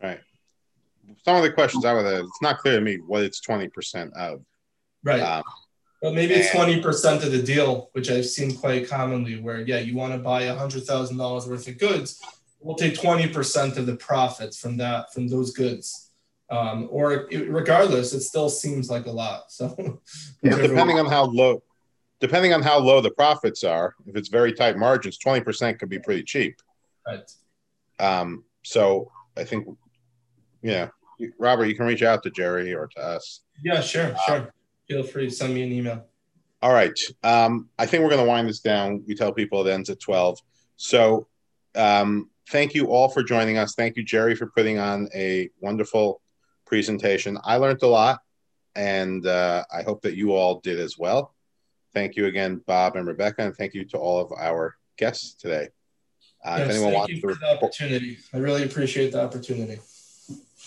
Right. 0.01 0.21
Some 1.25 1.37
of 1.37 1.43
the 1.43 1.51
questions 1.51 1.85
I 1.85 1.93
would 1.93 2.07
have, 2.07 2.25
it's 2.25 2.43
not 2.43 2.59
clear 2.59 2.77
to 2.77 2.81
me 2.81 2.99
what 2.99 3.25
it's 3.25 3.41
twenty 3.41 3.69
percent 3.69 4.15
of. 4.15 4.45
Right. 5.03 5.21
Um, 5.21 5.43
Well, 6.03 6.13
maybe 6.15 6.35
it's 6.35 6.51
twenty 6.53 6.81
percent 6.81 7.23
of 7.25 7.31
the 7.33 7.43
deal, 7.43 7.91
which 7.93 8.11
I've 8.11 8.27
seen 8.27 8.57
quite 8.57 8.89
commonly. 8.89 9.41
Where 9.41 9.61
yeah, 9.61 9.79
you 9.81 9.95
want 9.95 10.13
to 10.15 10.19
buy 10.19 10.43
a 10.43 10.55
hundred 10.57 10.85
thousand 10.85 11.19
dollars 11.19 11.47
worth 11.47 11.69
of 11.69 11.79
goods, 11.79 12.21
we'll 12.61 12.77
take 12.77 12.99
twenty 12.99 13.29
percent 13.29 13.77
of 13.77 13.87
the 13.87 13.97
profits 13.97 14.59
from 14.59 14.77
that 14.79 15.13
from 15.13 15.29
those 15.29 15.53
goods. 15.53 16.11
Um, 16.51 16.89
or 16.91 17.29
it, 17.31 17.49
regardless, 17.51 18.13
it 18.13 18.23
still 18.23 18.49
seems 18.49 18.91
like 18.91 19.07
a 19.07 19.11
lot. 19.11 19.53
So 19.53 19.69
But 19.79 19.99
whichever 20.41 20.63
depending 20.69 20.97
way- 20.97 21.03
on 21.03 21.07
how 21.07 21.25
low, 21.25 21.63
depending 22.19 22.53
on 22.55 22.63
how 22.63 22.79
low 22.79 23.01
the 23.01 23.11
profits 23.13 23.63
are, 23.63 23.95
if 24.07 24.17
it's 24.17 24.29
very 24.29 24.53
tight 24.55 24.79
margins, 24.79 25.19
twenty 25.19 25.43
percent 25.45 25.79
could 25.79 25.91
be 25.91 25.99
pretty 25.99 26.23
cheap. 26.23 26.61
right. 27.07 27.31
Um, 27.99 28.45
so 28.63 29.13
I 29.37 29.45
think, 29.45 29.69
yeah, 30.63 30.89
Robert, 31.39 31.67
you 31.67 31.75
can 31.75 31.85
reach 31.87 32.03
out 32.03 32.23
to 32.23 32.31
Jerry 32.31 32.75
or 32.75 32.87
to 32.87 32.99
us. 33.01 33.43
Yeah, 33.63 33.83
sure, 33.83 34.17
sure. 34.27 34.53
Feel 34.91 35.05
free 35.05 35.27
to 35.27 35.31
send 35.31 35.55
me 35.55 35.63
an 35.63 35.71
email. 35.71 36.05
All 36.63 36.73
right. 36.73 36.99
Um, 37.23 37.69
I 37.79 37.87
think 37.87 38.03
we're 38.03 38.11
going 38.11 38.25
to 38.25 38.29
wind 38.29 38.49
this 38.49 38.59
down. 38.59 39.05
We 39.07 39.15
tell 39.15 39.33
people 39.33 39.65
it 39.65 39.71
ends 39.71 39.89
at 39.89 40.01
12. 40.01 40.41
So 40.79 41.29
um, 41.77 42.29
thank 42.49 42.75
you 42.75 42.87
all 42.87 43.09
for 43.09 43.23
joining 43.23 43.57
us. 43.57 43.75
Thank 43.77 43.97
you, 43.97 44.03
Jerry, 44.03 44.35
for 44.35 44.47
putting 44.49 44.81
on 44.81 45.09
a 45.15 45.49
wonderful 45.61 46.21
presentation. 46.67 47.39
I 47.45 47.59
learned 47.59 47.85
a 47.85 47.87
lot, 47.87 48.19
and 48.75 49.25
uh, 49.25 49.63
I 49.73 49.83
hope 49.83 50.03
that 50.03 50.17
you 50.17 50.33
all 50.33 50.59
did 50.59 50.81
as 50.81 50.99
well. 50.99 51.37
Thank 51.95 52.17
you 52.17 52.27
again, 52.27 52.61
Bob 52.67 52.97
and 52.97 53.07
Rebecca, 53.07 53.43
and 53.43 53.55
thank 53.55 53.75
you 53.75 53.85
to 53.85 53.97
all 53.97 54.19
of 54.19 54.33
our 54.33 54.75
guests 54.97 55.35
today. 55.35 55.69
Uh, 56.45 56.57
Yes, 56.59 56.61
if 56.63 56.71
anyone 56.71 56.91
thank 56.91 56.99
wants 56.99 57.15
you 57.15 57.21
to 57.21 57.29
for 57.29 57.35
the 57.41 57.57
opportunity. 57.57 58.19
I 58.35 58.39
really 58.39 58.65
appreciate 58.65 59.13
the 59.13 59.23
opportunity. 59.23 59.79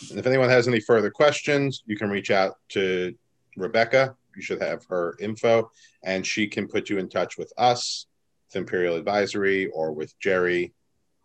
And 0.10 0.20
if 0.20 0.26
anyone 0.26 0.48
has 0.48 0.70
any 0.70 0.80
further 0.80 1.12
questions, 1.12 1.84
you 1.86 1.98
can 1.98 2.10
reach 2.10 2.32
out 2.32 2.56
to 2.70 3.14
Rebecca. 3.58 4.16
You 4.36 4.42
should 4.42 4.62
have 4.62 4.84
her 4.86 5.16
info, 5.20 5.72
and 6.04 6.26
she 6.26 6.48
can 6.48 6.68
put 6.68 6.90
you 6.90 6.98
in 6.98 7.10
touch 7.10 7.38
with 7.38 7.54
us, 7.58 8.08
with 8.48 8.56
Imperial 8.56 8.96
Advisory, 8.96 9.68
or 9.68 9.92
with 9.92 10.18
Jerry. 10.20 10.74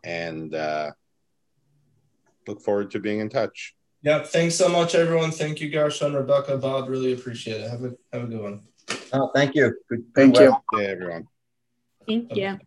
And 0.04 0.54
uh, 0.54 0.90
look 2.46 2.60
forward 2.60 2.90
to 2.92 3.00
being 3.00 3.20
in 3.20 3.28
touch. 3.28 3.74
Yeah, 4.02 4.22
thanks 4.22 4.54
so 4.54 4.68
much, 4.68 4.94
everyone. 4.94 5.32
Thank 5.32 5.60
you, 5.60 5.70
Gershon, 5.70 6.14
Rebecca, 6.14 6.56
Bob. 6.56 6.88
Really 6.88 7.14
appreciate 7.14 7.62
it. 7.62 7.70
Have 7.70 7.84
a 7.84 7.94
have 8.12 8.24
a 8.24 8.26
good 8.26 8.40
one. 8.40 8.62
Oh, 9.12 9.30
thank 9.34 9.54
you. 9.54 9.74
Good. 9.88 10.04
Thank 10.14 10.36
good 10.36 10.44
you. 10.44 10.50
work. 10.50 10.88
Everyone. 10.88 11.26
Thank 12.06 12.36
you. 12.36 12.58